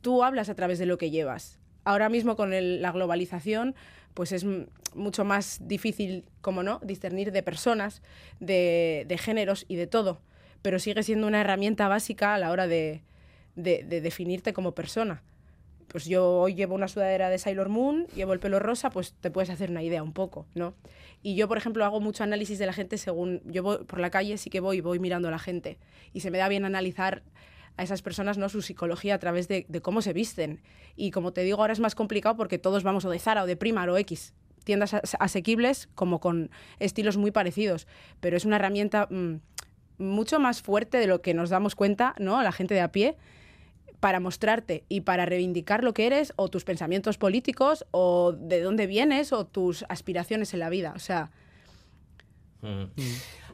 Tú 0.00 0.22
hablas 0.22 0.48
a 0.48 0.54
través 0.54 0.78
de 0.78 0.86
lo 0.86 0.96
que 0.96 1.10
llevas. 1.10 1.58
Ahora 1.84 2.08
mismo 2.08 2.36
con 2.36 2.52
el- 2.52 2.82
la 2.82 2.92
globalización, 2.92 3.74
pues 4.14 4.30
es 4.30 4.46
mucho 4.94 5.24
más 5.24 5.58
difícil, 5.66 6.24
como 6.40 6.62
no, 6.62 6.80
discernir 6.84 7.32
de 7.32 7.42
personas, 7.42 8.00
de, 8.38 9.04
de 9.08 9.18
géneros 9.18 9.64
y 9.68 9.74
de 9.76 9.86
todo. 9.88 10.20
Pero 10.66 10.80
sigue 10.80 11.04
siendo 11.04 11.28
una 11.28 11.42
herramienta 11.42 11.86
básica 11.86 12.34
a 12.34 12.38
la 12.38 12.50
hora 12.50 12.66
de, 12.66 13.00
de- 13.54 13.84
de 13.84 14.00
definirte 14.00 14.52
como 14.52 14.72
persona. 14.72 15.22
pues 15.86 16.06
yo 16.06 16.28
hoy 16.40 16.56
llevo 16.56 16.74
una 16.74 16.88
sudadera 16.88 17.30
de 17.30 17.38
Sailor 17.38 17.68
Moon, 17.68 18.08
llevo 18.16 18.32
el 18.32 18.40
pelo 18.40 18.58
rosa, 18.58 18.90
pues 18.90 19.14
te 19.20 19.30
puedes 19.30 19.48
hacer 19.48 19.70
una 19.70 19.84
idea 19.84 20.02
un 20.02 20.12
poco, 20.12 20.44
¿no? 20.56 20.74
Y 21.22 21.36
yo, 21.36 21.46
por 21.46 21.56
ejemplo, 21.56 21.84
hago 21.84 22.00
mucho 22.00 22.24
análisis 22.24 22.58
de 22.58 22.66
la 22.66 22.72
gente 22.72 22.98
según 22.98 23.42
yo 23.44 23.62
voy 23.62 23.84
por 23.84 24.00
la 24.00 24.10
calle, 24.10 24.36
sí 24.38 24.50
que 24.50 24.58
voy, 24.58 24.80
voy 24.80 24.98
mirando 24.98 25.28
a 25.28 25.30
la 25.30 25.38
gente 25.38 25.78
y 26.12 26.18
se 26.18 26.32
me 26.32 26.38
da 26.38 26.48
bien 26.48 26.64
analizar 26.64 27.22
a 27.76 27.84
esas 27.84 28.02
personas, 28.02 28.36
¿no? 28.36 28.48
Su 28.48 28.60
psicología 28.60 29.14
a 29.14 29.18
través 29.20 29.46
de, 29.46 29.66
cómo 29.82 30.02
se 30.02 30.12
visten. 30.12 30.60
Y 30.96 31.12
como 31.12 31.32
te 31.32 31.42
digo, 31.42 31.60
ahora 31.60 31.74
es 31.74 31.78
más 31.78 31.94
complicado 31.94 32.34
porque 32.36 32.58
todos 32.58 32.82
vamos 32.82 33.04
o 33.04 33.10
de 33.10 33.20
Zara 33.20 33.44
o 33.44 33.46
de 33.46 33.54
Primar 33.56 33.88
o 33.88 33.96
X, 33.98 34.34
tiendas 34.64 34.94
as- 34.94 35.16
asequibles 35.20 35.88
como 35.94 36.18
con 36.18 36.50
estilos 36.80 37.16
muy 37.16 37.30
parecidos, 37.30 37.86
pero 38.18 38.36
es 38.36 38.44
una 38.44 38.56
herramienta 38.56 39.06
mm, 39.08 39.36
mucho 39.98 40.38
más 40.38 40.62
fuerte 40.62 40.98
de 40.98 41.06
lo 41.06 41.22
que 41.22 41.34
nos 41.34 41.50
damos 41.50 41.74
cuenta, 41.74 42.14
¿no? 42.18 42.42
La 42.42 42.52
gente 42.52 42.74
de 42.74 42.80
a 42.80 42.92
pie 42.92 43.16
para 44.00 44.20
mostrarte 44.20 44.84
y 44.88 45.00
para 45.02 45.24
reivindicar 45.26 45.82
lo 45.82 45.94
que 45.94 46.06
eres 46.06 46.32
o 46.36 46.48
tus 46.48 46.64
pensamientos 46.64 47.18
políticos 47.18 47.86
o 47.90 48.32
de 48.32 48.60
dónde 48.60 48.86
vienes 48.86 49.32
o 49.32 49.46
tus 49.46 49.84
aspiraciones 49.88 50.52
en 50.52 50.60
la 50.60 50.68
vida. 50.68 50.92
O 50.94 50.98
sea, 50.98 51.30
Mm. 52.62 52.84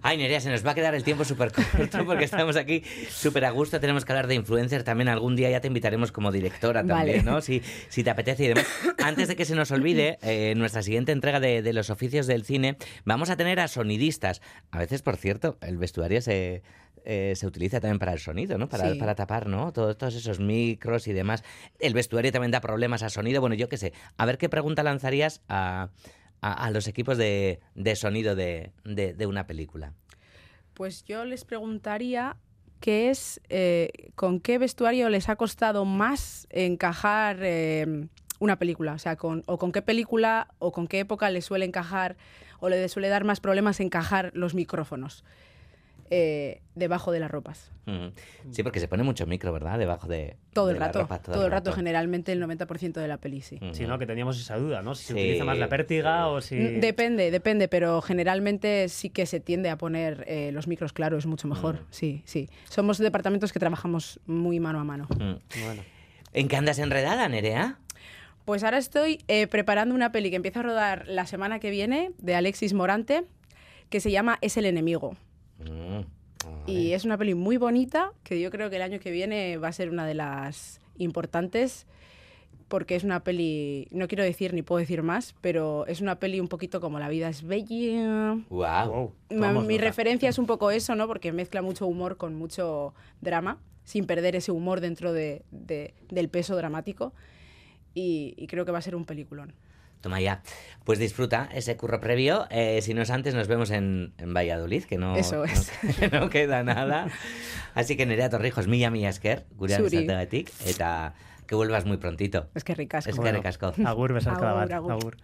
Ay, 0.03 0.19
Nerea, 0.19 0.41
se 0.41 0.51
nos 0.51 0.67
va 0.67 0.73
a 0.73 0.75
quedar 0.75 0.95
el 0.95 1.05
tiempo 1.05 1.25
súper 1.25 1.53
corto 1.53 2.05
porque 2.07 2.25
estamos 2.25 2.57
aquí 2.57 2.83
súper 3.09 3.45
a 3.45 3.51
gusto. 3.51 3.79
Tenemos 3.81 4.05
que 4.05 4.13
hablar 4.13 4.27
de 4.27 4.35
influencers 4.35 4.85
también. 4.85 5.09
Algún 5.09 5.37
día 5.37 5.49
ya 5.51 5.61
te 5.61 5.69
invitaremos 5.69 6.11
como 6.11 6.33
directora 6.33 6.81
también, 6.85 7.19
Vale. 7.19 7.23
¿no? 7.23 7.41
Si, 7.41 7.63
si 7.89 8.03
te 8.03 8.11
apetece 8.11 8.45
y 8.45 8.49
demás. 8.49 8.67
Antes 9.03 9.29
de 9.29 9.37
que 9.37 9.45
se 9.45 9.55
nos 9.55 9.71
olvide, 9.71 10.19
eh, 10.23 10.51
en 10.51 10.59
nuestra 10.59 10.83
siguiente 10.83 11.13
entrega 11.13 11.39
de, 11.41 11.63
de 11.63 11.73
los 11.73 11.89
oficios 11.91 12.27
del 12.27 12.45
cine, 12.45 12.77
vamos 13.05 13.31
a 13.31 13.37
tener 13.37 13.61
a 13.61 13.69
sonidistas. 13.69 14.43
A 14.73 14.79
veces, 14.79 15.03
por 15.03 15.17
cierto, 15.17 15.57
el 15.61 15.79
vestuario 15.79 16.21
se, 16.21 16.63
eh, 17.05 17.35
se 17.37 17.47
utiliza 17.47 17.81
también 17.81 17.99
para 17.99 18.13
el 18.13 18.19
sonido, 18.19 18.59
¿no? 18.59 18.69
Para, 18.69 18.93
Sí. 18.93 18.99
para 18.99 19.15
tapar, 19.15 19.47
¿no? 19.47 19.73
Todos, 19.73 19.97
todos 19.97 20.15
esos 20.17 20.41
micros 20.41 21.07
y 21.07 21.13
demás. 21.13 21.45
El 21.79 21.95
vestuario 21.95 22.33
también 22.33 22.51
da 22.51 22.61
problemas 22.61 23.03
a 23.03 23.09
sonido. 23.09 23.41
Bueno, 23.41 23.55
yo 23.55 23.69
qué 23.69 23.77
sé. 23.77 23.93
A 24.17 24.27
ver 24.27 24.37
qué 24.39 24.49
pregunta 24.49 24.83
lanzarías 24.83 25.43
a, 25.49 25.91
a- 26.43 26.71
los 26.71 26.87
equipos 26.89 27.17
de, 27.17 27.61
de 27.75 27.97
sonido 27.97 28.35
de, 28.35 28.73
de- 28.85 29.15
una 29.27 29.47
película. 29.47 29.95
pues 30.75 31.05
yo 31.05 31.25
les 31.25 31.45
preguntaría 31.45 32.37
qué 32.81 33.11
es, 33.11 33.41
eh, 33.49 34.11
con 34.17 34.41
qué 34.41 34.59
vestuario 34.59 35.09
les 35.09 35.29
ha 35.29 35.37
costado 35.37 35.85
más 35.85 36.47
encajar 36.51 37.39
eh, 37.43 38.09
una 38.41 38.59
película, 38.59 38.95
o 38.95 38.99
sea, 38.99 39.15
con, 39.17 39.45
o 39.47 39.57
con 39.59 39.71
qué 39.71 39.83
película 39.83 40.49
o 40.59 40.73
con 40.73 40.89
qué 40.89 40.99
época 41.01 41.31
les 41.31 41.45
suele 41.45 41.65
encajar 41.65 42.17
o 42.59 42.69
le 42.69 42.89
suele 42.89 43.09
dar 43.09 43.23
más 43.25 43.39
problemas 43.41 43.79
encajar 43.81 44.33
los 44.35 44.55
micrófonos 44.55 45.25
eh, 46.11 46.61
debajo 46.75 47.13
de 47.13 47.21
las 47.21 47.31
ropas. 47.31 47.71
Sí, 48.51 48.63
porque 48.63 48.79
se 48.81 48.87
pone 48.89 49.03
mucho 49.03 49.27
micro, 49.27 49.53
¿verdad? 49.53 49.79
Debajo 49.79 50.07
de. 50.07 50.37
Todo 50.53 50.67
de 50.69 50.75
el 50.75 50.79
rato, 50.81 51.01
ropa, 51.01 51.19
todo, 51.21 51.45
el 51.45 51.51
rato, 51.51 51.73
generalmente 51.73 52.31
el 52.33 52.41
90% 52.43 52.93
de 53.01 53.09
la 53.09 53.17
peli, 53.19 53.41
sí. 53.41 53.59
Ujú. 53.61 53.75
Sí, 53.75 53.87
¿no? 53.87 53.99
Que 53.99 54.07
teníamos 54.07 54.41
esa 54.41 54.57
duda, 54.57 54.83
¿no? 54.83 54.95
Si 54.95 55.05
se 55.05 55.15
Sí, 55.15 55.19
utiliza 55.19 55.45
más 55.45 55.59
la 55.59 55.69
pértiga 55.69 56.29
o 56.29 56.41
si... 56.41 56.55
Mm, 56.57 56.81
Depende, 56.81 57.31
depende, 57.31 57.69
pero 57.69 58.01
generalmente 58.03 58.89
sí 58.89 59.11
que 59.11 59.27
se 59.27 59.41
tiende 59.41 59.69
a 59.71 59.77
poner 59.79 60.25
eh, 60.29 60.51
los 60.53 60.69
micros 60.69 60.93
claros, 60.93 61.21
es 61.21 61.27
mucho 61.27 61.49
mejor. 61.49 61.85
Sí, 61.91 62.23
sí. 62.25 62.49
Somos 62.69 62.99
departamentos 62.99 63.53
que 63.53 63.59
trabajamos 63.59 64.21
muy 64.27 64.61
mano 64.61 64.79
a 64.81 64.85
mano. 64.85 65.09
Bueno. 65.09 65.83
¿En 66.33 66.49
qué 66.49 66.57
andas 66.57 66.79
enredada, 66.79 67.29
Nerea? 67.29 67.79
Pues 68.45 68.65
ahora 68.65 68.79
estoy 68.79 69.21
eh, 69.29 69.47
preparando 69.47 69.95
una 69.95 70.13
peli 70.13 70.31
que 70.31 70.37
empieza 70.37 70.61
a 70.61 70.63
rodar 70.65 71.07
la 71.07 71.27
semana 71.27 71.59
que 71.61 71.71
viene 71.71 72.13
de 72.19 72.35
Alexis 72.35 72.73
Morante, 72.75 73.25
que 73.89 74.01
se 74.01 74.11
llama 74.11 74.39
Es 74.41 74.57
el 74.57 74.65
enemigo. 74.67 75.17
Mm. 75.71 76.01
Y 76.67 76.93
es 76.93 77.05
una 77.05 77.17
peli 77.19 77.35
muy 77.35 77.57
bonita, 77.57 78.13
que 78.25 78.41
yo 78.41 78.51
creo 78.51 78.69
que 78.71 78.77
el 78.77 78.83
año 78.83 78.99
que 78.99 79.11
viene 79.11 79.57
va 79.59 79.69
a 79.69 79.73
ser 79.73 79.91
una 79.91 80.07
de 80.07 80.15
las 80.15 80.81
importantes, 80.99 81.87
porque 82.69 82.97
es 82.97 83.05
una 83.05 83.23
peli, 83.23 83.87
no 83.91 84.09
quiero 84.09 84.25
decir 84.25 84.55
ni 84.55 84.63
puedo 84.63 84.79
decir 84.81 85.03
más, 85.03 85.35
pero 85.41 85.87
es 85.87 86.01
una 86.01 86.19
peli 86.19 86.41
un 86.41 86.49
poquito 86.49 86.81
como 86.81 86.99
La 86.99 87.09
vida 87.09 87.29
es 87.29 87.43
bella. 87.43 88.39
Wow. 88.49 89.13
Mi 89.67 89.79
referencia 89.79 90.29
es 90.29 90.39
un 90.39 90.47
poco 90.47 90.71
eso, 90.71 90.95
¿no? 90.97 91.07
Porque 91.07 91.33
mezcla 91.33 91.63
mucho 91.63 91.87
humor 91.87 92.17
con 92.17 92.35
mucho 92.35 92.95
drama, 93.21 93.59
sin 93.85 94.07
perder 94.07 94.37
ese 94.37 94.53
humor 94.53 94.81
dentro 94.81 95.13
de- 95.13 95.43
de- 95.51 95.95
del 96.11 96.29
peso 96.29 96.57
dramático. 96.57 97.13
Y, 97.95 98.35
y 98.39 98.47
creo 98.47 98.65
que 98.65 98.73
va 98.73 98.79
a 98.79 98.83
ser 98.83 98.97
un 98.97 99.05
peliculón. 99.05 99.53
Toma 100.03 100.21
ya. 100.21 100.43
Pues 100.85 100.99
disfruta 100.99 101.49
ese 101.55 101.77
curro 101.77 102.01
previo. 102.01 102.47
Eh, 102.51 102.81
si 102.83 102.93
no 102.93 103.03
es 103.03 103.11
antes, 103.11 103.35
nos 103.35 103.49
vemos 103.49 103.71
en, 103.71 104.13
en 104.19 104.35
Valladolid, 104.35 104.85
que 104.85 104.99
no, 104.99 105.17
Eso 105.17 105.45
es. 105.45 105.73
no, 106.13 106.21
no 106.21 106.31
queda 106.31 106.63
nada. 106.63 107.09
Así 107.75 107.97
que 107.97 108.05
Nerea 108.05 108.29
Torrijos, 108.29 108.67
mila 108.67 108.91
mila 108.91 109.09
esker, 109.09 109.47
gurean 109.53 109.83
Zuri. 109.83 109.99
izateagatik, 109.99 110.51
eta 110.67 111.15
que 111.47 111.55
vuelvas 111.55 111.87
muy 111.87 111.97
prontito. 111.97 112.51
Es 112.55 112.65
que 112.65 112.75
ricasco. 112.75 113.11
Es 113.11 113.19
que 113.19 113.33
recasco. 113.33 113.73
Agur, 113.87 114.13
besarkada 114.13 114.63
Agur, 114.63 114.75
agur. 114.75 114.93
Agur. 114.93 115.17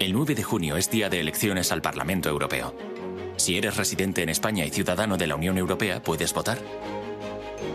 El 0.00 0.12
9 0.12 0.34
de 0.34 0.42
junio 0.42 0.76
es 0.76 0.90
día 0.90 1.08
de 1.08 1.20
elecciones 1.20 1.70
al 1.72 1.80
Parlamento 1.80 2.28
Europeo. 2.28 2.74
Si 3.36 3.56
eres 3.56 3.76
residente 3.76 4.22
en 4.22 4.28
España 4.28 4.64
y 4.64 4.70
ciudadano 4.70 5.16
de 5.16 5.26
la 5.26 5.36
Unión 5.36 5.56
Europea, 5.56 6.02
puedes 6.02 6.34
votar. 6.34 6.58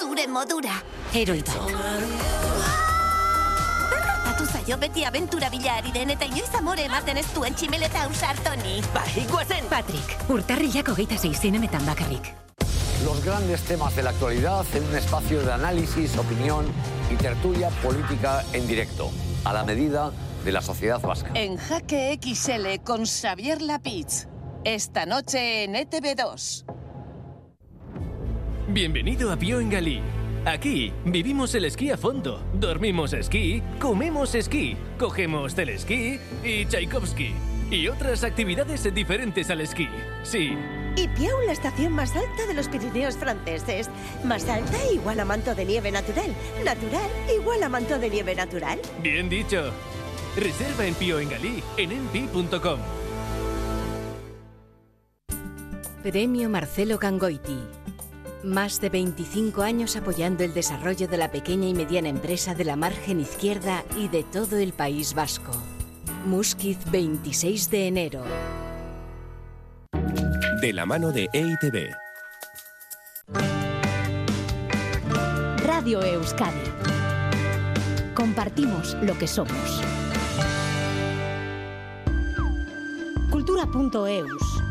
Egin 0.00 0.08
zure 0.08 0.26
modura. 0.28 0.72
Heroi 1.12 1.42
bat. 1.44 1.72
Gertatu 3.90 4.46
zaio 4.46 4.78
beti 4.78 5.04
abentura 5.04 5.50
bila 5.50 5.76
ari 5.78 5.92
den 5.92 6.10
eta 6.14 6.24
inoiz 6.24 6.48
amore 6.56 6.84
ematen 6.86 7.18
ez 7.18 7.26
duen 7.34 7.54
tximeleta 7.54 8.04
ausartoni. 8.06 8.80
Bai, 8.94 9.26
guazen! 9.30 9.66
Patrick, 9.68 10.14
urtarrilak 10.30 10.88
hogeita 10.88 11.18
zei 11.18 11.34
zinemetan 11.34 11.84
bakarrik. 11.86 12.32
Los 13.04 13.24
grandes 13.24 13.62
temas 13.62 13.96
de 13.96 14.02
la 14.02 14.10
actualidad 14.10 14.64
en 14.74 14.84
un 14.84 14.96
espacio 14.96 15.42
de 15.42 15.52
análisis, 15.52 16.16
opinión 16.16 16.66
y 17.10 17.16
tertulia 17.16 17.70
política 17.82 18.44
en 18.52 18.66
directo, 18.66 19.10
a 19.44 19.52
la 19.52 19.64
medida 19.64 20.12
de 20.44 20.52
la 20.52 20.62
sociedad 20.62 21.00
vasca. 21.00 21.32
En 21.34 21.56
Jaque 21.56 22.18
XL 22.22 22.82
con 22.84 23.04
Xavier 23.04 23.60
Lapitz. 23.62 24.26
Esta 24.64 25.06
noche 25.06 25.64
en 25.64 25.76
E 25.76 25.88
ETV2. 25.88 26.79
Bienvenido 28.68 29.32
a 29.32 29.36
Pío 29.36 29.58
en 29.60 29.70
Galí. 29.70 30.00
Aquí 30.44 30.92
vivimos 31.04 31.54
el 31.54 31.64
esquí 31.64 31.90
a 31.90 31.96
fondo, 31.96 32.42
dormimos 32.54 33.12
esquí, 33.12 33.62
comemos 33.78 34.34
esquí, 34.34 34.76
cogemos 34.98 35.56
del 35.56 35.70
esquí 35.70 36.18
y 36.44 36.64
Tchaikovsky. 36.66 37.34
Y 37.70 37.88
otras 37.88 38.24
actividades 38.24 38.92
diferentes 38.94 39.50
al 39.50 39.60
esquí. 39.60 39.88
Sí, 40.22 40.56
Y 40.96 41.08
Piau, 41.08 41.40
la 41.46 41.52
estación 41.52 41.92
más 41.92 42.14
alta 42.16 42.46
de 42.46 42.54
los 42.54 42.68
Pirineos 42.68 43.16
franceses. 43.16 43.88
Más 44.24 44.48
alta 44.48 44.78
igual 44.92 45.20
a 45.20 45.24
manto 45.24 45.54
de 45.54 45.64
nieve 45.64 45.90
natural. 45.90 46.34
Natural 46.64 47.10
igual 47.34 47.62
a 47.62 47.68
manto 47.68 47.98
de 47.98 48.10
nieve 48.10 48.34
natural. 48.34 48.80
bien 49.02 49.28
dicho. 49.28 49.72
Reserva 50.36 50.86
en 50.86 50.94
Pío 50.94 51.18
en 51.18 51.28
Galí 51.28 51.62
en. 51.76 51.90
Premio 56.02 56.48
Marcelo 56.48 56.98
Gangoiti. 56.98 57.79
Más 58.42 58.80
de 58.80 58.88
25 58.88 59.60
años 59.60 59.96
apoyando 59.96 60.44
el 60.44 60.54
desarrollo 60.54 61.06
de 61.06 61.18
la 61.18 61.30
pequeña 61.30 61.68
y 61.68 61.74
mediana 61.74 62.08
empresa 62.08 62.54
de 62.54 62.64
la 62.64 62.74
margen 62.74 63.20
izquierda 63.20 63.84
y 63.98 64.08
de 64.08 64.24
todo 64.24 64.56
el 64.56 64.72
País 64.72 65.12
Vasco. 65.12 65.52
Musquiz 66.24 66.78
26 66.90 67.70
de 67.70 67.86
enero. 67.86 68.22
De 70.62 70.72
la 70.72 70.86
mano 70.86 71.12
de 71.12 71.28
EITB. 71.34 71.90
Radio 75.62 76.02
Euskadi. 76.02 76.58
Compartimos 78.14 78.96
lo 79.02 79.18
que 79.18 79.26
somos. 79.26 79.82
Cultura.eus. 83.30 84.69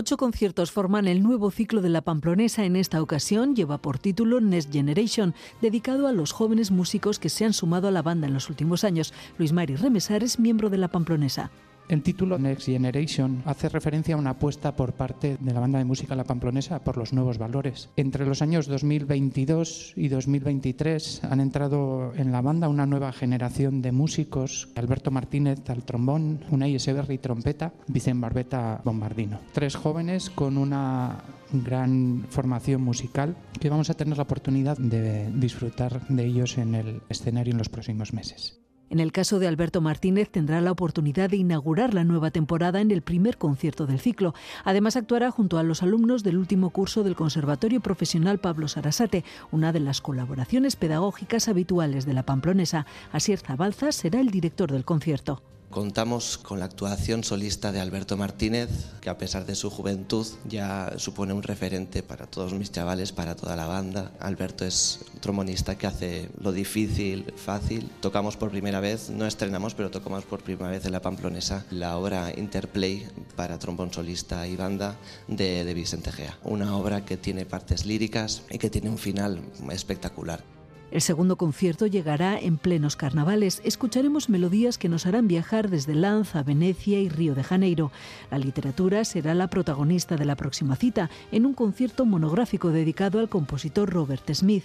Ocho 0.00 0.16
conciertos 0.16 0.70
forman 0.70 1.06
el 1.06 1.22
nuevo 1.22 1.50
ciclo 1.50 1.82
de 1.82 1.90
la 1.90 2.00
Pamplonesa. 2.00 2.64
En 2.64 2.74
esta 2.74 3.02
ocasión 3.02 3.54
lleva 3.54 3.76
por 3.76 3.98
título 3.98 4.40
Next 4.40 4.72
Generation, 4.72 5.34
dedicado 5.60 6.08
a 6.08 6.12
los 6.12 6.32
jóvenes 6.32 6.70
músicos 6.70 7.18
que 7.18 7.28
se 7.28 7.44
han 7.44 7.52
sumado 7.52 7.86
a 7.86 7.90
la 7.90 8.00
banda 8.00 8.26
en 8.26 8.32
los 8.32 8.48
últimos 8.48 8.82
años. 8.82 9.12
Luis 9.36 9.52
Mari 9.52 9.76
Remesar 9.76 10.24
es 10.24 10.38
miembro 10.38 10.70
de 10.70 10.78
la 10.78 10.88
Pamplonesa. 10.88 11.50
El 11.90 12.04
título 12.04 12.38
Next 12.38 12.66
Generation 12.66 13.42
hace 13.46 13.68
referencia 13.68 14.14
a 14.14 14.18
una 14.18 14.30
apuesta 14.30 14.76
por 14.76 14.92
parte 14.92 15.36
de 15.40 15.52
la 15.52 15.58
banda 15.58 15.80
de 15.80 15.84
música 15.84 16.14
La 16.14 16.22
Pamplonesa 16.22 16.84
por 16.84 16.96
los 16.96 17.12
nuevos 17.12 17.36
valores. 17.36 17.88
Entre 17.96 18.24
los 18.24 18.42
años 18.42 18.68
2022 18.68 19.94
y 19.96 20.06
2023 20.06 21.24
han 21.24 21.40
entrado 21.40 22.12
en 22.14 22.30
la 22.30 22.42
banda 22.42 22.68
una 22.68 22.86
nueva 22.86 23.10
generación 23.10 23.82
de 23.82 23.90
músicos, 23.90 24.68
Alberto 24.76 25.10
Martínez 25.10 25.68
al 25.68 25.82
trombón, 25.82 26.44
Unai 26.52 26.76
Eseberri 26.76 27.18
trompeta, 27.18 27.72
Vicente 27.88 28.22
Barbeta 28.22 28.80
bombardino. 28.84 29.40
Tres 29.52 29.74
jóvenes 29.74 30.30
con 30.30 30.58
una 30.58 31.24
gran 31.52 32.24
formación 32.30 32.82
musical 32.82 33.34
que 33.58 33.68
vamos 33.68 33.90
a 33.90 33.94
tener 33.94 34.16
la 34.16 34.22
oportunidad 34.22 34.78
de 34.78 35.28
disfrutar 35.32 36.06
de 36.06 36.24
ellos 36.24 36.56
en 36.56 36.76
el 36.76 37.02
escenario 37.08 37.50
en 37.50 37.58
los 37.58 37.68
próximos 37.68 38.12
meses. 38.12 38.60
En 38.90 38.98
el 38.98 39.12
caso 39.12 39.38
de 39.38 39.46
Alberto 39.46 39.80
Martínez 39.80 40.30
tendrá 40.30 40.60
la 40.60 40.72
oportunidad 40.72 41.30
de 41.30 41.36
inaugurar 41.36 41.94
la 41.94 42.02
nueva 42.02 42.32
temporada 42.32 42.80
en 42.80 42.90
el 42.90 43.02
primer 43.02 43.38
concierto 43.38 43.86
del 43.86 44.00
ciclo. 44.00 44.34
Además 44.64 44.96
actuará 44.96 45.30
junto 45.30 45.58
a 45.58 45.62
los 45.62 45.84
alumnos 45.84 46.24
del 46.24 46.36
último 46.36 46.70
curso 46.70 47.04
del 47.04 47.14
Conservatorio 47.14 47.80
Profesional 47.80 48.40
Pablo 48.40 48.66
Sarasate, 48.66 49.24
una 49.52 49.72
de 49.72 49.78
las 49.78 50.00
colaboraciones 50.00 50.74
pedagógicas 50.74 51.46
habituales 51.46 52.04
de 52.04 52.14
la 52.14 52.24
Pamplonesa. 52.24 52.84
Asier 53.12 53.38
Zabalza 53.38 53.92
será 53.92 54.20
el 54.20 54.30
director 54.30 54.72
del 54.72 54.84
concierto. 54.84 55.40
Contamos 55.70 56.36
con 56.36 56.58
la 56.58 56.64
actuación 56.64 57.22
solista 57.22 57.70
de 57.70 57.78
Alberto 57.78 58.16
Martínez, 58.16 58.68
que 59.00 59.08
a 59.08 59.18
pesar 59.18 59.46
de 59.46 59.54
su 59.54 59.70
juventud 59.70 60.26
ya 60.48 60.94
supone 60.96 61.32
un 61.32 61.44
referente 61.44 62.02
para 62.02 62.26
todos 62.26 62.54
mis 62.54 62.72
chavales, 62.72 63.12
para 63.12 63.36
toda 63.36 63.54
la 63.54 63.68
banda. 63.68 64.10
Alberto 64.18 64.64
es 64.64 64.98
un 65.14 65.20
trombonista 65.20 65.78
que 65.78 65.86
hace 65.86 66.28
lo 66.40 66.50
difícil 66.50 67.32
fácil. 67.36 67.88
Tocamos 68.00 68.36
por 68.36 68.50
primera 68.50 68.80
vez, 68.80 69.10
no 69.10 69.26
estrenamos, 69.26 69.76
pero 69.76 69.92
tocamos 69.92 70.24
por 70.24 70.42
primera 70.42 70.70
vez 70.70 70.86
en 70.86 70.92
la 70.92 71.02
Pamplonesa 71.02 71.64
la 71.70 71.96
obra 71.96 72.32
Interplay 72.36 73.06
para 73.36 73.60
trombón 73.60 73.92
solista 73.92 74.48
y 74.48 74.56
banda 74.56 74.96
de, 75.28 75.64
de 75.64 75.74
Vicente 75.74 76.10
Gea. 76.10 76.36
Una 76.42 76.76
obra 76.76 77.04
que 77.04 77.16
tiene 77.16 77.46
partes 77.46 77.86
líricas 77.86 78.42
y 78.50 78.58
que 78.58 78.70
tiene 78.70 78.90
un 78.90 78.98
final 78.98 79.40
espectacular. 79.70 80.42
El 80.90 81.00
segundo 81.00 81.36
concierto 81.36 81.86
llegará 81.86 82.36
en 82.36 82.58
plenos 82.58 82.96
carnavales. 82.96 83.62
Escucharemos 83.64 84.28
melodías 84.28 84.76
que 84.76 84.88
nos 84.88 85.06
harán 85.06 85.28
viajar 85.28 85.70
desde 85.70 85.94
Lanza, 85.94 86.42
Venecia 86.42 86.98
y 86.98 87.08
Río 87.08 87.36
de 87.36 87.44
Janeiro. 87.44 87.92
La 88.30 88.38
literatura 88.38 89.04
será 89.04 89.34
la 89.34 89.48
protagonista 89.48 90.16
de 90.16 90.24
la 90.24 90.34
próxima 90.34 90.74
cita, 90.74 91.08
en 91.30 91.46
un 91.46 91.54
concierto 91.54 92.04
monográfico 92.06 92.70
dedicado 92.70 93.20
al 93.20 93.28
compositor 93.28 93.88
Robert 93.88 94.28
Smith. 94.34 94.64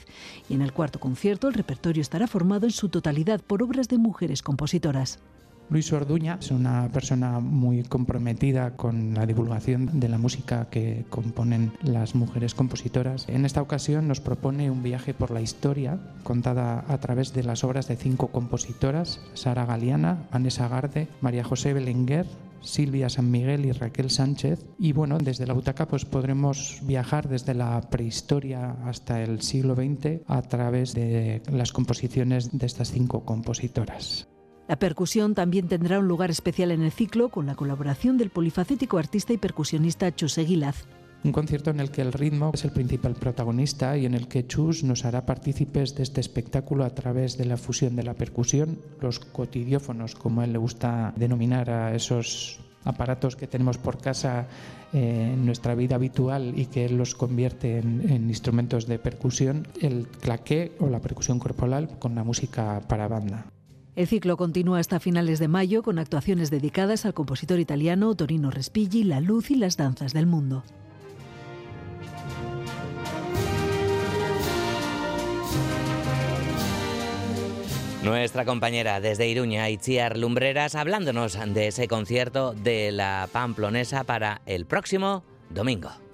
Y 0.49 0.55
en 0.55 0.63
el 0.63 0.73
cuarto 0.73 0.99
concierto 0.99 1.47
el 1.47 1.53
repertorio 1.53 2.01
estará 2.01 2.25
formado 2.25 2.65
en 2.65 2.71
su 2.71 2.89
totalidad 2.89 3.41
por 3.41 3.61
obras 3.61 3.87
de 3.87 3.99
mujeres 3.99 4.41
compositoras. 4.41 5.19
Luis 5.69 5.91
Orduña 5.91 6.37
es 6.39 6.51
una 6.51 6.89
persona 6.91 7.39
muy 7.39 7.83
comprometida 7.83 8.75
con 8.75 9.15
la 9.15 9.25
divulgación 9.25 9.99
de 9.99 10.09
la 10.09 10.19
música 10.19 10.69
que 10.69 11.05
componen 11.09 11.71
las 11.81 12.13
mujeres 12.13 12.53
compositoras. 12.53 13.27
En 13.27 13.45
esta 13.45 13.63
ocasión 13.63 14.07
nos 14.07 14.21
propone 14.21 14.69
un 14.69 14.83
viaje 14.83 15.15
por 15.15 15.31
la 15.31 15.41
historia 15.41 15.99
contada 16.23 16.85
a 16.87 16.99
través 16.99 17.33
de 17.33 17.43
las 17.43 17.63
obras 17.63 17.87
de 17.87 17.95
cinco 17.95 18.27
compositoras, 18.27 19.19
Sara 19.33 19.65
Galeana, 19.65 20.27
Vanessa 20.31 20.67
Garde, 20.67 21.07
María 21.21 21.43
José 21.43 21.73
Belenguer, 21.73 22.27
Silvia 22.61 23.09
San 23.09 23.31
Miguel 23.31 23.65
y 23.65 23.71
Raquel 23.71 24.11
Sánchez. 24.11 24.65
Y 24.77 24.93
bueno, 24.93 25.17
desde 25.17 25.47
la 25.47 25.53
butaca 25.53 25.87
pues 25.87 26.05
podremos 26.05 26.79
viajar 26.83 27.27
desde 27.27 27.53
la 27.55 27.81
prehistoria 27.81 28.71
hasta 28.85 29.21
el 29.23 29.41
siglo 29.41 29.75
XX 29.75 30.21
a 30.27 30.41
través 30.43 30.93
de 30.93 31.41
las 31.51 31.71
composiciones 31.71 32.55
de 32.57 32.65
estas 32.65 32.91
cinco 32.91 33.25
compositoras. 33.25 34.27
La 34.67 34.79
percusión 34.79 35.35
también 35.35 35.67
tendrá 35.67 35.99
un 35.99 36.07
lugar 36.07 36.31
especial 36.31 36.71
en 36.71 36.81
el 36.81 36.91
ciclo 36.91 37.29
con 37.29 37.45
la 37.45 37.55
colaboración 37.55 38.17
del 38.17 38.31
polifacético 38.31 38.97
artista 38.97 39.31
y 39.31 39.37
percusionista 39.37 40.13
Chus 40.15 40.39
Eguilaz. 40.39 40.85
Un 41.23 41.31
concierto 41.31 41.69
en 41.69 41.79
el 41.79 41.91
que 41.91 42.01
el 42.01 42.13
ritmo 42.13 42.51
es 42.53 42.65
el 42.65 42.71
principal 42.71 43.13
protagonista 43.13 43.97
y 43.97 44.05
en 44.05 44.15
el 44.15 44.27
que 44.27 44.45
Chus 44.45 44.83
nos 44.83 45.05
hará 45.05 45.25
partícipes 45.25 45.95
de 45.95 46.03
este 46.03 46.21
espectáculo 46.21 46.83
a 46.83 46.91
través 46.91 47.37
de 47.37 47.45
la 47.45 47.57
fusión 47.57 47.95
de 47.95 48.03
la 48.03 48.15
percusión, 48.15 48.79
los 49.01 49.19
cotidiófonos, 49.19 50.15
como 50.15 50.43
él 50.43 50.53
le 50.53 50.59
gusta 50.59 51.13
denominar 51.15 51.69
a 51.69 51.95
esos 51.95 52.59
aparatos 52.83 53.35
que 53.35 53.47
tenemos 53.47 53.77
por 53.79 53.99
casa 53.99 54.47
eh, 54.93 55.31
en 55.33 55.45
nuestra 55.45 55.73
vida 55.73 55.95
habitual 55.95 56.53
y 56.55 56.67
que 56.67 56.85
él 56.85 56.97
los 56.97 57.15
convierte 57.15 57.79
en, 57.79 58.07
en 58.09 58.29
instrumentos 58.29 58.85
de 58.85 58.99
percusión, 58.99 59.67
el 59.81 60.07
claqué 60.07 60.75
o 60.79 60.89
la 60.89 61.01
percusión 61.01 61.39
corporal 61.39 61.97
con 61.99 62.13
la 62.13 62.23
música 62.23 62.81
para 62.87 63.07
banda. 63.07 63.47
El 63.95 64.07
ciclo 64.07 64.35
continúa 64.35 64.79
hasta 64.79 64.99
finales 64.99 65.39
de 65.39 65.47
mayo 65.47 65.81
con 65.81 65.99
actuaciones 65.99 66.51
dedicadas 66.51 67.05
al 67.05 67.13
compositor 67.13 67.59
italiano 67.59 68.13
Torino 68.13 68.51
Respighi, 68.51 69.05
La 69.05 69.21
luz 69.21 69.51
y 69.51 69.55
las 69.55 69.77
danzas 69.77 70.11
del 70.11 70.25
mundo. 70.25 70.63
Nuestra 78.03 78.43
compañera 78.43 78.99
desde 78.99 79.29
Iruña, 79.29 79.69
Itziar 79.69 80.17
Lumbreras, 80.17 80.75
hablándonos 80.75 81.39
de 81.53 81.67
ese 81.67 81.87
concierto 81.87 82.53
de 82.53 82.91
la 82.91 83.29
Pamplonesa 83.31 84.03
para 84.03 84.41
el 84.45 84.65
próximo 84.65 85.23
domingo. 85.49 86.04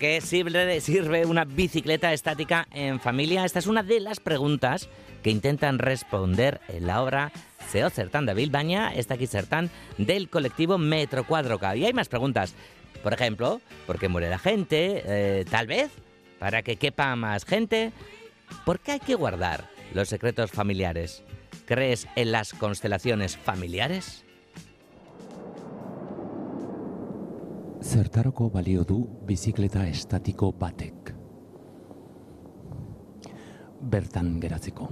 Qué 0.00 0.22
sirve, 0.22 1.26
una 1.26 1.44
bicicleta 1.44 2.12
estática 2.14 2.66
en 2.72 3.00
familia? 3.00 3.44
Esta 3.44 3.58
es 3.58 3.66
una 3.66 3.82
de 3.82 4.00
las 4.00 4.18
preguntas 4.18 4.88
que 5.22 5.30
intentan 5.30 5.78
responder 5.78 6.58
en 6.68 6.86
la 6.86 7.02
obra 7.02 7.30
Seo 7.68 7.90
Certán 7.90 8.24
de 8.24 8.32
Bilbaña, 8.32 8.94
está 8.94 9.14
aquí 9.14 9.26
Certán, 9.26 9.70
del 9.98 10.30
colectivo 10.30 10.78
Metro 10.78 11.24
Cuadroca. 11.24 11.76
Y 11.76 11.84
hay 11.84 11.92
más 11.92 12.08
preguntas. 12.08 12.54
Por 13.02 13.12
ejemplo, 13.12 13.60
¿por 13.86 13.98
qué 13.98 14.08
muere 14.08 14.30
la 14.30 14.38
gente? 14.38 15.02
Eh, 15.04 15.44
Tal 15.50 15.66
vez, 15.66 15.90
para 16.38 16.62
que 16.62 16.76
quepa 16.76 17.14
más 17.14 17.44
gente. 17.44 17.92
¿Por 18.64 18.80
qué 18.80 18.92
hay 18.92 19.00
que 19.00 19.14
guardar 19.14 19.68
los 19.92 20.08
secretos 20.08 20.50
familiares? 20.50 21.22
¿Crees 21.66 22.08
en 22.16 22.32
las 22.32 22.54
constelaciones 22.54 23.36
familiares? 23.36 24.24
Zertarako 27.80 28.50
balio 28.52 28.82
du 28.84 28.98
bizikleta 29.24 29.86
estatiko 29.88 30.50
batek. 30.52 31.14
Bertan 33.80 34.34
geratzeko. 34.42 34.88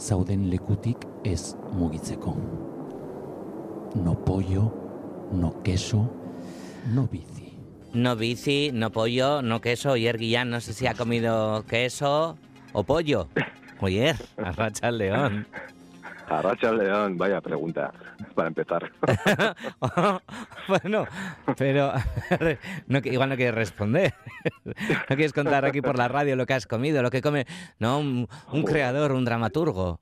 Zauden 0.00 0.46
lekutik 0.48 1.04
ez 1.28 1.52
mugitzeko. 1.76 2.32
No 4.00 4.14
pollo, 4.24 4.64
no 5.32 5.52
queso, 5.62 6.06
no 6.94 7.04
bici. 7.12 7.52
No 7.92 8.16
bici, 8.16 8.72
no 8.72 8.90
pollo, 8.90 9.42
no 9.42 9.60
queso. 9.60 9.90
Oyer 9.90 10.16
Guillán, 10.16 10.48
no 10.48 10.60
sé 10.60 10.72
si 10.72 10.86
ha 10.86 10.94
comido 10.94 11.64
queso 11.68 12.38
o 12.72 12.82
pollo. 12.82 13.28
Oyer, 13.80 14.16
arracha 14.38 14.88
el 14.88 14.98
león. 14.98 15.46
Arracha 16.28 16.72
león, 16.72 17.16
vaya 17.16 17.40
pregunta, 17.40 17.92
para 18.34 18.48
empezar. 18.48 18.90
bueno, 20.68 21.06
pero 21.56 21.92
no, 22.88 22.98
igual 23.04 23.28
no 23.28 23.36
quieres 23.36 23.54
responder. 23.54 24.14
No 25.08 25.16
quieres 25.16 25.32
contar 25.32 25.64
aquí 25.64 25.80
por 25.80 25.96
la 25.96 26.08
radio 26.08 26.36
lo 26.36 26.46
que 26.46 26.54
has 26.54 26.66
comido, 26.66 27.02
lo 27.02 27.10
que 27.10 27.22
come, 27.22 27.46
no, 27.78 27.98
un, 27.98 28.28
un 28.52 28.62
creador, 28.64 29.12
un 29.12 29.24
dramaturgo. 29.24 30.00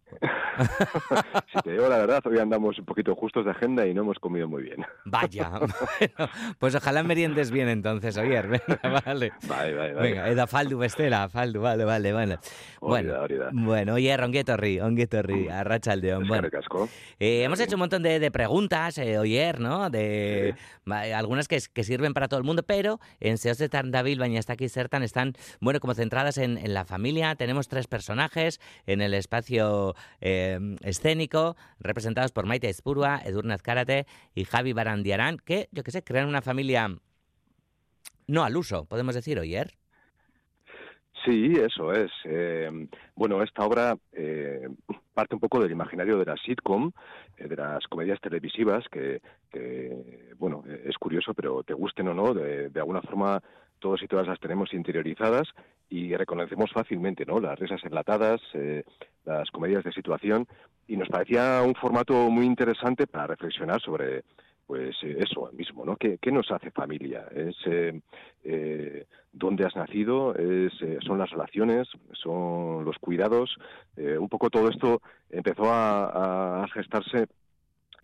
Si 1.52 1.60
te 1.62 1.72
digo 1.72 1.88
la 1.88 1.98
verdad, 1.98 2.22
hoy 2.26 2.38
andamos 2.38 2.78
un 2.78 2.84
poquito 2.84 3.14
justos 3.14 3.44
de 3.44 3.50
agenda 3.50 3.86
y 3.86 3.94
no 3.94 4.02
hemos 4.02 4.18
comido 4.18 4.48
muy 4.48 4.62
bien. 4.62 4.84
Vaya, 5.04 5.50
bueno, 5.58 6.30
pues 6.58 6.74
ojalá 6.74 7.02
meriendes 7.02 7.50
bien 7.50 7.68
entonces, 7.68 8.16
Oyer. 8.16 8.48
Venga, 8.48 9.00
vale. 9.04 9.32
Bai, 9.48 9.74
bai, 9.74 9.92
bai. 9.94 10.10
Venga, 10.10 10.28
eda 10.28 10.46
faldu 10.46 10.78
bestela, 10.78 11.28
faldu, 11.28 11.60
vale, 11.60 11.84
vale, 11.84 12.12
vale. 12.12 12.38
Bueno, 12.80 13.12
da, 13.12 13.22
hori 13.22 13.36
da. 13.36 13.50
bueno, 13.52 13.94
Oyer, 13.94 14.20
ongi 14.22 14.38
etorri, 14.38 14.80
ongi 14.80 15.02
etorri, 15.02 15.48
arratsaldeon. 15.48 16.26
Bueno, 16.28 16.48
eh, 17.18 17.44
hemos 17.44 17.60
hecho 17.60 17.76
un 17.76 17.80
montón 17.80 18.02
de, 18.02 18.18
de 18.18 18.30
preguntas, 18.30 18.98
eh, 18.98 19.18
Oyer, 19.18 19.60
¿no? 19.60 19.90
De 19.90 20.54
va, 20.90 21.00
algunas 21.16 21.48
que, 21.48 21.58
que 21.72 21.84
sirven 21.84 22.14
para 22.14 22.28
todo 22.28 22.38
el 22.38 22.44
mundo, 22.44 22.62
pero 22.62 23.00
en 23.20 23.38
Seos 23.38 23.58
de 23.58 23.68
Tardabil, 23.68 24.18
baina 24.18 24.38
está 24.38 24.54
aquí 24.54 24.68
Sertan, 24.68 25.02
están, 25.02 25.34
bueno, 25.60 25.80
como 25.80 25.94
centradas 25.94 26.38
en, 26.38 26.58
en 26.58 26.74
la 26.74 26.84
familia. 26.84 27.34
Tenemos 27.34 27.68
tres 27.68 27.86
personajes 27.86 28.60
en 28.86 29.00
el 29.00 29.14
espacio 29.14 29.94
eh, 30.20 30.43
escénico, 30.82 31.56
representados 31.78 32.32
por 32.32 32.46
Maite 32.46 32.68
Espurua, 32.68 33.20
Edurne 33.24 33.54
Azcárate 33.54 34.06
y 34.34 34.44
Javi 34.44 34.72
Barandiarán, 34.72 35.38
que, 35.38 35.68
yo 35.72 35.82
qué 35.82 35.90
sé, 35.90 36.02
crean 36.02 36.28
una 36.28 36.42
familia 36.42 36.88
no 38.26 38.44
al 38.44 38.56
uso, 38.56 38.86
podemos 38.86 39.14
decir, 39.14 39.38
Oyer. 39.38 39.74
Sí, 41.24 41.54
eso 41.54 41.92
es. 41.92 42.10
Eh, 42.24 42.88
bueno, 43.14 43.42
esta 43.42 43.64
obra 43.64 43.96
eh, 44.12 44.68
parte 45.14 45.34
un 45.34 45.40
poco 45.40 45.58
del 45.60 45.70
imaginario 45.70 46.18
de 46.18 46.26
la 46.26 46.36
sitcom, 46.36 46.90
eh, 47.38 47.48
de 47.48 47.56
las 47.56 47.86
comedias 47.86 48.20
televisivas, 48.20 48.84
que, 48.90 49.22
que, 49.50 50.34
bueno, 50.36 50.64
eh, 50.66 50.84
es 50.86 50.98
curioso, 50.98 51.32
pero 51.32 51.62
te 51.62 51.72
gusten 51.72 52.08
o 52.08 52.14
no, 52.14 52.34
de 52.34 52.70
alguna 52.76 53.00
forma 53.00 53.42
todos 53.78 54.02
y 54.02 54.06
todas 54.06 54.26
las 54.26 54.40
tenemos 54.40 54.72
interiorizadas 54.74 55.48
y 55.90 56.14
reconocemos 56.16 56.70
fácilmente, 56.72 57.24
¿no? 57.24 57.40
Las 57.40 57.58
risas 57.58 57.82
enlatadas, 57.84 58.40
eh, 58.54 58.84
las 59.24 59.50
comedias 59.50 59.84
de 59.84 59.92
situación, 59.92 60.46
y 60.86 60.96
nos 60.96 61.08
parecía 61.08 61.62
un 61.64 61.74
formato 61.74 62.30
muy 62.30 62.44
interesante 62.44 63.06
para 63.06 63.28
reflexionar 63.28 63.80
sobre, 63.80 64.24
pues 64.66 64.96
eh, 65.02 65.18
eso 65.18 65.50
mismo, 65.52 65.84
¿no? 65.84 65.96
¿Qué, 65.96 66.18
qué 66.20 66.30
nos 66.30 66.50
hace 66.50 66.70
familia? 66.70 67.26
Es 67.34 67.56
eh, 67.66 68.00
eh, 68.44 69.06
dónde 69.32 69.64
has 69.64 69.76
nacido, 69.76 70.34
es, 70.34 70.72
son 71.04 71.18
las 71.18 71.30
relaciones, 71.30 71.88
son 72.12 72.84
los 72.84 72.98
cuidados. 72.98 73.56
Un 73.96 74.28
poco 74.28 74.50
todo 74.50 74.68
esto 74.68 75.02
empezó 75.30 75.64
a 75.66 76.66
gestarse 76.72 77.26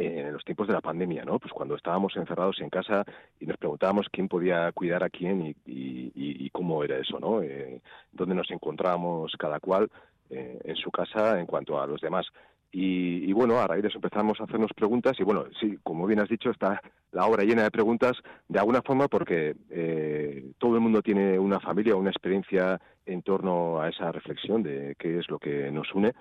en 0.03 0.33
los 0.33 0.45
tiempos 0.45 0.67
de 0.67 0.73
la 0.75 0.81
pandemia, 0.81 1.25
¿no? 1.25 1.39
Pues 1.39 1.53
cuando 1.53 1.75
estábamos 1.75 2.17
encerrados 2.17 2.61
en 2.61 2.71
casa 2.71 3.05
y 3.39 3.47
nos 3.47 3.57
preguntábamos 3.59 4.07
quién 4.11 4.29
podía 4.29 4.73
cuidar 4.73 5.05
a 5.05 5.11
quién 5.11 5.43
y, 5.43 5.51
y- 5.67 6.13
y- 6.15 6.47
y 6.47 6.51
cómo 6.51 6.83
era 6.83 6.97
eso, 6.99 7.19
¿no? 7.21 7.43
Eh, 7.43 7.81
dónde 8.13 8.35
nos 8.35 8.51
encontrábamos 8.51 9.33
cada 9.39 9.61
cual 9.61 9.91
eh, 10.31 10.59
en 10.65 10.77
su 10.77 10.91
casa 10.91 11.39
en 11.39 11.47
cuanto 11.47 11.81
a 11.81 11.87
los 11.87 12.01
demás. 12.01 12.27
Y, 12.73 13.29
y 13.29 13.33
bueno, 13.33 13.59
a 13.59 13.67
raíz 13.67 13.83
de 13.83 13.89
eso 13.89 13.99
empezamos 13.99 14.41
a 14.41 14.45
hacernos 14.45 14.71
preguntas 14.75 15.19
y 15.19 15.25
bueno, 15.25 15.45
sí, 15.61 15.77
como 15.83 16.07
bien 16.07 16.21
has 16.21 16.29
dicho, 16.29 16.51
está 16.51 16.81
la 17.11 17.27
obra 17.27 17.43
llena 17.43 17.65
de 17.65 17.71
preguntas 17.73 18.13
de 18.49 18.59
alguna 18.61 18.81
forma 18.81 19.09
porque 19.09 19.57
eh, 19.71 20.53
todo 20.59 20.77
el 20.77 20.81
mundo 20.81 21.03
tiene 21.03 21.37
una 21.39 21.59
familia, 21.59 21.97
una 21.97 22.11
experiencia 22.11 22.81
en 23.07 23.23
torno 23.23 23.81
a 23.81 23.89
esa 23.89 24.13
reflexión 24.13 24.63
de 24.63 24.95
qué 24.99 25.19
es 25.19 25.29
lo 25.29 25.39
que 25.41 25.71
nos 25.73 25.93
une 25.93 26.13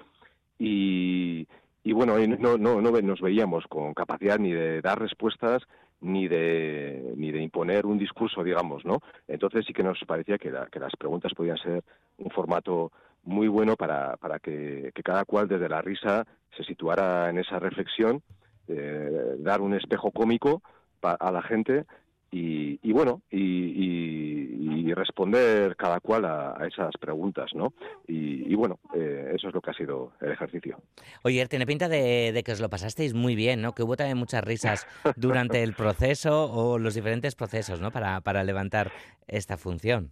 y, 0.58 1.48
y 1.90 1.94
bueno, 1.94 2.18
no, 2.20 2.58
no, 2.58 2.82
no 2.82 2.92
nos 3.02 3.20
veíamos 3.20 3.66
con 3.68 3.94
capacidad 3.96 4.38
ni 4.38 4.52
de 4.54 4.80
dar 4.82 5.00
respuestas 5.00 5.64
ni 6.02 6.28
de, 6.28 7.14
ni 7.18 7.32
de 7.32 7.42
imponer 7.42 7.86
un 7.88 7.98
discurso, 7.98 8.44
digamos, 8.44 8.86
¿no? 8.86 9.00
Entonces 9.28 9.66
sí 9.66 9.74
que 9.74 9.84
nos 9.84 10.00
parecía 10.06 10.38
que, 10.38 10.52
la- 10.52 10.68
que 10.68 10.80
las 10.80 10.96
preguntas 10.96 11.34
podían 11.34 11.58
ser 11.58 11.84
un 12.20 12.30
formato 12.30 12.92
muy 13.24 13.48
bueno 13.48 13.76
para, 13.76 14.18
para 14.18 14.38
que, 14.40 14.92
cada 15.04 15.26
cual 15.26 15.48
desde 15.48 15.68
la 15.68 15.82
risa 15.82 16.26
se 16.56 16.64
situara 16.64 17.30
en 17.32 17.40
esa 17.40 17.58
reflexión, 17.60 18.22
eh, 18.68 19.36
dar 19.40 19.60
un 19.62 19.74
espejo 19.74 20.12
cómico 20.12 20.62
a 21.02 21.32
la 21.32 21.42
gente 21.42 21.86
y, 22.32 22.80
y 22.82 22.92
bueno, 22.92 23.22
y, 23.32 23.38
y- 23.40 24.60
y 24.90 24.94
responder 24.94 25.76
cada 25.76 26.00
cual 26.00 26.26
a, 26.26 26.56
a 26.60 26.66
esas 26.68 26.92
preguntas, 27.00 27.52
¿no? 27.54 27.74
Y, 28.08 28.52
y 28.52 28.56
bueno, 28.56 28.80
eh, 28.96 29.34
eso 29.36 29.50
es 29.50 29.54
lo 29.54 29.62
que 29.62 29.70
ha 29.70 29.74
sido 29.74 30.14
el 30.22 30.32
ejercicio. 30.32 30.82
Oye, 31.24 31.46
tiene 31.48 31.68
pinta 31.68 31.88
de, 31.88 32.32
de 32.32 32.44
que 32.44 32.52
os 32.54 32.60
lo 32.60 32.70
pasasteis 32.70 33.14
muy 33.14 33.36
bien, 33.36 33.62
¿no? 33.62 33.74
Que 33.74 33.84
hubo 33.84 33.96
también 33.96 34.18
muchas 34.18 34.44
risas 34.44 34.88
durante 35.16 35.62
el 35.62 35.74
proceso 35.74 36.52
o 36.52 36.80
los 36.80 36.96
diferentes 36.96 37.36
procesos, 37.36 37.82
¿no? 37.82 37.92
Para, 37.92 38.22
para 38.22 38.44
levantar 38.44 38.92
esta 39.28 39.58
función. 39.58 40.12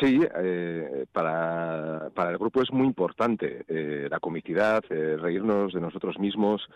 Sí, 0.00 0.20
eh, 0.36 1.06
para, 1.12 2.10
para 2.14 2.30
el 2.30 2.38
grupo 2.38 2.62
es 2.62 2.72
muy 2.72 2.86
importante 2.86 3.64
eh, 3.68 4.08
la 4.10 4.18
comicidad, 4.18 4.82
eh, 4.90 5.16
reírnos 5.16 5.72
de 5.72 5.80
nosotros 5.80 6.18
mismos. 6.18 6.66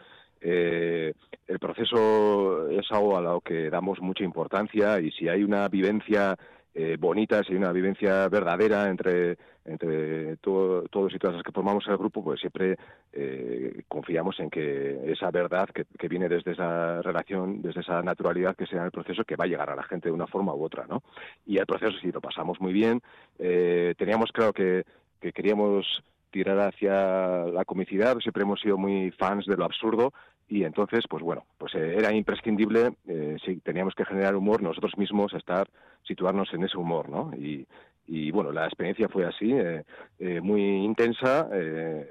Eh, 0.41 1.13
el 1.47 1.59
proceso 1.59 2.69
es 2.71 2.87
algo 2.91 3.17
a 3.17 3.21
lo 3.21 3.41
que 3.41 3.71
damos 3.71 4.01
mucha 4.01 4.25
importancia 4.25 5.01
y 5.01 5.11
si 5.13 5.29
hay 5.29 5.43
una 5.45 5.69
vivencia 5.69 6.37
eh, 6.75 6.97
bonita, 6.99 7.43
si 7.43 7.53
hay 7.53 7.59
una 7.59 7.73
vivencia 7.73 8.29
verdadera 8.29 8.91
entre, 8.91 9.39
entre 9.65 10.37
todo- 10.39 10.83
todos 10.89 11.15
y 11.15 11.19
todas 11.19 11.37
las 11.37 11.43
que 11.43 11.53
formamos 11.53 11.87
el 11.89 11.97
grupo, 11.97 12.23
pues 12.23 12.39
siempre 12.41 12.77
eh, 13.15 13.83
confiamos 13.89 14.39
en 14.41 14.51
que 14.51 15.11
esa 15.11 15.31
verdad 15.31 15.71
que, 15.71 15.87
que 15.99 16.09
viene 16.09 16.29
desde 16.29 16.53
esa 16.53 17.01
relación, 17.01 17.63
desde 17.63 17.81
esa 17.81 18.03
naturalidad 18.03 18.55
que 18.57 18.67
sea 18.67 18.85
el 18.85 18.91
proceso, 18.91 19.25
que 19.25 19.37
va 19.37 19.45
a 19.45 19.49
llegar 19.49 19.71
a 19.71 19.77
la 19.77 19.85
gente 19.85 20.09
de 20.11 20.15
una 20.15 20.27
forma 20.27 20.55
u 20.55 20.63
otra, 20.65 20.87
¿no? 20.87 21.03
Y 21.47 21.57
el 21.57 21.65
proceso 21.67 21.97
sí 22.03 22.13
lo 22.13 22.21
pasamos 22.21 22.61
muy 22.61 22.75
bien. 22.75 23.01
Eh, 23.39 23.95
teníamos 23.97 24.31
claro 24.33 24.53
que, 24.53 24.85
que 25.21 25.33
queríamos 25.33 26.03
tirar 26.37 26.59
hacia 26.59 27.47
la 27.47 27.65
comicidad, 27.65 28.19
siempre 28.19 28.43
hemos 28.43 28.61
sido 28.61 28.77
muy 28.77 29.11
fans 29.13 29.47
de 29.47 29.57
lo 29.57 29.65
absurdo 29.65 30.13
y 30.47 30.65
entonces, 30.65 31.07
pues 31.09 31.23
bueno, 31.23 31.47
pues 31.57 31.75
eh, 31.75 31.95
era 31.97 32.13
imprescindible, 32.13 32.93
eh, 33.09 33.39
sí, 33.43 33.57
teníamos 33.65 33.95
que 33.95 34.05
generar 34.05 34.37
humor 34.37 34.61
nosotros 34.61 34.99
mismos, 34.99 35.33
estar, 35.33 35.67
situarnos 36.03 36.53
en 36.53 36.65
ese 36.65 36.77
humor, 36.77 37.09
¿no? 37.09 37.33
Y, 37.35 37.67
y 38.07 38.31
bueno, 38.33 38.53
la 38.53 38.67
experiencia 38.67 39.09
fue 39.09 39.25
así, 39.25 39.51
eh, 39.51 39.85
eh, 40.19 40.43
muy 40.43 40.61
intensa, 40.61 41.49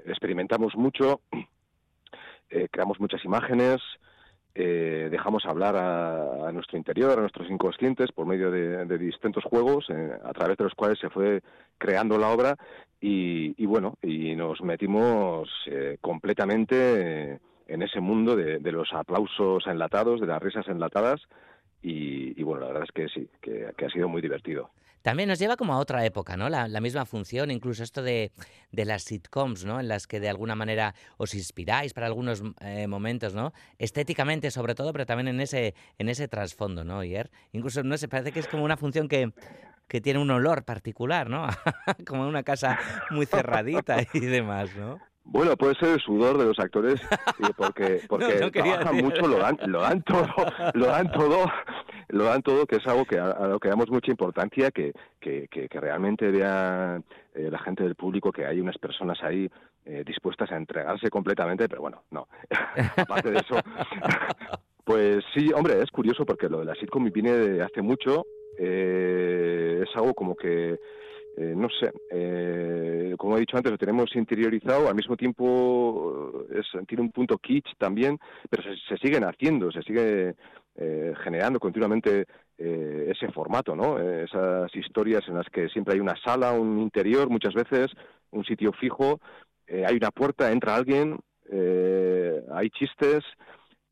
experimentamos 0.06 0.74
mucho, 0.74 1.20
creamos 2.72 2.98
muchas 2.98 3.24
imágenes, 3.24 3.80
eh, 4.58 5.08
dejamos 5.10 5.44
hablar 5.44 5.76
a, 5.76 6.50
nuestro 6.50 6.78
interior, 6.78 7.18
a 7.18 7.20
nuestros 7.20 7.50
inconscientes, 7.50 8.10
por 8.10 8.26
medio 8.26 8.50
de, 8.50 8.98
distintos 8.98 9.44
juegos, 9.44 9.84
eh, 9.90 10.12
a 10.24 10.32
través 10.32 10.56
de 10.56 10.64
los 10.64 10.74
cuales 10.74 10.98
se 10.98 11.10
fue 11.10 11.42
creando 11.76 12.16
la 12.16 12.30
obra 12.30 12.56
y, 12.98 13.54
y 13.62 13.66
bueno, 13.66 13.98
y 14.02 14.34
nos 14.34 14.62
metimos 14.62 15.50
eh, 15.66 15.98
completamente 16.00 17.38
en 17.66 17.82
ese 17.82 18.00
mundo 18.00 18.34
de, 18.34 18.72
los 18.72 18.94
aplausos 18.94 19.66
enlatados, 19.66 20.22
de 20.22 20.26
las 20.26 20.42
risas 20.42 20.66
enlatadas 20.68 21.20
y, 21.82 22.42
bueno, 22.42 22.62
la 22.62 22.68
verdad 22.68 22.84
es 22.84 22.92
que 22.92 23.08
sí, 23.08 23.28
que 23.42 23.84
ha 23.84 23.90
sido 23.90 24.08
muy 24.08 24.22
divertido. 24.22 24.70
También 25.06 25.28
nos 25.28 25.38
lleva 25.38 25.56
como 25.56 25.72
a 25.72 25.78
otra 25.78 26.04
época, 26.04 26.36
¿no? 26.36 26.48
La, 26.48 26.66
la 26.66 26.80
misma 26.80 27.06
función, 27.06 27.52
incluso 27.52 27.84
esto 27.84 28.02
de, 28.02 28.32
de 28.72 28.84
las 28.84 29.04
sitcoms, 29.04 29.64
¿no? 29.64 29.78
En 29.78 29.86
las 29.86 30.08
que 30.08 30.18
de 30.18 30.28
alguna 30.28 30.56
manera 30.56 30.96
os 31.16 31.32
inspiráis 31.32 31.94
para 31.94 32.08
algunos 32.08 32.42
eh, 32.60 32.88
momentos, 32.88 33.32
¿no? 33.32 33.52
Estéticamente 33.78 34.50
sobre 34.50 34.74
todo, 34.74 34.92
pero 34.92 35.06
también 35.06 35.28
en 35.28 35.40
ese, 35.40 35.76
en 35.98 36.08
ese 36.08 36.26
trasfondo, 36.26 36.82
¿no, 36.82 37.04
Ier? 37.04 37.30
Incluso, 37.52 37.84
no 37.84 37.96
sé, 37.96 38.08
parece 38.08 38.32
que 38.32 38.40
es 38.40 38.48
como 38.48 38.64
una 38.64 38.76
función 38.76 39.06
que, 39.06 39.32
que 39.86 40.00
tiene 40.00 40.18
un 40.18 40.32
olor 40.32 40.64
particular, 40.64 41.30
¿no? 41.30 41.46
como 42.04 42.26
una 42.26 42.42
casa 42.42 42.76
muy 43.10 43.26
cerradita 43.26 43.98
y 44.12 44.18
demás, 44.18 44.74
¿no? 44.74 44.98
Bueno, 45.28 45.56
puede 45.56 45.74
ser 45.74 45.88
el 45.90 46.00
sudor 46.00 46.38
de 46.38 46.44
los 46.46 46.58
actores, 46.58 47.00
porque, 47.56 48.00
porque 48.08 48.34
No, 48.34 48.46
no 48.46 48.52
quería 48.52 48.78
trabajan 48.78 48.96
decir- 48.96 49.04
mucho, 49.04 49.26
lo 49.26 49.38
dan, 49.38 49.58
lo 49.66 49.80
dan 49.82 50.02
todo, 50.02 50.26
lo 50.74 50.86
dan 50.86 51.10
todo, 51.12 51.46
lo 52.08 52.24
dan 52.24 52.42
todo, 52.42 52.64
que 52.66 52.76
es 52.76 52.86
algo 52.86 53.04
que 53.04 53.18
a, 53.18 53.30
a 53.32 53.46
lo 53.48 53.58
que 53.58 53.68
damos 53.68 53.90
mucha 53.90 54.10
importancia, 54.10 54.70
que, 54.70 54.92
que, 55.20 55.48
que, 55.48 55.68
que 55.68 55.80
realmente 55.80 56.30
vea 56.30 57.00
eh, 57.34 57.48
la 57.50 57.58
gente 57.58 57.82
del 57.82 57.96
público 57.96 58.30
que 58.30 58.46
hay 58.46 58.60
unas 58.60 58.78
personas 58.78 59.18
ahí 59.22 59.50
eh, 59.84 60.04
dispuestas 60.06 60.50
a 60.52 60.56
entregarse 60.56 61.10
completamente, 61.10 61.68
pero 61.68 61.82
bueno, 61.82 62.04
no. 62.12 62.28
Aparte 62.96 63.30
de 63.32 63.38
eso, 63.38 63.56
pues 64.84 65.24
sí, 65.34 65.50
hombre, 65.52 65.82
es 65.82 65.90
curioso 65.90 66.24
porque 66.24 66.48
lo 66.48 66.60
de 66.60 66.66
la 66.66 66.74
sitcom 66.76 67.10
viene 67.12 67.32
de 67.32 67.62
hace 67.62 67.82
mucho, 67.82 68.24
eh, 68.58 69.82
es 69.82 69.96
algo 69.96 70.14
como 70.14 70.36
que 70.36 70.78
eh, 71.36 71.54
no 71.54 71.68
sé, 71.68 71.92
eh, 72.10 73.14
como 73.18 73.36
he 73.36 73.40
dicho 73.40 73.58
antes, 73.58 73.70
lo 73.70 73.76
tenemos 73.76 74.14
interiorizado, 74.16 74.88
al 74.88 74.94
mismo 74.94 75.16
tiempo 75.16 76.46
eh, 76.50 76.60
es, 76.60 76.86
tiene 76.86 77.02
un 77.02 77.12
punto 77.12 77.36
kitsch 77.36 77.76
también, 77.76 78.18
pero 78.48 78.62
se, 78.62 78.96
siguen 78.96 79.24
haciendo, 79.24 79.70
se 79.70 79.82
sigue 79.82 80.34
eh, 80.76 81.14
generando 81.22 81.58
continuamente 81.58 82.26
eh, 82.56 83.12
ese 83.14 83.30
formato, 83.32 83.76
¿no? 83.76 83.98
Eh, 83.98 84.24
esas 84.24 84.74
historias 84.74 85.28
en 85.28 85.34
las 85.34 85.46
que 85.50 85.68
siempre 85.68 85.94
hay 85.94 86.00
una 86.00 86.16
sala, 86.22 86.52
un 86.52 86.78
interior, 86.78 87.28
muchas 87.28 87.52
veces, 87.52 87.88
un 88.30 88.44
sitio 88.44 88.72
fijo, 88.72 89.20
hay 89.68 89.96
una 89.96 90.12
puerta, 90.12 90.52
entra 90.52 90.76
alguien, 90.76 91.18
hay 91.50 92.70
chistes, 92.70 93.24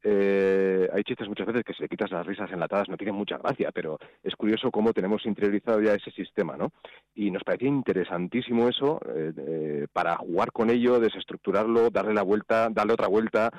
eh, 0.04 0.88
hay 0.92 1.02
chistes 1.02 1.28
muchas 1.28 1.46
veces 1.46 1.64
que 1.64 1.72
si 1.72 1.82
le 1.82 1.88
quitas 1.88 2.10
las 2.10 2.26
risas 2.26 2.50
enlatadas 2.52 2.88
no 2.90 2.96
tienen 2.96 3.14
mucha 3.14 3.38
gracia, 3.38 3.72
pero 3.72 3.98
es 4.22 4.36
curioso 4.36 4.70
cómo 4.70 4.92
tenemos 4.92 5.24
interiorizado 5.24 5.80
ya 5.80 5.94
ese 5.94 6.10
sistema, 6.10 6.56
¿no? 6.56 6.72
Y 7.14 7.30
nos 7.30 7.42
parecía 7.42 7.68
interesantísimo 7.68 8.68
eso 8.68 9.00
eh, 9.08 9.32
eh, 9.36 9.86
para 9.92 10.16
jugar 10.16 10.52
con 10.52 10.68
ello, 10.68 11.00
desestructurarlo, 11.00 11.88
darle 11.88 12.12
la 12.12 12.22
vuelta, 12.22 12.68
darle 12.70 12.92
otra 12.92 13.08
vuelta 13.08 13.50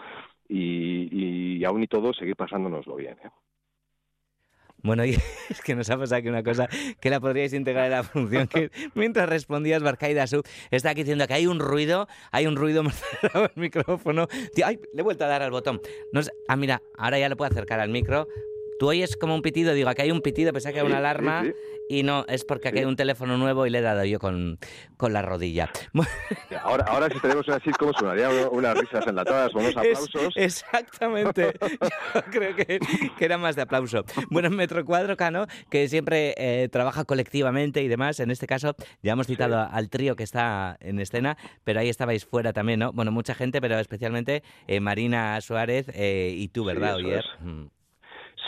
y, 0.47 1.57
y 1.57 1.65
aún 1.65 1.81
y 1.83 1.87
todo 1.87 2.13
seguir 2.13 2.35
pasándonoslo 2.35 2.95
bien. 2.95 3.17
¿eh? 3.23 3.29
Bueno, 4.85 5.03
y 5.03 5.17
es 5.49 5.61
que 5.63 5.75
nos 5.75 5.89
ha 5.89 5.97
pasado 5.97 6.19
aquí 6.19 6.29
una 6.29 6.43
cosa 6.43 6.69
que 7.01 7.09
la 7.09 7.19
podríais 7.19 7.53
integrar 7.53 7.85
en 7.85 7.91
la 7.91 8.03
función, 8.03 8.47
mientras 8.93 9.27
respondías 9.27 9.81
Barcaida 9.81 10.27
Su, 10.27 10.43
está 10.69 10.91
aquí 10.91 11.01
diciendo 11.01 11.25
que 11.27 11.33
hay 11.33 11.47
un 11.47 11.59
ruido, 11.59 12.07
hay 12.31 12.45
un 12.45 12.55
ruido 12.55 12.83
cerrado 13.21 13.45
el 13.45 13.61
micrófono. 13.61 14.27
Ay, 14.63 14.79
le 14.93 14.99
he 14.99 15.03
vuelto 15.03 15.25
a 15.25 15.27
dar 15.27 15.41
al 15.41 15.49
botón. 15.49 15.81
Ah, 16.47 16.55
mira, 16.55 16.83
ahora 16.97 17.17
ya 17.17 17.29
lo 17.29 17.35
puedo 17.35 17.51
acercar 17.51 17.79
al 17.79 17.89
micro. 17.89 18.27
Tú 18.79 18.89
oyes 18.89 19.15
como 19.15 19.35
un 19.35 19.41
pitido, 19.41 19.73
digo, 19.73 19.89
aquí 19.89 20.01
hay 20.01 20.11
un 20.11 20.21
pitido, 20.21 20.51
pensaba 20.53 20.73
que 20.73 20.79
era 20.79 20.85
una 20.87 20.95
Sí, 20.95 21.01
sí, 21.01 21.05
alarma. 21.05 21.43
sí. 21.45 21.53
Y 21.87 22.03
no, 22.03 22.25
es 22.27 22.43
porque 22.43 22.69
aquí 22.69 22.79
hay 22.79 22.85
un 22.85 22.95
teléfono 22.95 23.37
nuevo 23.37 23.65
y 23.67 23.69
le 23.69 23.77
he 23.77 23.81
dado 23.81 24.03
yo 24.05 24.17
con, 24.19 24.57
con 24.97 25.13
la 25.13 25.21
rodilla. 25.21 25.69
Ahora, 26.63 26.83
ahora 26.87 27.07
si 27.13 27.19
tenemos 27.19 27.47
una 27.47 27.59
sitcom 27.59 27.93
sonaría 27.93 28.29
una- 28.29 28.49
unas 28.49 28.77
risas 28.77 29.05
enlatadas 29.07 29.53
o 29.53 29.59
unos 29.59 29.69
Es- 29.83 29.99
aplausos. 29.99 30.33
exactamente. 30.35 31.53
Yo 32.15 32.21
creo 32.31 32.55
que, 32.55 32.79
que 33.17 33.25
era 33.25 33.37
más 33.37 33.55
de 33.55 33.61
aplauso. 33.61 34.03
Bueno, 34.29 34.47
en 34.47 34.55
Metro 34.55 34.83
Cuadro 34.83 35.15
Cano, 35.15 35.45
que 35.69 35.87
siempre 35.87 36.33
eh, 36.37 36.69
trabaja 36.71 37.05
colectivamente 37.05 37.81
y 37.83 37.87
demás. 37.87 38.19
En 38.19 38.31
este 38.31 38.47
caso, 38.47 38.75
ya 39.03 39.13
hemos 39.13 39.27
citado 39.27 39.59
al 39.71 39.89
trío 39.89 40.15
que 40.15 40.23
está 40.23 40.77
en 40.79 40.99
escena, 40.99 41.37
pero 41.63 41.79
ahí 41.79 41.89
estabais 41.89 42.25
fuera 42.25 42.51
también, 42.51 42.79
¿no? 42.79 42.91
Bueno, 42.93 43.11
mucha 43.11 43.35
gente, 43.35 43.61
pero 43.61 43.77
especialmente 43.79 44.43
eh, 44.67 44.79
Marina 44.79 45.39
Suárez 45.41 45.85
eh, 45.93 46.33
y 46.35 46.47
tú, 46.49 46.65
¿verdad, 46.65 46.97
eso 46.99 47.07
Oyer? 47.07 47.19
es. 47.19 47.25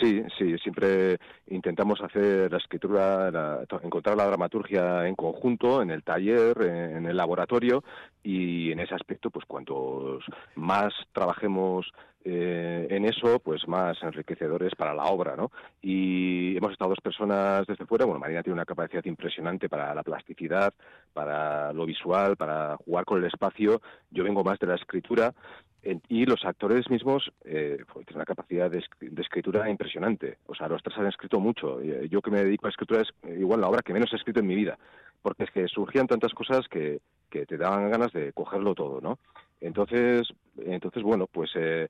Sí, 0.00 0.22
sí, 0.38 0.56
siempre 0.58 1.18
intentamos 1.48 2.00
hacer 2.00 2.52
la 2.52 2.58
escritura, 2.58 3.30
la- 3.32 3.64
encontrar 3.82 4.16
la 4.16 4.26
dramaturgia 4.26 5.08
en 5.08 5.16
conjunto, 5.16 5.82
en 5.82 5.90
el 5.90 6.04
taller, 6.04 6.60
en 6.62 7.06
el 7.06 7.16
laboratorio, 7.16 7.82
y 8.22 8.70
en 8.70 8.80
ese 8.80 8.94
aspecto, 8.94 9.30
pues 9.30 9.44
cuantos 9.46 10.24
más 10.54 10.92
trabajemos 11.12 11.90
eh, 12.24 12.86
en 12.90 13.06
eso, 13.06 13.38
pues 13.40 13.66
más 13.66 13.96
enriquecedores 14.02 14.74
para 14.76 14.92
la 14.92 15.04
obra, 15.04 15.34
¿no? 15.36 15.50
Y 15.80 16.56
hemos 16.56 16.72
estado 16.72 16.90
dos 16.90 17.00
personas 17.00 17.66
desde 17.66 17.86
fuera, 17.86 18.04
bueno, 18.04 18.20
Marina 18.20 18.42
tiene 18.42 18.54
una 18.54 18.64
capacidad 18.66 19.04
impresionante 19.04 19.68
para 19.68 19.94
la 19.94 20.02
plasticidad, 20.02 20.74
para 21.18 21.72
lo 21.72 21.84
visual, 21.84 22.36
para 22.36 22.76
jugar 22.76 23.04
con 23.04 23.18
el 23.18 23.24
espacio, 23.24 23.80
yo 24.08 24.22
vengo 24.22 24.44
más 24.44 24.56
de 24.60 24.68
la 24.68 24.76
escritura, 24.76 25.34
en- 25.82 26.00
y 26.08 26.26
los 26.26 26.44
actores 26.44 26.88
mismos 26.90 27.32
eh, 27.44 27.78
pues, 27.92 28.06
tienen 28.06 28.18
una 28.18 28.24
capacidad 28.24 28.70
de, 28.70 28.84
de 29.00 29.22
escritura 29.22 29.68
impresionante. 29.68 30.36
O 30.46 30.54
sea, 30.54 30.68
los 30.68 30.80
tres 30.80 30.96
han 30.96 31.06
escrito 31.08 31.40
mucho. 31.40 31.80
Eh, 31.80 32.06
Yo 32.08 32.22
que 32.22 32.30
me 32.30 32.44
dedico 32.44 32.66
a 32.66 32.70
escritura 32.70 33.00
es 33.00 33.08
eh, 33.24 33.36
igual 33.40 33.60
la 33.60 33.68
obra 33.68 33.82
que 33.82 33.92
menos 33.92 34.12
he 34.12 34.16
escrito 34.16 34.38
en 34.38 34.46
mi 34.46 34.54
vida, 34.54 34.78
porque 35.20 35.42
es 35.42 35.50
que 35.50 35.66
surgían 35.66 36.06
tantas 36.06 36.32
cosas 36.34 36.68
que, 36.68 37.00
te 37.30 37.56
daban 37.58 37.90
ganas 37.90 38.12
de 38.12 38.32
cogerlo 38.32 38.74
todo, 38.74 39.00
¿no? 39.00 39.18
Entonces, 39.60 40.28
entonces 40.64 41.02
bueno, 41.02 41.26
pues 41.26 41.50
eh, 41.56 41.88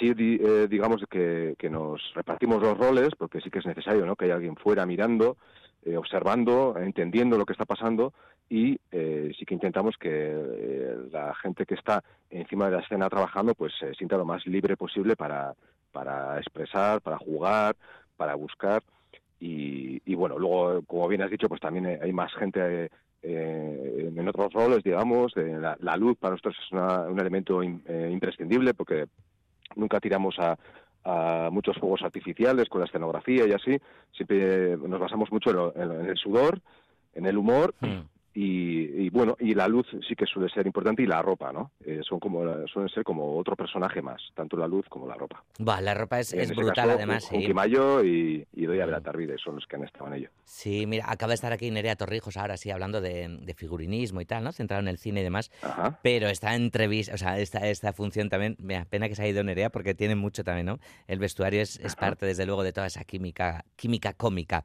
sí, 0.00 0.14
di- 0.14 0.40
eh, 0.42 0.66
digamos 0.68 1.02
que, 1.08 1.54
que 1.58 1.68
nos 1.70 2.00
repartimos 2.14 2.62
los 2.62 2.76
roles, 2.78 3.10
porque 3.18 3.40
sí 3.42 3.50
que 3.50 3.58
es 3.60 3.66
necesario, 3.66 4.04
¿no? 4.06 4.16
Que 4.16 4.24
haya 4.24 4.34
alguien 4.36 4.56
fuera 4.56 4.86
mirando, 4.86 5.36
eh, 5.84 5.96
observando, 5.96 6.74
entendiendo 6.78 7.38
lo 7.38 7.44
que 7.46 7.52
está 7.52 7.64
pasando 7.66 8.12
y 8.50 8.78
eh, 8.90 9.32
sí 9.38 9.46
que 9.46 9.54
intentamos 9.54 9.96
que 9.96 10.10
eh, 10.12 10.96
la 11.12 11.32
gente 11.36 11.64
que 11.64 11.74
está 11.74 12.02
encima 12.28 12.66
de 12.68 12.76
la 12.76 12.82
escena 12.82 13.08
trabajando 13.08 13.54
pues 13.54 13.72
se 13.78 13.94
sienta 13.94 14.16
lo 14.18 14.24
más 14.26 14.44
libre 14.46 14.76
posible 14.76 15.14
para, 15.16 15.54
para 15.92 16.36
expresar, 16.38 17.00
para 17.00 17.16
jugar, 17.16 17.76
para 18.16 18.34
buscar. 18.34 18.82
Y, 19.38 20.02
y 20.04 20.14
bueno, 20.16 20.36
luego 20.38 20.82
como 20.82 21.06
bien 21.08 21.22
has 21.22 21.30
dicho 21.30 21.48
pues 21.48 21.60
también 21.60 21.86
eh, 21.86 21.98
hay 22.02 22.12
más 22.12 22.34
gente 22.34 22.90
eh, 23.22 24.12
en 24.14 24.28
otros 24.28 24.52
roles, 24.52 24.82
digamos, 24.82 25.32
la, 25.36 25.76
la 25.80 25.96
luz 25.96 26.16
para 26.18 26.32
nosotros 26.32 26.56
es 26.64 26.72
una- 26.72 27.02
un 27.02 27.20
elemento 27.20 27.62
eh, 27.62 28.10
imprescindible 28.12 28.74
porque 28.74 29.06
nunca 29.76 30.00
tiramos 30.00 30.36
a, 30.40 30.58
a 31.04 31.50
muchos 31.50 31.78
fuegos 31.78 32.02
artificiales 32.02 32.68
con 32.68 32.80
la 32.80 32.86
escenografía 32.86 33.46
y 33.46 33.52
así, 33.52 33.78
siempre 34.12 34.76
nos 34.76 34.98
basamos 35.00 35.30
mucho 35.30 35.50
en, 35.50 35.56
lo- 35.56 35.76
en 35.76 35.92
en 36.00 36.06
el 36.06 36.16
sudor, 36.16 36.60
en 37.14 37.26
el 37.26 37.38
humor 37.38 37.74
y, 38.32 39.06
y, 39.06 39.10
bueno, 39.10 39.36
y 39.40 39.54
la 39.54 39.66
luz 39.66 39.86
sí 40.08 40.14
que 40.14 40.26
suele 40.26 40.48
ser 40.50 40.66
importante 40.66 41.02
y 41.02 41.06
la 41.06 41.20
ropa, 41.20 41.52
¿no? 41.52 41.72
Eh, 41.84 42.00
son 42.08 42.20
como 42.20 42.44
suelen 42.68 42.88
ser 42.88 43.02
como 43.02 43.36
otro 43.36 43.56
personaje 43.56 44.00
más, 44.02 44.22
tanto 44.34 44.56
la 44.56 44.68
luz 44.68 44.86
como 44.88 45.06
la 45.06 45.14
ropa. 45.14 45.42
Buah, 45.58 45.80
la 45.80 45.94
ropa 45.94 46.20
es, 46.20 46.32
En 46.32 46.40
es 46.40 46.50
ese 46.50 46.54
brutal, 46.54 46.86
caso, 46.86 46.90
además. 46.98 47.24
Sí. 47.24 47.52
Mayo 47.52 48.04
y, 48.04 48.46
y 48.52 48.66
Doya 48.66 48.86
Belatarvide 48.86 49.36
son 49.38 49.56
los 49.56 49.66
que 49.66 49.76
han 49.76 49.84
estado 49.84 50.06
en 50.06 50.14
ello. 50.14 50.30
Sí, 50.44 50.86
mira, 50.86 51.06
acaba 51.08 51.30
de 51.30 51.34
estar 51.34 51.52
aquí 51.52 51.70
Nerea 51.70 51.96
Torrijos 51.96 52.36
ahora 52.36 52.56
sí 52.56 52.70
hablando 52.70 53.00
de, 53.00 53.28
de 53.40 53.54
figurinismo 53.54 54.20
y 54.20 54.26
tal, 54.26 54.44
¿no? 54.44 54.52
Centrado 54.52 54.80
en 54.80 54.88
el 54.88 54.98
cine 54.98 55.20
y 55.20 55.24
demás. 55.24 55.50
Pero 56.02 56.28
esta 56.28 56.54
entrevista, 56.54 57.14
o 57.14 57.18
sea, 57.18 57.38
esta, 57.38 57.68
esta 57.68 57.92
función 57.92 58.28
también, 58.28 58.56
mira, 58.60 58.84
pena 58.84 59.08
que 59.08 59.14
se 59.14 59.22
ha 59.22 59.28
ido 59.28 59.42
Nerea 59.42 59.70
porque 59.70 59.94
tiene 59.94 60.14
mucho 60.14 60.44
también, 60.44 60.66
¿no? 60.66 60.78
El 61.08 61.18
vestuario 61.18 61.60
es, 61.60 61.80
es 61.80 61.96
parte, 61.96 62.26
desde 62.26 62.46
luego, 62.46 62.62
de 62.62 62.72
toda 62.72 62.86
esa 62.86 63.04
química, 63.04 63.64
química 63.76 64.12
cómica. 64.12 64.64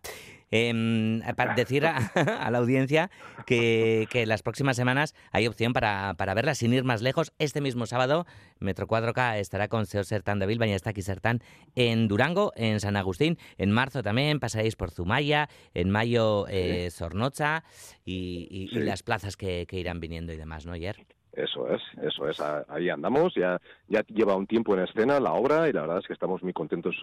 Em, 0.56 1.22
para 1.36 1.54
decir 1.56 1.86
a, 1.86 1.98
a 2.46 2.50
la 2.52 2.60
audiencia 2.60 3.10
que, 3.46 4.08
que 4.10 4.26
las 4.26 4.42
próximas 4.42 4.78
semanas 4.78 5.14
hay 5.32 5.48
opción 5.48 5.74
para, 5.74 6.14
para 6.18 6.34
verla 6.34 6.56
sin 6.56 6.74
ir 6.74 6.84
más 6.86 7.02
lejos. 7.02 7.34
Este 7.40 7.60
mismo 7.60 7.86
sábado, 7.86 8.26
Metro 8.60 8.88
4K 8.88 9.38
estará 9.40 9.68
con 9.68 9.86
Seo 9.86 10.04
Sertán 10.06 10.40
de 10.40 10.46
Bilbao 10.46 10.68
y 10.70 10.72
está 10.72 10.92
aquí 10.92 11.02
Sertán 11.02 11.42
en 11.76 12.08
Durango, 12.08 12.54
en 12.56 12.80
San 12.80 12.96
Agustín. 12.96 13.38
En 13.58 13.72
marzo 13.72 14.02
también 14.02 14.40
pasaréis 14.40 14.76
por 14.76 14.92
Zumaya, 14.92 15.50
en 15.74 15.90
mayo 15.90 16.46
eh, 16.48 16.90
Zornoza 16.92 17.64
y, 18.06 18.48
y- 18.50 18.64
y 18.66 18.68
Sí. 18.70 18.80
las 18.80 19.04
plazas 19.04 19.36
que, 19.36 19.66
que 19.68 19.78
irán 19.80 20.00
viniendo 20.00 20.32
y 20.32 20.38
demás, 20.38 20.66
¿no, 20.66 20.72
Ayer? 20.74 21.06
Eso 21.36 21.68
es, 21.70 21.82
eso 22.02 22.30
es, 22.30 22.40
ahí 22.70 22.90
andamos, 22.90 23.34
ya, 23.36 23.60
ya 23.90 24.02
lleva 24.08 24.36
un 24.36 24.48
tiempo 24.48 24.74
en 24.74 24.82
escena 24.82 25.20
la 25.20 25.34
obra 25.34 25.68
y 25.68 25.74
la 25.74 25.82
verdad 25.82 26.00
es 26.00 26.08
que 26.08 26.14
estamos 26.14 26.42
muy 26.44 26.54
contentos 26.54 26.96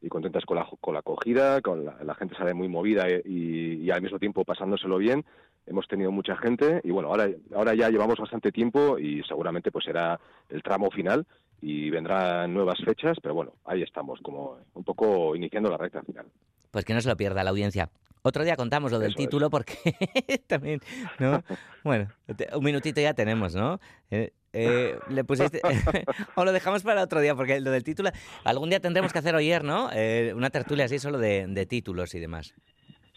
y 0.00 0.08
contentas 0.08 0.44
con 0.46 0.56
la, 0.56 0.66
con 0.80 0.94
la 0.94 1.00
acogida, 1.00 1.60
con 1.60 1.84
la, 1.84 2.14
gente 2.14 2.34
sale 2.34 2.54
muy 2.54 2.68
movida 2.68 3.04
y 3.24 3.90
al 3.90 4.00
mismo 4.00 4.18
tiempo 4.18 4.44
pasándoselo 4.44 4.96
bien. 4.96 5.24
Hemos 5.66 5.88
tenido 5.88 6.10
mucha 6.10 6.36
gente 6.36 6.80
y 6.84 6.90
bueno, 6.90 7.08
ahora, 7.08 7.28
ahora 7.54 7.74
ya 7.74 7.88
llevamos 7.88 8.18
bastante 8.18 8.52
tiempo 8.52 8.98
y 8.98 9.22
seguramente 9.24 9.70
pues 9.70 9.84
será 9.84 10.18
el 10.48 10.62
tramo 10.62 10.90
final 10.90 11.26
y 11.62 11.88
vendrán 11.88 12.52
nuevas 12.52 12.78
fechas, 12.84 13.16
pero 13.22 13.34
bueno, 13.34 13.54
ahí 13.64 13.82
estamos 13.82 14.20
como 14.20 14.58
un 14.74 14.84
poco 14.84 15.34
iniciando 15.34 15.70
la 15.70 15.78
recta 15.78 16.02
final. 16.02 16.26
Pues 16.70 16.84
que 16.84 16.92
no 16.92 17.00
se 17.00 17.08
lo 17.08 17.16
pierda 17.16 17.44
la 17.44 17.50
audiencia. 17.50 17.88
Otro 18.26 18.42
día 18.42 18.56
contamos 18.56 18.90
lo 18.90 18.98
del 18.98 19.10
Eso 19.10 19.18
es. 19.20 19.24
título 19.26 19.50
porque 19.50 19.74
también, 20.46 20.80
¿no? 21.18 21.42
Bueno, 21.82 22.08
te- 22.34 22.48
un 22.56 22.64
minutito 22.64 22.98
ya 22.98 23.12
tenemos, 23.12 23.54
¿no? 23.54 23.78
Eh, 24.10 24.32
eh, 24.54 24.98
le 25.10 25.24
pusiste... 25.24 25.60
o 26.34 26.44
lo 26.46 26.52
dejamos 26.52 26.82
para 26.82 27.02
otro 27.02 27.20
día 27.20 27.34
porque 27.34 27.60
lo 27.60 27.70
del 27.70 27.84
título... 27.84 28.08
Algún 28.44 28.70
día 28.70 28.80
tendremos 28.80 29.12
que 29.12 29.18
hacer 29.18 29.34
ayer, 29.34 29.62
¿no? 29.62 29.90
Eh, 29.92 30.32
una 30.34 30.48
tertulia 30.48 30.86
así 30.86 30.98
solo 30.98 31.18
de, 31.18 31.46
de 31.46 31.66
títulos 31.66 32.14
y 32.14 32.20
demás. 32.20 32.54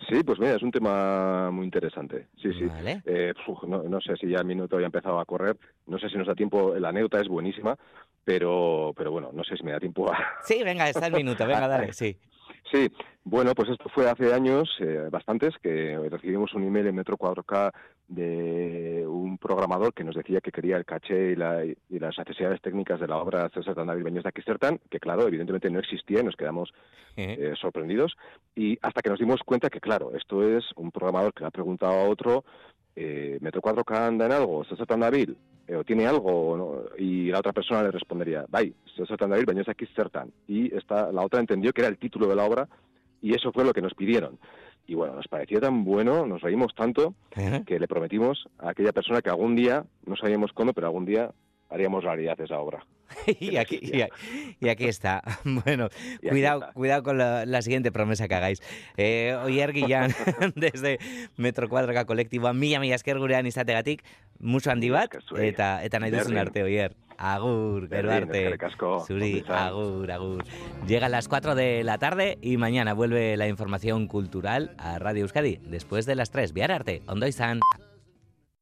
Sí, 0.10 0.24
pues 0.26 0.40
mira, 0.40 0.56
es 0.56 0.62
un 0.62 0.72
tema 0.72 1.52
muy 1.52 1.64
interesante. 1.64 2.28
Sí, 2.42 2.52
sí. 2.52 2.66
Vale. 2.66 3.02
Eh, 3.06 3.34
uf, 3.48 3.64
no, 3.64 3.84
no 3.84 4.02
sé 4.02 4.14
si 4.18 4.28
ya 4.30 4.40
el 4.40 4.46
minuto 4.46 4.78
ya 4.78 4.84
ha 4.84 4.88
empezado 4.88 5.22
a 5.22 5.26
correr. 5.26 5.56
No 5.86 5.98
sé 6.00 6.10
si 6.10 6.18
nos 6.18 6.28
da 6.28 6.36
tiempo. 6.36 6.76
La 6.76 6.90
anécdota 6.90 7.22
es 7.22 7.30
buenísima, 7.30 7.78
pero, 8.26 8.92
pero 8.98 9.12
bueno, 9.12 9.30
no 9.34 9.46
sé 9.46 9.56
si 9.56 9.64
me 9.64 9.72
da 9.72 9.80
tiempo 9.80 10.12
a. 10.12 10.18
Sí, 10.44 10.62
venga, 10.66 10.90
está 10.90 11.08
el 11.08 11.14
minuto, 11.14 11.48
venga, 11.48 11.68
dale, 11.70 11.94
sí. 11.94 12.18
Sí, 12.72 12.92
bueno, 13.24 13.54
pues 13.56 13.70
esto 13.70 13.88
fue 13.90 14.10
hace 14.10 14.34
años, 14.34 14.70
eh, 14.80 15.08
bastantes, 15.10 15.56
que 15.62 15.98
recibimos 16.10 16.54
un 16.54 16.64
email 16.64 16.88
en 16.88 16.96
Metro 16.96 17.16
4K 17.18 17.72
de 18.10 19.06
un 19.08 19.38
programador 19.38 19.94
que 19.94 20.04
nos 20.04 20.16
decía 20.16 20.42
que 20.42 20.52
quería 20.52 20.76
el 20.78 20.84
caché 20.86 21.32
y, 21.32 21.36
la- 21.36 21.64
y 21.66 21.76
las 22.00 22.18
necesidades 22.18 22.62
técnicas 22.62 23.00
de 23.00 23.08
la 23.08 23.18
obra 23.18 23.50
César 23.54 23.76
Tandavil 23.76 24.04
Beñez 24.04 24.24
de 24.24 24.30
Aquistertan, 24.30 24.80
que 24.90 25.00
claro, 25.00 25.28
evidentemente 25.28 25.70
no 25.70 25.80
existía 25.80 26.20
y 26.20 26.24
nos 26.24 26.36
quedamos 26.36 26.74
eh, 27.40 27.54
sorprendidos. 27.60 28.16
Y 28.56 28.78
hasta 28.82 29.02
que 29.02 29.10
nos 29.10 29.20
dimos 29.20 29.42
cuenta 29.46 29.70
que, 29.70 29.80
claro, 29.80 30.12
esto 30.16 30.44
es 30.44 30.66
un 30.76 30.92
programador 30.92 31.34
que 31.34 31.42
le 31.42 31.48
ha 31.48 31.52
preguntado 31.52 31.94
a 31.94 32.04
otro, 32.10 32.44
eh, 32.96 33.38
¿Metro 33.42 33.62
4K 33.62 34.08
anda 34.08 34.26
en 34.26 34.32
algo? 34.34 34.64
¿César 34.66 34.88
Tandavil? 34.88 35.38
Eh, 35.68 35.76
¿O 35.76 35.84
tiene 35.84 36.08
algo? 36.08 36.56
no? 36.58 36.98
Y 36.98 37.30
la 37.30 37.40
otra 37.40 37.54
persona 37.54 37.84
le 37.84 37.92
respondería, 37.92 38.46
bai, 38.50 38.74
César 38.96 39.18
Tandavil 39.18 39.46
Beñez 39.46 39.66
de 39.66 39.74
Aquistertan. 39.74 40.32
Y 40.48 40.74
esta, 40.74 41.12
la 41.12 41.24
otra 41.24 41.40
entendió 41.40 41.74
que 41.74 41.82
era 41.82 41.90
el 41.90 41.98
título 41.98 42.28
de 42.28 42.36
la 42.36 42.46
obra 42.46 42.68
y 43.22 43.36
eso 43.36 43.52
fue 43.52 43.66
lo 43.66 43.74
que 43.74 43.82
nos 43.82 43.94
pidieron. 43.94 44.40
Y 44.88 44.96
bueno, 44.96 45.16
nos 45.16 45.28
pareció 45.28 45.60
tan 45.60 45.84
bueno, 45.84 46.26
nos 46.26 46.42
reímos 46.42 46.74
tanto, 46.74 47.14
que 47.66 47.80
le 47.80 47.88
prometimos 47.90 48.48
a 48.58 48.70
aquella 48.70 48.94
persona 48.94 49.22
que 49.22 49.30
algún 49.30 49.56
día, 49.56 49.84
no 50.06 50.16
sabíamos 50.16 50.54
cuándo, 50.54 50.74
pero 50.74 50.88
algún 50.88 51.06
día 51.06 51.30
haríamos 51.70 52.04
realidad 52.04 52.40
esa 52.40 52.60
obra. 52.60 52.86
y, 53.40 53.56
aquí, 53.58 53.80
y, 53.82 54.04
y 54.66 54.70
aquí 54.70 54.86
está. 54.86 55.22
Bueno, 55.44 55.88
Y 56.22 56.28
cuidado, 56.30 56.62
está. 56.62 56.74
cuidado 56.74 57.04
con 57.04 57.18
la, 57.18 57.46
la 57.46 57.62
siguiente 57.62 57.92
promesa 57.92 58.28
que 58.28 58.36
hagáis. 58.36 58.62
Eh, 58.98 59.36
Oier 59.44 59.72
Guillán, 59.74 60.14
desde 60.56 61.00
Metro 61.38 61.70
Cuadroka 61.70 62.06
kolektiboa, 62.06 62.54
mila 62.54 62.80
mila 62.80 62.96
esker 62.96 63.18
gurean 63.18 63.48
izategatik, 63.48 64.04
musu 64.40 64.70
handi 64.70 64.90
bat, 64.90 65.16
eta, 65.40 65.84
eta 65.84 66.00
nahi 66.00 66.12
duzun 66.12 66.38
arte, 66.38 66.64
Oier. 66.64 66.96
Agur, 67.18 67.90
gero 67.90 68.12
arte. 68.12 68.44
izan. 69.26 69.56
agur, 69.56 70.12
agur. 70.12 70.44
Llega 70.86 71.08
a 71.08 71.10
las 71.10 71.28
4 71.28 71.56
de 71.56 71.84
la 71.84 71.98
tarde 71.98 72.38
y 72.44 72.58
mañana 72.58 72.94
vuelve 72.94 73.36
la 73.38 73.48
información 73.48 74.06
cultural 74.08 74.76
a 74.78 75.00
Radio 75.00 75.24
Euskadi, 75.24 75.58
después 75.64 76.06
de 76.06 76.14
las 76.14 76.30
3. 76.30 76.54
Bihar 76.54 76.72
arte, 76.72 77.02
ondo 77.08 77.26
izan. 77.26 77.60